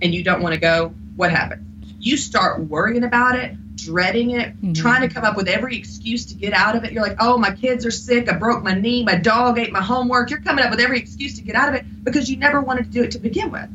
and 0.00 0.14
you 0.14 0.24
don't 0.24 0.42
want 0.42 0.54
to 0.54 0.60
go 0.60 0.94
what 1.14 1.30
happens? 1.30 1.68
You 2.00 2.16
start 2.16 2.60
worrying 2.60 3.04
about 3.04 3.36
it 3.36 3.54
dreading 3.74 4.30
it 4.32 4.54
mm-hmm. 4.56 4.72
trying 4.72 5.06
to 5.06 5.12
come 5.12 5.24
up 5.24 5.36
with 5.36 5.48
every 5.48 5.76
excuse 5.76 6.26
to 6.26 6.34
get 6.34 6.52
out 6.52 6.76
of 6.76 6.84
it 6.84 6.92
you're 6.92 7.02
like 7.02 7.16
oh 7.20 7.38
my 7.38 7.50
kids 7.50 7.86
are 7.86 7.90
sick 7.90 8.30
i 8.30 8.34
broke 8.34 8.62
my 8.62 8.74
knee 8.74 9.02
my 9.02 9.14
dog 9.14 9.58
ate 9.58 9.72
my 9.72 9.82
homework 9.82 10.30
you're 10.30 10.40
coming 10.40 10.64
up 10.64 10.70
with 10.70 10.80
every 10.80 10.98
excuse 10.98 11.36
to 11.36 11.42
get 11.42 11.54
out 11.54 11.68
of 11.68 11.74
it 11.74 11.84
because 12.04 12.30
you 12.30 12.36
never 12.36 12.60
wanted 12.60 12.84
to 12.84 12.90
do 12.90 13.02
it 13.02 13.10
to 13.10 13.18
begin 13.18 13.50
with 13.50 13.68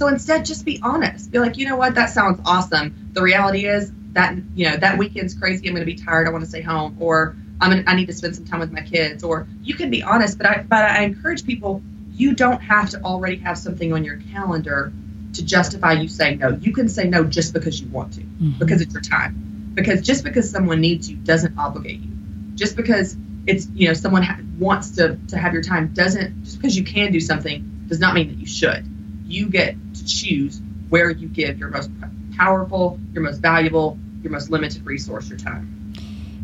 so 0.00 0.08
instead, 0.08 0.46
just 0.46 0.64
be 0.64 0.80
honest. 0.82 1.30
Be 1.30 1.38
like, 1.40 1.58
you 1.58 1.68
know 1.68 1.76
what, 1.76 1.94
that 1.96 2.08
sounds 2.08 2.40
awesome. 2.46 3.10
The 3.12 3.20
reality 3.20 3.66
is 3.66 3.92
that 4.12 4.34
you 4.54 4.70
know 4.70 4.78
that 4.78 4.96
weekend's 4.96 5.34
crazy. 5.34 5.68
I'm 5.68 5.74
going 5.74 5.86
to 5.86 5.92
be 5.92 5.94
tired. 5.94 6.26
I 6.26 6.30
want 6.30 6.42
to 6.42 6.48
stay 6.48 6.62
home, 6.62 6.96
or 7.00 7.36
I'm 7.60 7.68
gonna, 7.68 7.84
I 7.86 7.94
need 7.96 8.06
to 8.06 8.14
spend 8.14 8.34
some 8.34 8.46
time 8.46 8.60
with 8.60 8.72
my 8.72 8.80
kids. 8.80 9.22
Or 9.22 9.46
you 9.62 9.74
can 9.74 9.90
be 9.90 10.02
honest, 10.02 10.38
but 10.38 10.46
I 10.46 10.62
but 10.62 10.84
I 10.84 11.02
encourage 11.02 11.44
people. 11.44 11.82
You 12.14 12.34
don't 12.34 12.60
have 12.60 12.88
to 12.90 13.02
already 13.02 13.36
have 13.36 13.58
something 13.58 13.92
on 13.92 14.02
your 14.02 14.16
calendar 14.32 14.90
to 15.34 15.44
justify 15.44 15.92
you 15.92 16.08
saying 16.08 16.38
no. 16.38 16.50
You 16.60 16.72
can 16.72 16.88
say 16.88 17.08
no 17.08 17.24
just 17.24 17.52
because 17.52 17.80
you 17.80 17.88
want 17.88 18.14
to, 18.14 18.20
mm-hmm. 18.20 18.58
because 18.58 18.80
it's 18.80 18.92
your 18.92 19.02
time. 19.02 19.72
Because 19.74 20.02
just 20.02 20.24
because 20.24 20.50
someone 20.50 20.80
needs 20.80 21.08
you 21.10 21.16
doesn't 21.16 21.56
obligate 21.58 22.00
you. 22.00 22.10
Just 22.54 22.76
because 22.76 23.16
it's 23.46 23.68
you 23.74 23.88
know 23.88 23.94
someone 23.94 24.22
ha- 24.22 24.40
wants 24.58 24.92
to 24.92 25.16
to 25.28 25.38
have 25.38 25.52
your 25.52 25.62
time 25.62 25.88
doesn't 25.88 26.44
just 26.44 26.58
because 26.58 26.76
you 26.76 26.84
can 26.84 27.12
do 27.12 27.20
something 27.20 27.84
does 27.88 28.00
not 28.00 28.14
mean 28.14 28.28
that 28.28 28.38
you 28.38 28.46
should. 28.46 28.84
You 29.26 29.48
get 29.48 29.76
to 29.94 30.04
choose 30.04 30.60
where 30.88 31.10
you 31.10 31.28
give 31.28 31.58
your 31.58 31.68
most 31.68 31.90
powerful, 32.36 32.98
your 33.12 33.22
most 33.22 33.38
valuable, 33.38 33.98
your 34.22 34.32
most 34.32 34.50
limited 34.50 34.84
resource, 34.84 35.28
your 35.28 35.38
time. 35.38 35.94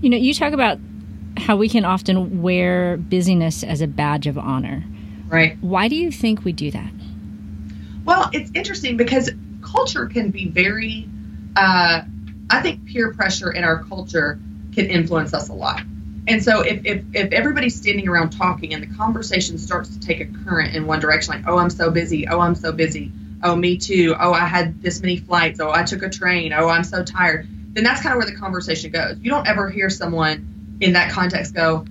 You 0.01 0.11
know, 0.11 0.17
you 0.17 0.35
talk 0.35 0.53
about 0.53 0.79
how 1.37 1.57
we 1.57 1.69
can 1.69 1.85
often 1.85 2.43
wear 2.43 2.97
busyness 2.97 3.63
as 3.63 3.81
a 3.81 3.87
badge 3.87 4.27
of 4.27 4.39
honor. 4.39 4.85
Right. 5.29 5.59
Why 5.61 5.89
do 5.89 5.97
you 5.97 6.11
think 6.11 6.45
we 6.45 6.53
do 6.53 6.71
that? 6.71 6.91
Well, 8.07 8.31
it's 8.33 8.53
interesting 8.55 8.97
because 8.97 9.31
culture 9.63 10.07
can 10.07 10.31
be 10.31 10.49
very, 10.49 11.09
uh, 11.57 12.03
I 12.49 12.63
think 12.63 12.87
peer 12.87 13.13
pressure 13.13 13.51
in 13.51 13.65
our 13.65 13.83
culture 13.83 14.39
can 14.73 14.87
influence 14.87 15.35
us 15.35 15.49
a 15.49 15.53
lot. 15.53 15.83
And 16.29 16.43
so 16.43 16.61
if, 16.61 16.85
if, 16.85 17.05
if 17.13 17.33
everybody's 17.33 17.77
standing 17.77 18.09
around 18.09 18.31
talking 18.31 18.75
and 18.75 18.83
the 18.83 18.97
conversation 18.97 19.59
starts 19.59 19.91
to 19.91 20.01
take 20.01 20.21
a 20.21 20.27
current 20.27 20.75
in 20.75 20.87
one 20.87 21.01
direction, 21.01 21.35
like, 21.35 21.45
oh, 21.49 21.59
I'm 21.59 21.71
so 21.71 21.91
busy, 21.91 22.29
oh, 22.29 22.39
I'm 22.39 22.55
so 22.55 22.71
busy, 22.71 23.11
oh, 23.43 23.57
me 23.57 23.77
too, 23.77 24.15
oh, 24.19 24.33
I 24.33 24.47
had 24.47 24.81
this 24.81 25.03
many 25.03 25.17
flights, 25.17 25.59
oh, 25.59 25.71
I 25.71 25.83
took 25.83 26.03
a 26.03 26.09
train, 26.09 26.53
oh, 26.53 26.69
I'm 26.69 26.85
so 26.85 27.05
tired, 27.05 27.49
then 27.73 27.83
that's 27.83 28.03
kind 28.03 28.13
of 28.13 28.19
where 28.19 28.27
the 28.27 28.37
conversation 28.37 28.93
goes. 28.93 29.19
You 29.21 29.31
don't 29.31 29.47
ever 29.49 29.69
hear 29.69 29.91
someone 29.91 30.79
in 30.81 30.93
that 30.93 31.11
context 31.11 31.55
go, 31.55 31.85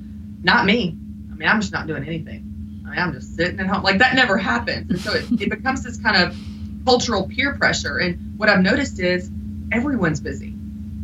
not 0.43 0.65
me. 0.65 0.97
I 1.31 1.35
mean, 1.35 1.49
I'm 1.49 1.59
just 1.59 1.73
not 1.73 1.87
doing 1.87 2.05
anything. 2.05 2.44
I'm 2.97 3.13
just 3.13 3.35
sitting 3.35 3.59
at 3.59 3.67
home. 3.67 3.83
Like 3.83 3.99
that 3.99 4.15
never 4.15 4.37
happens. 4.37 4.89
And 4.89 4.99
so 4.99 5.13
it, 5.13 5.25
it 5.41 5.49
becomes 5.49 5.83
this 5.83 5.97
kind 5.97 6.17
of 6.17 6.35
cultural 6.85 7.27
peer 7.27 7.55
pressure. 7.55 7.97
And 7.97 8.37
what 8.37 8.49
I've 8.49 8.61
noticed 8.61 8.99
is 8.99 9.29
everyone's 9.71 10.19
busy 10.19 10.55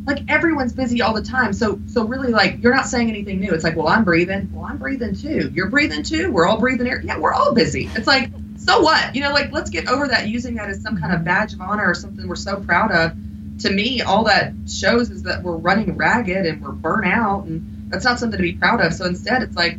like 0.06 0.24
everyone's 0.30 0.74
busy 0.74 1.02
all 1.02 1.14
the 1.14 1.22
time. 1.22 1.54
So 1.54 1.80
so 1.88 2.04
really 2.06 2.32
like 2.32 2.62
you're 2.62 2.76
not 2.76 2.88
saying 2.88 3.10
anything 3.10 3.40
new. 3.40 3.54
It's 3.54 3.64
like, 3.64 3.76
well, 3.76 3.88
I'm 3.88 4.04
breathing. 4.04 4.50
Well, 4.54 4.66
I'm 4.66 4.78
breathing 4.78 5.16
too. 5.16 5.52
You're 5.54 5.70
breathing 5.70 6.04
too. 6.04 6.32
We're 6.32 6.48
all 6.48 6.60
breathing 6.60 6.88
air. 6.88 7.02
Yeah, 7.02 7.18
we're 7.20 7.34
all 7.34 7.54
busy. 7.54 7.90
It's 7.96 8.08
like, 8.08 8.32
so 8.58 8.82
what? 8.82 9.16
You 9.16 9.22
know, 9.22 9.32
like 9.32 9.52
let's 9.52 9.70
get 9.70 9.88
over 9.88 10.08
that 10.08 10.28
using 10.28 10.56
that 10.56 10.70
as 10.70 10.82
some 10.82 11.00
kind 11.00 11.14
of 11.14 11.24
badge 11.24 11.54
of 11.54 11.62
honor 11.62 11.86
or 11.86 11.94
something 11.94 12.28
we're 12.28 12.36
so 12.36 12.58
proud 12.58 12.92
of. 12.92 13.14
To 13.60 13.72
me, 13.72 14.02
all 14.02 14.24
that 14.24 14.54
shows 14.68 15.12
is 15.12 15.24
that 15.24 15.44
we're 15.44 15.56
running 15.56 15.96
ragged 15.96 16.48
and 16.48 16.62
we're 16.64 16.72
burnt 16.72 17.06
out 17.06 17.46
and 17.46 17.92
that's 17.92 18.06
not 18.06 18.18
something 18.20 18.38
to 18.38 18.44
be 18.44 18.54
proud 18.54 18.82
of. 18.82 18.94
So 18.94 19.06
instead 19.06 19.44
it's 19.44 19.56
like 19.56 19.78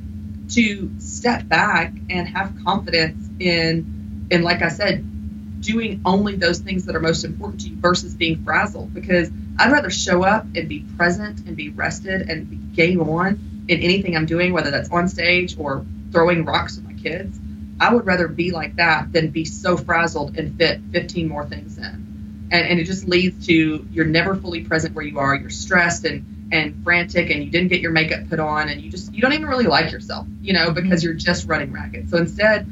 to 0.51 0.91
step 0.99 1.49
back 1.49 1.95
and 2.11 2.29
have 2.29 2.55
confidence 2.65 3.29
in 3.41 4.29
in 4.31 4.43
like 4.43 4.63
I 4.63 4.69
said, 4.69 5.61
doing 5.61 6.01
only 6.05 6.37
those 6.37 6.59
things 6.59 6.87
that 6.87 6.97
are 6.97 7.01
most 7.01 7.25
important 7.25 7.63
to 7.63 7.69
you 7.69 7.77
versus 7.77 8.15
being 8.15 8.45
frazzled 8.45 8.93
because 8.93 9.31
I'd 9.59 9.71
rather 9.71 9.91
show 9.91 10.25
up 10.25 10.45
and 10.55 10.69
be 10.69 10.85
present 10.97 11.47
and 11.47 11.57
be 11.57 11.71
rested 11.71 12.29
and 12.29 12.49
be 12.49 12.57
game 12.57 13.01
on 13.01 13.65
in 13.69 13.81
anything 13.81 14.17
I'm 14.17 14.27
doing, 14.27 14.53
whether 14.53 14.71
that's 14.71 14.91
on 14.91 15.09
stage 15.09 15.57
or 15.59 15.85
throwing 16.11 16.45
rocks 16.45 16.77
with 16.77 16.85
my 16.87 16.95
kids. 16.95 17.39
I 17.81 17.93
would 17.93 18.07
rather 18.07 18.29
be 18.29 18.51
like 18.51 18.77
that 18.77 19.13
than 19.13 19.31
be 19.31 19.45
so 19.45 19.77
frazzled 19.77 20.37
and 20.37 20.57
fit 20.57 20.81
15 20.93 21.29
more 21.29 21.47
things 21.47 21.79
in. 21.79 22.49
And, 22.51 22.67
and 22.69 22.81
it 22.81 22.85
just 22.85 23.09
leads 23.09 23.47
to 23.47 23.87
you're 23.91 24.05
never 24.05 24.37
fully 24.37 24.63
present 24.65 24.95
where 24.95 25.05
you 25.05 25.19
are. 25.19 25.35
You're 25.35 25.51
stressed 25.51 26.05
and, 26.05 26.42
and 26.53 26.85
frantic 26.85 27.31
and 27.31 27.43
you 27.43 27.51
didn't 27.51 27.69
get 27.69 27.81
your 27.81 27.91
makeup 27.91 28.29
put 28.29 28.39
on 28.39 28.69
and 28.69 28.81
you 28.81 28.91
just, 28.91 29.13
you 29.13 29.21
don't 29.21 29.33
even 29.33 29.47
really 29.47 29.65
like 29.65 29.91
yourself, 29.91 30.27
you 30.41 30.53
know, 30.53 30.71
because 30.71 31.01
mm-hmm. 31.01 31.07
you're 31.07 31.15
just 31.15 31.49
running 31.49 31.73
ragged. 31.73 32.11
So 32.11 32.19
instead, 32.19 32.67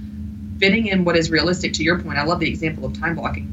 fitting 0.58 0.86
in 0.86 1.04
what 1.04 1.16
is 1.16 1.30
realistic 1.30 1.72
to 1.74 1.82
your 1.82 1.98
point, 1.98 2.18
I 2.18 2.24
love 2.24 2.38
the 2.38 2.48
example 2.48 2.84
of 2.84 2.98
time 2.98 3.14
blocking 3.14 3.46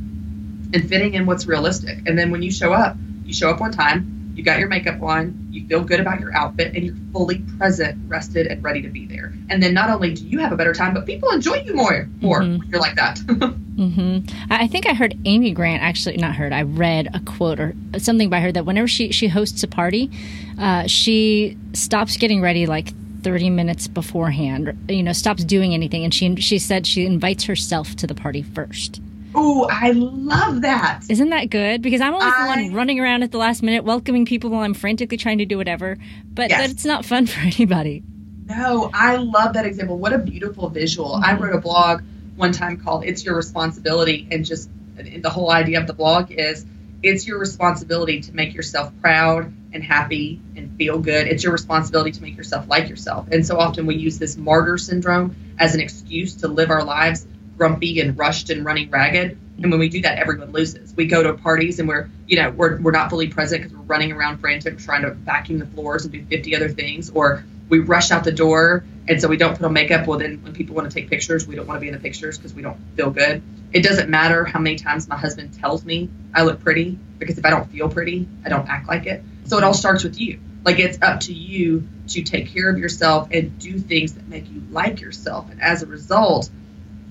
and 0.73 0.87
fitting 0.87 1.13
in 1.13 1.25
what's 1.25 1.47
realistic. 1.47 1.99
And 2.05 2.19
then 2.19 2.29
when 2.29 2.43
you 2.43 2.51
show 2.51 2.73
up, 2.73 2.97
you 3.23 3.33
show 3.33 3.49
up 3.49 3.61
on 3.61 3.71
time, 3.71 4.16
you 4.37 4.43
got 4.43 4.59
your 4.59 4.67
makeup 4.67 5.01
on, 5.01 5.47
you 5.49 5.67
feel 5.67 5.83
good 5.83 5.99
about 5.99 6.19
your 6.19 6.33
outfit, 6.35 6.75
and 6.75 6.85
you're 6.85 6.95
fully 7.11 7.39
present, 7.57 7.99
rested, 8.07 8.45
and 8.45 8.63
ready 8.63 8.83
to 8.83 8.89
be 8.89 9.07
there. 9.07 9.33
And 9.49 9.63
then 9.63 9.73
not 9.73 9.89
only 9.89 10.13
do 10.13 10.23
you 10.23 10.39
have 10.39 10.51
a 10.51 10.55
better 10.55 10.73
time, 10.73 10.93
but 10.93 11.07
people 11.07 11.29
enjoy 11.31 11.63
you 11.65 11.73
more. 11.73 12.07
More 12.21 12.41
mm-hmm. 12.41 12.59
when 12.59 12.69
you're 12.69 12.79
like 12.79 12.95
that. 12.95 13.17
mm-hmm. 13.17 14.51
I 14.51 14.67
think 14.67 14.85
I 14.85 14.93
heard 14.93 15.17
Amy 15.25 15.51
Grant 15.51 15.81
actually 15.81 16.17
not 16.17 16.35
heard. 16.35 16.53
I 16.53 16.61
read 16.61 17.09
a 17.15 17.19
quote 17.21 17.59
or 17.59 17.73
something 17.97 18.29
by 18.29 18.39
her 18.41 18.51
that 18.51 18.65
whenever 18.65 18.87
she 18.87 19.11
she 19.11 19.27
hosts 19.27 19.63
a 19.63 19.67
party, 19.67 20.11
uh, 20.59 20.85
she 20.85 21.57
stops 21.73 22.17
getting 22.17 22.39
ready 22.39 22.67
like 22.67 22.93
30 23.23 23.49
minutes 23.49 23.87
beforehand 23.87 24.77
you 24.87 25.01
know 25.01 25.11
stops 25.11 25.43
doing 25.43 25.73
anything 25.73 26.03
and 26.03 26.13
she 26.13 26.35
she 26.35 26.59
said 26.59 26.85
she 26.85 27.05
invites 27.05 27.45
herself 27.45 27.95
to 27.95 28.07
the 28.07 28.13
party 28.13 28.41
first 28.41 29.01
Oh, 29.39 29.67
I 29.69 29.91
love 29.91 30.61
that. 30.61 31.03
Isn't 31.09 31.29
that 31.29 31.51
good? 31.51 31.83
Because 31.83 32.01
I'm 32.01 32.15
always 32.15 32.33
I, 32.35 32.41
the 32.41 32.47
one 32.47 32.73
running 32.73 32.99
around 32.99 33.21
at 33.21 33.31
the 33.31 33.37
last 33.37 33.61
minute, 33.61 33.83
welcoming 33.83 34.25
people 34.25 34.49
while 34.49 34.61
I'm 34.61 34.73
frantically 34.73 35.17
trying 35.17 35.37
to 35.37 35.45
do 35.45 35.57
whatever. 35.57 35.95
But 36.25 36.49
yes. 36.49 36.71
it's 36.71 36.85
not 36.85 37.05
fun 37.05 37.27
for 37.27 37.41
anybody. 37.41 38.03
No, 38.45 38.89
I 38.93 39.17
love 39.17 39.53
that 39.53 39.67
example. 39.67 39.99
What 39.99 40.11
a 40.11 40.17
beautiful 40.17 40.69
visual. 40.69 41.11
Mm-hmm. 41.11 41.23
I 41.23 41.37
wrote 41.37 41.53
a 41.53 41.61
blog 41.61 42.01
one 42.35 42.51
time 42.51 42.77
called 42.77 43.05
It's 43.05 43.23
Your 43.23 43.35
Responsibility. 43.35 44.27
And 44.31 44.43
just 44.43 44.71
the 44.95 45.29
whole 45.29 45.51
idea 45.51 45.79
of 45.79 45.85
the 45.85 45.93
blog 45.93 46.31
is 46.31 46.65
it's 47.03 47.27
your 47.27 47.37
responsibility 47.37 48.21
to 48.21 48.33
make 48.33 48.55
yourself 48.55 48.91
proud 49.01 49.53
and 49.71 49.83
happy 49.83 50.41
and 50.55 50.75
feel 50.77 50.97
good. 50.97 51.27
It's 51.27 51.43
your 51.43 51.53
responsibility 51.53 52.11
to 52.11 52.21
make 52.23 52.35
yourself 52.35 52.67
like 52.67 52.89
yourself. 52.89 53.27
And 53.31 53.45
so 53.45 53.59
often 53.59 53.85
we 53.85 53.95
use 53.95 54.17
this 54.17 54.35
martyr 54.35 54.79
syndrome 54.79 55.35
as 55.59 55.75
an 55.75 55.81
excuse 55.81 56.37
to 56.37 56.47
live 56.47 56.71
our 56.71 56.83
lives 56.83 57.27
grumpy 57.57 57.99
and 57.99 58.17
rushed 58.17 58.49
and 58.49 58.65
running 58.65 58.89
ragged. 58.89 59.37
And 59.61 59.71
when 59.71 59.79
we 59.79 59.89
do 59.89 60.01
that, 60.01 60.19
everyone 60.19 60.51
loses. 60.51 60.93
We 60.95 61.07
go 61.07 61.23
to 61.23 61.33
parties 61.33 61.79
and 61.79 61.87
we're, 61.87 62.09
you 62.27 62.41
know, 62.41 62.51
we're, 62.51 62.79
we're 62.79 62.91
not 62.91 63.09
fully 63.09 63.27
present 63.27 63.63
because 63.63 63.75
we're 63.75 63.83
running 63.83 64.11
around 64.11 64.37
frantic, 64.37 64.77
trying 64.77 65.01
to 65.01 65.11
vacuum 65.11 65.59
the 65.59 65.65
floors 65.65 66.05
and 66.05 66.13
do 66.13 66.23
50 66.23 66.55
other 66.55 66.69
things. 66.69 67.09
Or 67.09 67.43
we 67.69 67.79
rush 67.79 68.11
out 68.11 68.23
the 68.23 68.31
door 68.31 68.85
and 69.07 69.21
so 69.21 69.27
we 69.27 69.37
don't 69.37 69.55
put 69.55 69.65
on 69.65 69.73
makeup. 69.73 70.05
Well, 70.05 70.19
then 70.19 70.43
when 70.43 70.53
people 70.53 70.75
want 70.75 70.89
to 70.89 70.93
take 70.93 71.09
pictures, 71.09 71.47
we 71.47 71.55
don't 71.55 71.67
want 71.67 71.77
to 71.77 71.81
be 71.81 71.87
in 71.87 71.93
the 71.93 71.99
pictures 71.99 72.37
because 72.37 72.53
we 72.53 72.61
don't 72.61 72.77
feel 72.95 73.09
good. 73.09 73.41
It 73.73 73.81
doesn't 73.81 74.09
matter 74.09 74.45
how 74.45 74.59
many 74.59 74.75
times 74.75 75.07
my 75.07 75.17
husband 75.17 75.53
tells 75.53 75.83
me 75.83 76.09
I 76.33 76.43
look 76.43 76.61
pretty 76.61 76.97
because 77.17 77.37
if 77.37 77.45
I 77.45 77.49
don't 77.49 77.69
feel 77.71 77.89
pretty, 77.89 78.27
I 78.45 78.49
don't 78.49 78.67
act 78.69 78.87
like 78.87 79.05
it. 79.05 79.23
So 79.45 79.57
it 79.57 79.63
all 79.63 79.73
starts 79.73 80.03
with 80.03 80.19
you. 80.19 80.39
Like 80.63 80.79
it's 80.79 81.01
up 81.01 81.21
to 81.21 81.33
you 81.33 81.87
to 82.09 82.23
take 82.23 82.53
care 82.53 82.69
of 82.69 82.77
yourself 82.77 83.29
and 83.31 83.57
do 83.57 83.79
things 83.79 84.13
that 84.13 84.27
make 84.27 84.49
you 84.49 84.61
like 84.71 84.99
yourself. 84.99 85.49
And 85.49 85.61
as 85.61 85.81
a 85.81 85.85
result, 85.85 86.49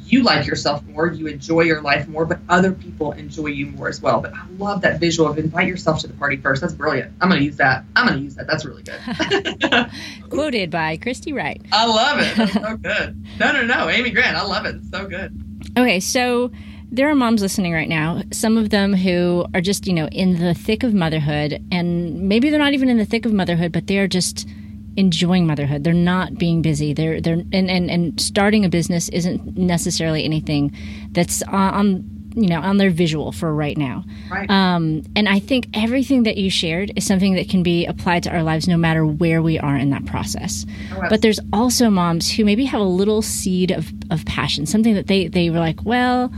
you 0.06 0.22
like 0.22 0.46
yourself 0.46 0.84
more, 0.84 1.08
you 1.08 1.26
enjoy 1.26 1.62
your 1.62 1.80
life 1.82 2.06
more, 2.08 2.24
but 2.24 2.38
other 2.48 2.72
people 2.72 3.12
enjoy 3.12 3.46
you 3.46 3.66
more 3.66 3.88
as 3.88 4.00
well. 4.00 4.20
But 4.20 4.34
I 4.34 4.46
love 4.58 4.82
that 4.82 5.00
visual 5.00 5.28
of 5.28 5.38
invite 5.38 5.68
yourself 5.68 6.00
to 6.00 6.06
the 6.08 6.14
party 6.14 6.36
first. 6.36 6.60
That's 6.60 6.74
brilliant. 6.74 7.12
I'm 7.20 7.28
going 7.28 7.40
to 7.40 7.44
use 7.44 7.56
that. 7.56 7.84
I'm 7.94 8.06
going 8.06 8.18
to 8.18 8.24
use 8.24 8.36
that. 8.36 8.46
That's 8.46 8.64
really 8.64 8.82
good. 8.82 9.90
Quoted 10.30 10.70
by 10.70 10.96
Christy 10.96 11.32
Wright. 11.32 11.60
I 11.72 11.86
love 11.86 12.18
it. 12.20 12.36
That's 12.36 12.52
so 12.52 12.76
good. 12.76 13.26
No, 13.38 13.52
no, 13.52 13.64
no. 13.64 13.88
Amy 13.88 14.10
Grant. 14.10 14.36
I 14.36 14.42
love 14.42 14.66
it. 14.66 14.76
It's 14.76 14.90
so 14.90 15.06
good. 15.06 15.42
Okay, 15.76 16.00
so 16.00 16.50
there 16.90 17.10
are 17.10 17.14
moms 17.14 17.42
listening 17.42 17.72
right 17.72 17.88
now, 17.88 18.22
some 18.32 18.56
of 18.56 18.70
them 18.70 18.94
who 18.94 19.44
are 19.54 19.60
just, 19.60 19.86
you 19.86 19.92
know, 19.92 20.06
in 20.08 20.38
the 20.38 20.54
thick 20.54 20.82
of 20.82 20.94
motherhood, 20.94 21.60
and 21.72 22.28
maybe 22.28 22.48
they're 22.48 22.60
not 22.60 22.74
even 22.74 22.88
in 22.88 22.96
the 22.96 23.04
thick 23.04 23.26
of 23.26 23.32
motherhood, 23.32 23.72
but 23.72 23.86
they're 23.86 24.06
just 24.06 24.48
enjoying 24.96 25.46
motherhood. 25.46 25.84
They're 25.84 25.92
not 25.92 26.34
being 26.34 26.62
busy. 26.62 26.92
They're 26.92 27.20
they're 27.20 27.42
and 27.52 27.70
and, 27.70 27.90
and 27.90 28.20
starting 28.20 28.64
a 28.64 28.68
business 28.68 29.08
isn't 29.10 29.56
necessarily 29.56 30.24
anything 30.24 30.74
that's 31.12 31.42
on 31.44 32.04
you 32.36 32.48
know 32.48 32.60
on 32.60 32.76
their 32.76 32.90
visual 32.90 33.32
for 33.32 33.52
right 33.52 33.76
now. 33.76 34.04
Right. 34.30 34.48
Um, 34.50 35.02
and 35.16 35.28
I 35.28 35.38
think 35.38 35.68
everything 35.74 36.24
that 36.24 36.36
you 36.36 36.50
shared 36.50 36.92
is 36.96 37.06
something 37.06 37.34
that 37.34 37.48
can 37.48 37.62
be 37.62 37.86
applied 37.86 38.22
to 38.24 38.30
our 38.30 38.42
lives 38.42 38.68
no 38.68 38.76
matter 38.76 39.04
where 39.06 39.42
we 39.42 39.58
are 39.58 39.76
in 39.76 39.90
that 39.90 40.04
process. 40.06 40.66
Oh, 40.94 41.02
but 41.08 41.22
there's 41.22 41.40
also 41.52 41.90
moms 41.90 42.30
who 42.30 42.44
maybe 42.44 42.64
have 42.66 42.80
a 42.80 42.84
little 42.84 43.22
seed 43.22 43.70
of, 43.70 43.92
of 44.10 44.24
passion, 44.26 44.66
something 44.66 44.94
that 44.94 45.06
they 45.06 45.28
they 45.28 45.50
were 45.50 45.58
like, 45.58 45.84
well, 45.84 46.32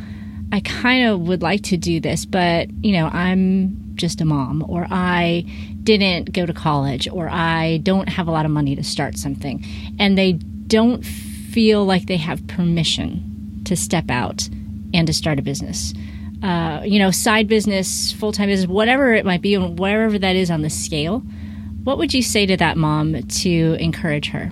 I 0.53 0.61
kind 0.61 1.07
of 1.07 1.21
would 1.23 1.43
like 1.43 1.63
to 1.65 1.77
do 1.77 2.01
this, 2.01 2.25
but 2.25 2.69
you 2.83 2.93
know, 2.93 3.09
I'm 3.09 3.89
just 3.97 4.21
a 4.21 4.25
mom, 4.25 4.65
or 4.69 4.87
I 4.91 5.45
didn't 5.97 6.35
go 6.35 6.45
to 6.45 6.53
college, 6.53 7.09
or 7.09 7.31
I 7.31 7.79
don't 7.79 8.11
have 8.11 8.29
a 8.29 8.31
lot 8.31 8.45
of 8.45 8.51
money 8.51 8.77
to 8.77 8.85
start 8.85 9.17
something. 9.17 9.65
And 9.99 10.19
they 10.19 10.33
don't 10.35 11.03
feel 11.03 11.87
like 11.87 12.05
they 12.05 12.19
have 12.19 12.47
permission 12.47 13.63
to 13.65 13.75
step 13.75 14.11
out 14.11 14.47
and 14.93 15.07
to 15.07 15.15
start 15.15 15.39
a 15.39 15.43
business. 15.43 15.95
Uh, 16.43 16.83
you 16.85 16.99
know, 16.99 17.11
side 17.11 17.49
business, 17.49 18.13
full 18.13 18.33
time 18.33 18.51
business, 18.51 18.69
whatever 18.69 19.15
it 19.15 19.25
might 19.25 19.41
be, 19.41 19.55
and 19.55 19.79
wherever 19.79 20.19
that 20.19 20.37
is 20.37 20.51
on 20.51 20.61
the 20.61 20.69
scale. 20.69 21.21
What 21.85 21.97
would 21.97 22.13
you 22.13 22.21
say 22.21 22.45
to 22.45 22.59
that 22.59 22.77
mom 22.77 23.23
to 23.23 23.77
encourage 23.81 24.29
her? 24.29 24.51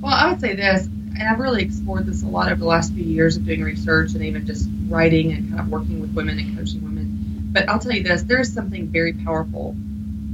Well, 0.00 0.14
I 0.14 0.30
would 0.30 0.40
say 0.40 0.54
this, 0.54 0.86
and 0.86 1.22
I've 1.22 1.40
really 1.40 1.62
explored 1.62 2.06
this 2.06 2.22
a 2.22 2.26
lot 2.26 2.50
over 2.50 2.58
the 2.58 2.64
last 2.64 2.94
few 2.94 3.04
years 3.04 3.36
of 3.36 3.44
doing 3.44 3.62
research 3.62 4.14
and 4.14 4.24
even 4.24 4.46
just 4.46 4.66
writing 4.88 5.32
and 5.32 5.50
kind 5.50 5.60
of 5.60 5.68
working 5.68 6.00
with 6.00 6.14
women 6.14 6.38
and 6.38 6.56
coaching 6.56 6.82
women 6.82 7.00
but 7.52 7.68
I'll 7.68 7.78
tell 7.78 7.92
you 7.92 8.02
this 8.02 8.22
there 8.22 8.40
is 8.40 8.52
something 8.52 8.88
very 8.88 9.12
powerful 9.12 9.74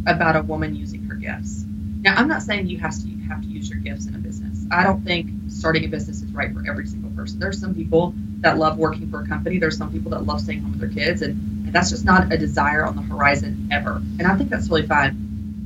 about 0.06 0.36
a 0.36 0.42
woman 0.42 0.74
using 0.74 1.04
her 1.04 1.14
gifts. 1.14 1.64
Now, 2.00 2.14
I'm 2.16 2.28
not 2.28 2.42
saying 2.42 2.68
you 2.68 2.78
have 2.78 2.94
to 2.94 3.08
you 3.08 3.28
have 3.28 3.42
to 3.42 3.48
use 3.48 3.68
your 3.68 3.80
gifts 3.80 4.06
in 4.06 4.14
a 4.14 4.18
business. 4.18 4.64
I 4.70 4.84
don't 4.84 5.04
think 5.04 5.30
starting 5.48 5.84
a 5.84 5.88
business 5.88 6.22
is 6.22 6.32
right 6.32 6.52
for 6.52 6.62
every 6.68 6.86
single 6.86 7.10
person. 7.10 7.38
There's 7.40 7.60
some 7.60 7.74
people 7.74 8.14
that 8.40 8.58
love 8.58 8.78
working 8.78 9.10
for 9.10 9.22
a 9.22 9.26
company. 9.26 9.58
There's 9.58 9.76
some 9.76 9.90
people 9.90 10.12
that 10.12 10.24
love 10.24 10.40
staying 10.40 10.60
home 10.62 10.72
with 10.72 10.80
their 10.80 10.90
kids, 10.90 11.22
and, 11.22 11.66
and 11.66 11.72
that's 11.72 11.90
just 11.90 12.04
not 12.04 12.32
a 12.32 12.38
desire 12.38 12.84
on 12.84 12.96
the 12.96 13.02
horizon 13.02 13.68
ever. 13.72 13.96
And 13.96 14.22
I 14.22 14.36
think 14.36 14.50
that's 14.50 14.68
really 14.68 14.86
fine. 14.86 15.16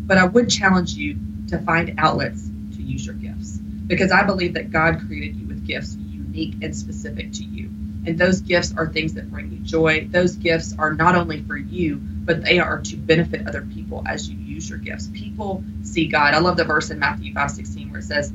But 0.07 0.19
I 0.19 0.25
would 0.25 0.49
challenge 0.49 0.95
you 0.95 1.19
to 1.49 1.59
find 1.59 1.95
outlets 1.99 2.49
to 2.77 2.83
use 2.83 3.05
your 3.05 3.17
gifts. 3.17 3.59
Because 3.59 4.13
I 4.13 4.23
believe 4.23 4.55
that 4.55 4.71
God 4.71 5.01
created 5.07 5.37
you 5.37 5.49
with 5.49 5.67
gifts 5.67 5.97
unique 5.97 6.55
and 6.63 6.75
specific 6.75 7.33
to 7.33 7.45
you. 7.45 7.71
And 8.07 8.19
those 8.19 8.41
gifts 8.41 8.73
are 8.77 8.89
things 8.89 9.15
that 9.15 9.31
bring 9.31 9.53
you 9.53 9.59
joy. 9.59 10.09
Those 10.09 10.37
gifts 10.37 10.75
are 10.79 10.95
not 10.95 11.17
only 11.17 11.43
for 11.43 11.57
you, 11.57 12.01
but 12.31 12.45
they 12.45 12.61
are 12.61 12.79
to 12.81 12.97
benefit 12.97 13.49
other 13.49 13.63
people 13.63 14.05
as 14.07 14.31
you 14.31 14.39
use 14.39 14.71
your 14.71 14.79
gifts. 14.79 15.09
People 15.13 15.65
see 15.83 16.07
God. 16.07 16.33
I 16.33 16.39
love 16.39 16.57
the 16.57 16.63
verse 16.63 16.93
in 16.93 17.01
Matthew 17.01 17.35
5 17.35 17.51
16 17.51 17.91
where 17.91 17.99
it 17.99 18.05
says, 18.05 18.33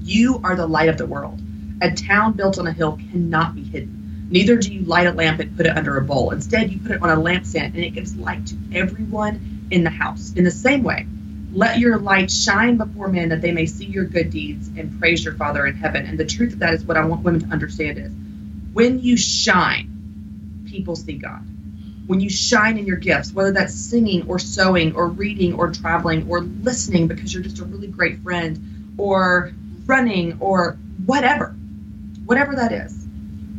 You 0.00 0.40
are 0.42 0.56
the 0.56 0.66
light 0.66 0.88
of 0.88 0.96
the 0.96 1.04
world. 1.04 1.38
A 1.82 1.90
town 1.90 2.32
built 2.32 2.58
on 2.58 2.66
a 2.66 2.72
hill 2.72 2.98
cannot 3.10 3.54
be 3.54 3.62
hidden. 3.62 4.28
Neither 4.30 4.56
do 4.56 4.72
you 4.72 4.80
light 4.86 5.08
a 5.08 5.12
lamp 5.12 5.40
and 5.40 5.54
put 5.54 5.66
it 5.66 5.76
under 5.76 5.98
a 5.98 6.02
bowl. 6.02 6.30
Instead, 6.30 6.72
you 6.72 6.80
put 6.80 6.92
it 6.92 7.02
on 7.02 7.10
a 7.10 7.20
lampstand 7.20 7.74
and 7.74 7.76
it 7.76 7.90
gives 7.90 8.16
light 8.16 8.46
to 8.46 8.56
everyone 8.72 9.68
in 9.70 9.84
the 9.84 9.90
house. 9.90 10.32
In 10.32 10.44
the 10.44 10.50
same 10.50 10.82
way, 10.82 11.06
let 11.52 11.78
your 11.78 11.98
light 11.98 12.30
shine 12.30 12.78
before 12.78 13.08
men 13.08 13.28
that 13.28 13.42
they 13.42 13.52
may 13.52 13.66
see 13.66 13.84
your 13.84 14.06
good 14.06 14.30
deeds 14.30 14.68
and 14.68 14.98
praise 14.98 15.22
your 15.22 15.34
Father 15.34 15.66
in 15.66 15.74
heaven. 15.74 16.06
And 16.06 16.18
the 16.18 16.24
truth 16.24 16.54
of 16.54 16.60
that 16.60 16.72
is 16.72 16.82
what 16.82 16.96
I 16.96 17.04
want 17.04 17.24
women 17.24 17.42
to 17.42 17.48
understand 17.48 17.98
is 17.98 18.10
when 18.72 19.00
you 19.00 19.18
shine, 19.18 20.64
people 20.66 20.96
see 20.96 21.18
God. 21.18 21.42
When 22.08 22.20
you 22.20 22.30
shine 22.30 22.78
in 22.78 22.86
your 22.86 22.96
gifts, 22.96 23.32
whether 23.32 23.52
that's 23.52 23.74
singing 23.74 24.26
or 24.28 24.38
sewing 24.38 24.96
or 24.96 25.08
reading 25.08 25.54
or 25.54 25.70
traveling 25.70 26.26
or 26.30 26.40
listening 26.40 27.06
because 27.06 27.32
you're 27.32 27.42
just 27.42 27.58
a 27.58 27.64
really 27.64 27.86
great 27.86 28.22
friend 28.22 28.94
or 28.96 29.52
running 29.84 30.38
or 30.40 30.78
whatever, 31.04 31.54
whatever 32.24 32.56
that 32.56 32.72
is, 32.72 33.06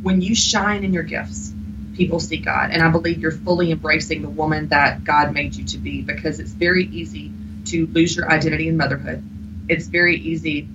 when 0.02 0.22
you 0.22 0.34
shine 0.34 0.84
in 0.84 0.93
your 0.93 1.04
gifts, 1.04 1.54
people 1.95 2.20
see 2.20 2.38
God. 2.38 2.72
And 2.72 2.82
I 2.82 2.89
believe 2.89 3.20
you're 3.20 3.32
fully 3.32 3.72
embracing 3.72 4.24
the 4.24 4.30
woman 4.30 4.70
that 4.70 5.04
God 5.04 5.32
made 5.32 5.56
you 5.56 5.66
to 5.66 5.78
be 5.78 6.02
because 6.02 6.39
it's 6.39 6.52
very 6.52 6.86
easy 6.88 7.32
to 7.66 7.86
lose 7.86 8.16
your 8.16 8.32
identity 8.32 8.68
in 8.68 8.78
motherhood. 8.78 9.24
It's 9.68 9.86
very 9.86 10.18
easy 10.18 10.68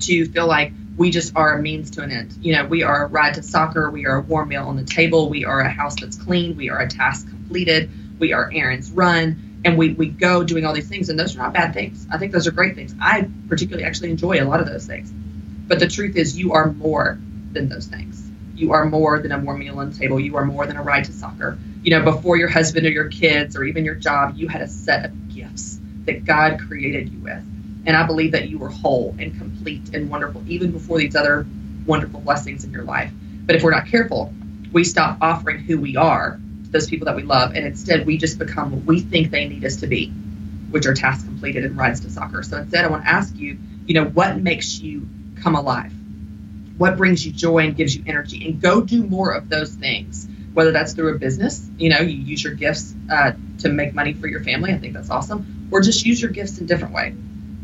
to 0.00 0.26
feel 0.26 0.46
like 0.46 0.72
we 0.98 1.10
just 1.10 1.34
are 1.36 1.56
a 1.56 1.62
means 1.62 1.92
to 1.92 2.02
an 2.02 2.10
end. 2.10 2.36
You 2.42 2.56
know, 2.56 2.66
we 2.66 2.82
are 2.82 3.04
a 3.04 3.06
ride 3.06 3.34
to 3.34 3.42
soccer, 3.42 3.88
we 3.88 4.04
are 4.06 4.16
a 4.16 4.20
warm 4.20 4.48
meal 4.48 4.64
on 4.64 4.76
the 4.76 4.84
table, 4.84 5.30
we 5.30 5.44
are 5.44 5.60
a 5.60 5.70
house 5.70 5.94
that's 5.98 6.16
clean, 6.16 6.56
we 6.56 6.70
are 6.70 6.80
a 6.80 6.88
task 6.88 7.28
completed, 7.28 7.88
we 8.18 8.32
are 8.32 8.50
errands 8.52 8.90
run, 8.90 9.60
and 9.64 9.78
we, 9.78 9.92
we 9.92 10.08
go 10.08 10.42
doing 10.42 10.66
all 10.66 10.74
these 10.74 10.88
things. 10.88 11.08
And 11.08 11.18
those 11.18 11.36
are 11.36 11.38
not 11.38 11.54
bad 11.54 11.72
things. 11.72 12.06
I 12.10 12.18
think 12.18 12.32
those 12.32 12.48
are 12.48 12.50
great 12.50 12.74
things. 12.74 12.94
I 13.00 13.30
particularly 13.48 13.84
actually 13.84 14.10
enjoy 14.10 14.42
a 14.42 14.44
lot 14.44 14.60
of 14.60 14.66
those 14.66 14.86
things. 14.86 15.12
But 15.68 15.78
the 15.78 15.86
truth 15.86 16.16
is, 16.16 16.36
you 16.36 16.52
are 16.54 16.72
more 16.72 17.18
than 17.52 17.68
those 17.68 17.86
things. 17.86 18.28
You 18.56 18.72
are 18.72 18.84
more 18.84 19.20
than 19.20 19.30
a 19.30 19.38
warm 19.38 19.60
meal 19.60 19.78
on 19.78 19.92
the 19.92 19.96
table. 19.96 20.18
You 20.18 20.36
are 20.36 20.44
more 20.44 20.66
than 20.66 20.76
a 20.76 20.82
ride 20.82 21.04
to 21.04 21.12
soccer. 21.12 21.58
You 21.82 21.96
know, 21.96 22.02
before 22.02 22.36
your 22.36 22.48
husband 22.48 22.86
or 22.86 22.90
your 22.90 23.08
kids 23.08 23.56
or 23.56 23.62
even 23.62 23.84
your 23.84 23.94
job, 23.94 24.36
you 24.36 24.48
had 24.48 24.62
a 24.62 24.68
set 24.68 25.04
of 25.04 25.32
gifts 25.32 25.78
that 26.06 26.24
God 26.24 26.58
created 26.58 27.10
you 27.10 27.20
with. 27.20 27.44
And 27.88 27.96
I 27.96 28.06
believe 28.06 28.32
that 28.32 28.50
you 28.50 28.58
were 28.58 28.68
whole 28.68 29.16
and 29.18 29.36
complete 29.38 29.94
and 29.94 30.10
wonderful, 30.10 30.44
even 30.46 30.72
before 30.72 30.98
these 30.98 31.16
other 31.16 31.46
wonderful 31.86 32.20
blessings 32.20 32.62
in 32.62 32.70
your 32.70 32.84
life. 32.84 33.10
But 33.46 33.56
if 33.56 33.62
we're 33.62 33.70
not 33.70 33.86
careful, 33.86 34.32
we 34.70 34.84
stop 34.84 35.16
offering 35.22 35.60
who 35.60 35.80
we 35.80 35.96
are 35.96 36.38
to 36.64 36.70
those 36.70 36.86
people 36.86 37.06
that 37.06 37.16
we 37.16 37.22
love, 37.22 37.54
and 37.54 37.64
instead 37.64 38.06
we 38.06 38.18
just 38.18 38.38
become 38.38 38.72
what 38.72 38.84
we 38.84 39.00
think 39.00 39.30
they 39.30 39.48
need 39.48 39.64
us 39.64 39.76
to 39.76 39.86
be, 39.86 40.10
which 40.70 40.84
are 40.84 40.92
tasks 40.92 41.24
completed 41.24 41.64
and 41.64 41.78
rides 41.78 42.00
to 42.00 42.10
soccer. 42.10 42.42
So 42.42 42.58
instead, 42.58 42.84
I 42.84 42.88
want 42.88 43.04
to 43.04 43.10
ask 43.10 43.34
you, 43.34 43.58
you 43.86 43.94
know, 43.94 44.04
what 44.04 44.36
makes 44.36 44.78
you 44.78 45.08
come 45.40 45.54
alive? 45.54 45.92
What 46.76 46.98
brings 46.98 47.24
you 47.24 47.32
joy 47.32 47.60
and 47.60 47.74
gives 47.74 47.96
you 47.96 48.04
energy? 48.06 48.46
And 48.46 48.60
go 48.60 48.82
do 48.82 49.02
more 49.02 49.32
of 49.32 49.48
those 49.48 49.72
things, 49.72 50.28
whether 50.52 50.72
that's 50.72 50.92
through 50.92 51.16
a 51.16 51.18
business, 51.18 51.66
you 51.78 51.88
know, 51.88 52.00
you 52.00 52.18
use 52.18 52.44
your 52.44 52.52
gifts 52.52 52.94
uh, 53.10 53.32
to 53.60 53.70
make 53.70 53.94
money 53.94 54.12
for 54.12 54.26
your 54.26 54.44
family. 54.44 54.74
I 54.74 54.78
think 54.78 54.92
that's 54.92 55.08
awesome 55.08 55.68
or 55.70 55.80
just 55.80 56.04
use 56.04 56.20
your 56.20 56.30
gifts 56.30 56.58
in 56.58 56.64
a 56.64 56.66
different 56.66 56.94
way. 56.94 57.14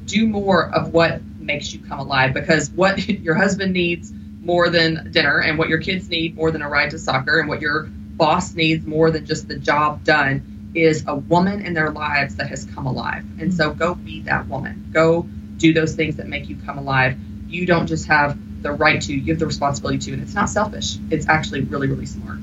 Do 0.07 0.27
more 0.27 0.71
of 0.75 0.93
what 0.93 1.21
makes 1.39 1.73
you 1.73 1.81
come 1.81 1.99
alive 1.99 2.35
because 2.35 2.71
what 2.71 3.09
your 3.09 3.35
husband 3.35 3.73
needs 3.73 4.13
more 4.43 4.69
than 4.69 5.11
dinner 5.11 5.41
and 5.41 5.59
what 5.59 5.69
your 5.69 5.79
kids 5.79 6.09
need 6.09 6.37
more 6.37 6.51
than 6.51 6.63
a 6.63 6.69
ride 6.69 6.91
to 6.91 6.99
soccer 6.99 7.39
and 7.41 7.49
what 7.49 7.61
your 7.61 7.85
boss 8.17 8.55
needs 8.55 8.87
more 8.87 9.11
than 9.11 9.25
just 9.25 9.49
the 9.49 9.59
job 9.59 10.05
done 10.05 10.73
is 10.75 11.05
a 11.07 11.15
woman 11.15 11.65
in 11.65 11.73
their 11.73 11.91
lives 11.91 12.37
that 12.37 12.49
has 12.49 12.65
come 12.65 12.87
alive. 12.87 13.25
And 13.41 13.55
so 13.55 13.73
go 13.73 13.95
be 13.95 14.21
that 14.23 14.49
woman. 14.49 14.91
Go 14.93 15.23
do 15.57 15.73
those 15.73 15.95
things 15.95 16.17
that 16.17 16.27
make 16.27 16.49
you 16.49 16.57
come 16.65 16.79
alive. 16.79 17.17
You 17.49 17.65
don't 17.67 17.87
just 17.87 18.07
have 18.07 18.37
the 18.63 18.73
right 18.73 19.01
to, 19.03 19.15
you 19.15 19.33
have 19.33 19.39
the 19.39 19.47
responsibility 19.47 19.99
to, 19.99 20.13
and 20.13 20.23
it's 20.23 20.35
not 20.35 20.49
selfish. 20.49 20.97
It's 21.11 21.29
actually 21.29 21.61
really, 21.63 21.87
really 21.87 22.07
smart. 22.07 22.41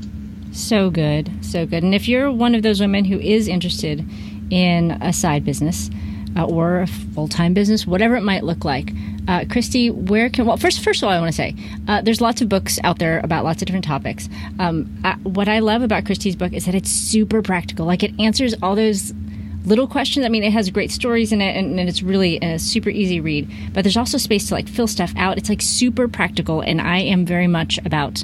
So 0.54 0.90
good. 0.90 1.32
So 1.42 1.66
good. 1.66 1.84
And 1.84 1.94
if 1.94 2.08
you're 2.08 2.32
one 2.32 2.56
of 2.56 2.62
those 2.62 2.80
women 2.80 3.06
who 3.06 3.20
is 3.20 3.48
interested 3.48 4.06
in 4.50 4.92
a 5.02 5.14
side 5.14 5.46
business 5.46 5.90
uh, 6.38 6.46
or 6.46 6.82
a 6.82 6.88
full 6.88 7.28
time 7.28 7.54
business, 7.54 7.86
whatever 7.86 8.16
it 8.16 8.22
might 8.22 8.44
look 8.44 8.66
like. 8.66 8.92
Uh, 9.28 9.46
Christy, 9.50 9.90
where 9.90 10.30
can 10.30 10.46
well 10.46 10.58
first 10.58 10.84
first 10.84 11.02
of 11.02 11.08
all 11.08 11.14
I 11.14 11.20
want 11.20 11.30
to 11.30 11.36
say 11.36 11.56
uh, 11.88 12.02
there's 12.02 12.22
lots 12.22 12.42
of 12.42 12.50
books 12.50 12.80
out 12.84 13.00
there 13.00 13.20
about 13.20 13.44
lots 13.44 13.62
of 13.62 13.68
different 13.68 13.86
topics. 13.86 14.28
Um, 14.60 14.94
I, 15.04 15.14
what 15.24 15.48
I 15.48 15.60
love 15.60 15.84
about 15.84 16.06
Christy's 16.06 16.36
book 16.36 16.54
is 16.54 16.66
that 16.66 16.76
it's 16.76 16.90
super 16.90 17.42
practical. 17.42 17.86
Like 17.86 18.04
it 18.04 18.20
answers 18.20 18.56
all 18.62 18.76
those 18.76 19.14
little 19.66 19.88
questions. 19.88 20.26
I 20.26 20.30
mean, 20.30 20.44
it 20.44 20.52
has 20.54 20.70
great 20.70 20.92
stories 20.92 21.32
in 21.32 21.42
it, 21.42 21.56
and, 21.56 21.80
and, 21.80 21.88
it's 21.88 22.02
really 22.02 22.38
a 22.38 22.58
super 22.58 22.90
easy 22.90 23.20
read. 23.20 23.48
But 23.74 23.84
there's 23.84 23.98
also 23.98 24.18
space 24.18 24.48
to 24.48 24.56
like 24.56 24.68
fill 24.68 24.88
stuff 24.88 25.14
out. 25.16 25.38
It's 25.38 25.50
like 25.50 25.62
super 25.62 26.08
practical, 26.08 26.62
and 26.62 26.82
I 26.82 26.98
am 26.98 27.26
very 27.26 27.48
much 27.48 27.78
about 27.86 28.24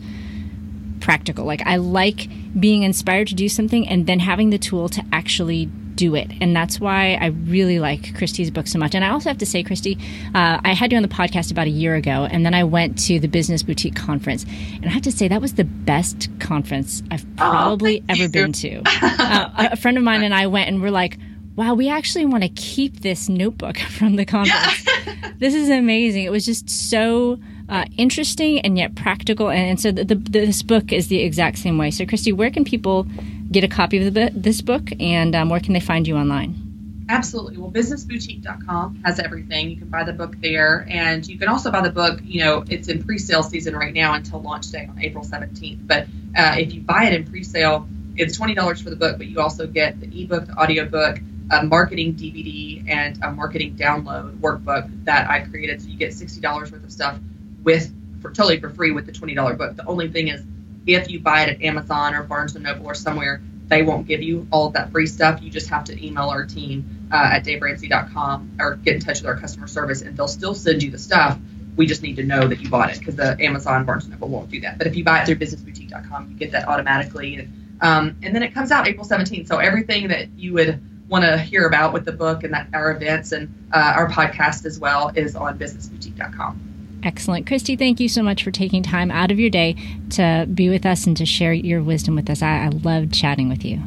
practical. 0.99 1.45
Like 1.45 1.61
I 1.65 1.77
like 1.77 2.27
being 2.59 2.83
inspired 2.83 3.27
to 3.27 3.35
do 3.35 3.49
something 3.49 3.87
and 3.87 4.07
then 4.07 4.19
having 4.19 4.49
the 4.49 4.57
tool 4.57 4.89
to 4.89 5.05
actually 5.11 5.69
do 5.97 6.15
it. 6.15 6.31
And 6.39 6.55
that's 6.55 6.79
why 6.79 7.17
I 7.19 7.27
really 7.27 7.79
like 7.79 8.15
Christy's 8.15 8.49
book 8.49 8.67
so 8.67 8.79
much. 8.79 8.95
And 8.95 9.03
I 9.03 9.09
also 9.09 9.29
have 9.29 9.39
to 9.39 9.45
say, 9.45 9.63
Christy, 9.63 9.97
uh, 10.33 10.61
I 10.63 10.73
had 10.73 10.91
you 10.91 10.97
on 10.97 11.03
the 11.03 11.09
podcast 11.09 11.51
about 11.51 11.67
a 11.67 11.71
year 11.71 11.95
ago, 11.95 12.27
and 12.31 12.45
then 12.45 12.53
I 12.53 12.63
went 12.63 12.97
to 13.07 13.19
the 13.19 13.27
Business 13.27 13.63
Boutique 13.63 13.95
Conference. 13.95 14.45
And 14.75 14.85
I 14.85 14.89
have 14.89 15.01
to 15.01 15.11
say, 15.11 15.27
that 15.27 15.41
was 15.41 15.55
the 15.55 15.65
best 15.65 16.29
conference 16.39 17.03
I've 17.11 17.25
probably 17.35 17.99
oh, 18.01 18.05
ever 18.09 18.23
you. 18.23 18.29
been 18.29 18.53
to. 18.53 18.81
uh, 19.01 19.69
a 19.71 19.75
friend 19.75 19.97
of 19.97 20.03
mine 20.03 20.23
and 20.23 20.33
I 20.33 20.47
went 20.47 20.69
and 20.69 20.81
we're 20.81 20.91
like, 20.91 21.17
wow, 21.55 21.73
we 21.73 21.89
actually 21.89 22.25
want 22.25 22.43
to 22.43 22.49
keep 22.49 23.01
this 23.01 23.27
notebook 23.27 23.77
from 23.97 24.15
the 24.15 24.25
conference. 24.25 24.85
This 25.39 25.53
is 25.53 25.69
amazing. 25.69 26.23
It 26.23 26.31
was 26.31 26.45
just 26.45 26.69
so. 26.69 27.39
Uh, 27.69 27.83
interesting 27.97 28.61
and 28.61 28.77
yet 28.77 28.95
practical. 28.95 29.49
And, 29.49 29.71
and 29.71 29.79
so 29.79 29.91
the, 29.91 30.05
the, 30.05 30.15
this 30.15 30.63
book 30.63 30.93
is 30.93 31.09
the 31.09 31.19
exact 31.19 31.57
same 31.57 31.77
way. 31.77 31.91
So, 31.91 32.05
Christy, 32.05 32.31
where 32.31 32.49
can 32.49 32.63
people 32.63 33.05
get 33.51 33.63
a 33.63 33.67
copy 33.67 34.05
of 34.05 34.13
the, 34.13 34.31
this 34.33 34.61
book, 34.61 34.89
and 34.99 35.35
um, 35.35 35.49
where 35.49 35.59
can 35.59 35.73
they 35.73 35.79
find 35.79 36.07
you 36.07 36.15
online? 36.15 36.67
Absolutely. 37.09 37.57
Well, 37.57 37.71
businessboutique.com 37.71 39.03
has 39.05 39.19
everything. 39.19 39.69
You 39.69 39.77
can 39.77 39.87
buy 39.87 40.03
the 40.03 40.11
book 40.11 40.35
there. 40.41 40.85
And 40.89 41.25
you 41.25 41.37
can 41.37 41.47
also 41.47 41.71
buy 41.71 41.81
the 41.81 41.89
book, 41.89 42.19
you 42.23 42.43
know, 42.43 42.65
it's 42.69 42.89
in 42.89 43.01
pre 43.01 43.17
sale 43.17 43.43
season 43.43 43.75
right 43.75 43.93
now 43.93 44.13
until 44.13 44.41
launch 44.41 44.69
day 44.71 44.87
on 44.87 44.99
April 44.99 45.23
17th. 45.23 45.87
But 45.87 46.07
uh, 46.37 46.55
if 46.57 46.73
you 46.73 46.81
buy 46.81 47.05
it 47.05 47.13
in 47.13 47.25
pre 47.25 47.43
sale, 47.43 47.87
it's 48.17 48.37
$20 48.37 48.83
for 48.83 48.89
the 48.89 48.95
book, 48.95 49.17
but 49.17 49.27
you 49.27 49.39
also 49.39 49.67
get 49.67 49.99
the 50.01 50.23
ebook, 50.23 50.47
the 50.47 50.53
audiobook, 50.53 51.19
a 51.51 51.63
marketing 51.63 52.15
DVD, 52.15 52.89
and 52.89 53.23
a 53.23 53.31
marketing 53.31 53.75
download 53.75 54.37
workbook 54.39 54.89
that 55.05 55.29
I 55.29 55.41
created. 55.41 55.81
So 55.81 55.87
you 55.87 55.97
get 55.97 56.11
$60 56.11 56.43
worth 56.59 56.73
of 56.73 56.91
stuff 56.91 57.17
with 57.63 57.93
for 58.21 58.31
totally 58.31 58.59
for 58.59 58.69
free 58.69 58.91
with 58.91 59.05
the 59.05 59.11
$20 59.11 59.57
book. 59.57 59.75
The 59.75 59.85
only 59.85 60.09
thing 60.09 60.27
is, 60.27 60.43
if 60.87 61.09
you 61.09 61.19
buy 61.19 61.43
it 61.43 61.49
at 61.49 61.61
Amazon 61.61 62.15
or 62.15 62.23
Barnes 62.23 62.55
and 62.55 62.63
Noble 62.63 62.85
or 62.85 62.95
somewhere, 62.95 63.41
they 63.67 63.83
won't 63.83 64.07
give 64.07 64.21
you 64.21 64.47
all 64.51 64.67
of 64.67 64.73
that 64.73 64.91
free 64.91 65.07
stuff. 65.07 65.41
You 65.41 65.49
just 65.49 65.69
have 65.69 65.83
to 65.85 66.05
email 66.05 66.29
our 66.29 66.45
team 66.45 67.09
uh, 67.11 67.31
at 67.33 67.45
daveramsey.com 67.45 68.57
or 68.59 68.75
get 68.75 68.95
in 68.95 69.01
touch 69.01 69.21
with 69.21 69.27
our 69.27 69.37
customer 69.37 69.67
service, 69.67 70.01
and 70.01 70.15
they'll 70.15 70.27
still 70.27 70.55
send 70.55 70.83
you 70.83 70.91
the 70.91 70.97
stuff. 70.97 71.37
We 71.75 71.85
just 71.85 72.01
need 72.01 72.15
to 72.15 72.23
know 72.23 72.47
that 72.47 72.59
you 72.59 72.69
bought 72.69 72.89
it 72.89 72.99
because 72.99 73.15
the 73.15 73.37
Amazon 73.39 73.85
Barnes 73.85 74.05
and 74.05 74.13
Noble 74.13 74.29
won't 74.29 74.49
do 74.49 74.61
that. 74.61 74.77
But 74.77 74.87
if 74.87 74.95
you 74.95 75.03
buy 75.03 75.21
it 75.21 75.25
through 75.25 75.35
businessboutique.com, 75.35 76.31
you 76.31 76.37
get 76.37 76.51
that 76.53 76.67
automatically, 76.67 77.35
and 77.35 77.77
um, 77.81 78.17
and 78.23 78.33
then 78.33 78.41
it 78.41 78.53
comes 78.53 78.71
out 78.71 78.87
April 78.87 79.05
17th. 79.05 79.47
So 79.47 79.57
everything 79.57 80.07
that 80.07 80.29
you 80.35 80.53
would 80.53 80.81
want 81.09 81.23
to 81.23 81.37
hear 81.37 81.67
about 81.67 81.93
with 81.93 82.05
the 82.05 82.11
book 82.11 82.43
and 82.43 82.53
that 82.53 82.67
our 82.73 82.91
events 82.91 83.31
and 83.31 83.53
uh, 83.71 83.93
our 83.95 84.09
podcast 84.09 84.65
as 84.65 84.79
well 84.79 85.11
is 85.15 85.35
on 85.35 85.57
businessboutique.com. 85.57 86.66
Excellent. 87.07 87.47
Christy, 87.47 87.77
thank 87.77 88.01
you 88.01 88.09
so 88.09 88.21
much 88.21 88.43
for 88.43 88.51
taking 88.51 88.83
time 88.83 89.11
out 89.11 89.31
of 89.31 89.39
your 89.39 89.49
day 89.49 89.77
to 90.09 90.45
be 90.53 90.67
with 90.67 90.85
us 90.85 91.07
and 91.07 91.15
to 91.15 91.25
share 91.25 91.53
your 91.53 91.81
wisdom 91.81 92.15
with 92.15 92.29
us. 92.29 92.41
I, 92.41 92.65
I 92.65 92.67
loved 92.67 93.13
chatting 93.13 93.47
with 93.47 93.63
you. 93.63 93.81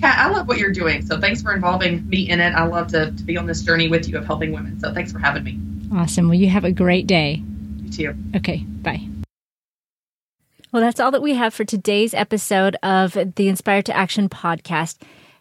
Kat, 0.00 0.18
I 0.18 0.28
love 0.28 0.48
what 0.48 0.58
you're 0.58 0.72
doing. 0.72 1.06
So 1.06 1.20
thanks 1.20 1.40
for 1.40 1.54
involving 1.54 2.08
me 2.08 2.28
in 2.28 2.40
it. 2.40 2.50
I 2.52 2.64
love 2.64 2.88
to, 2.88 3.12
to 3.12 3.22
be 3.22 3.36
on 3.36 3.46
this 3.46 3.62
journey 3.62 3.86
with 3.86 4.08
you 4.08 4.18
of 4.18 4.26
helping 4.26 4.50
women. 4.50 4.80
So 4.80 4.92
thanks 4.92 5.12
for 5.12 5.20
having 5.20 5.44
me. 5.44 5.56
Awesome. 5.96 6.26
Well, 6.26 6.34
you 6.34 6.48
have 6.48 6.64
a 6.64 6.72
great 6.72 7.06
day. 7.06 7.44
You 7.84 7.90
too. 7.90 8.14
Okay. 8.34 8.58
Bye. 8.58 9.06
Well, 10.72 10.82
that's 10.82 10.98
all 10.98 11.12
that 11.12 11.22
we 11.22 11.34
have 11.34 11.54
for 11.54 11.64
today's 11.64 12.12
episode 12.12 12.74
of 12.82 13.16
the 13.36 13.46
Inspired 13.46 13.86
to 13.86 13.96
Action 13.96 14.28
podcast. 14.28 14.96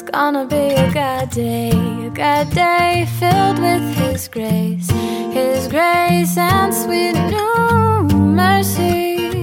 It's 0.00 0.10
gonna 0.10 0.46
be 0.46 0.56
a 0.56 0.90
good 0.90 1.28
day, 1.28 1.68
a 1.68 2.08
good 2.08 2.54
day 2.54 3.06
filled 3.18 3.58
with 3.58 3.82
His 3.96 4.28
grace, 4.28 4.88
His 4.90 5.68
grace 5.68 6.38
and 6.38 6.72
sweet 6.72 7.12
new 7.28 8.08
mercies. 8.18 9.39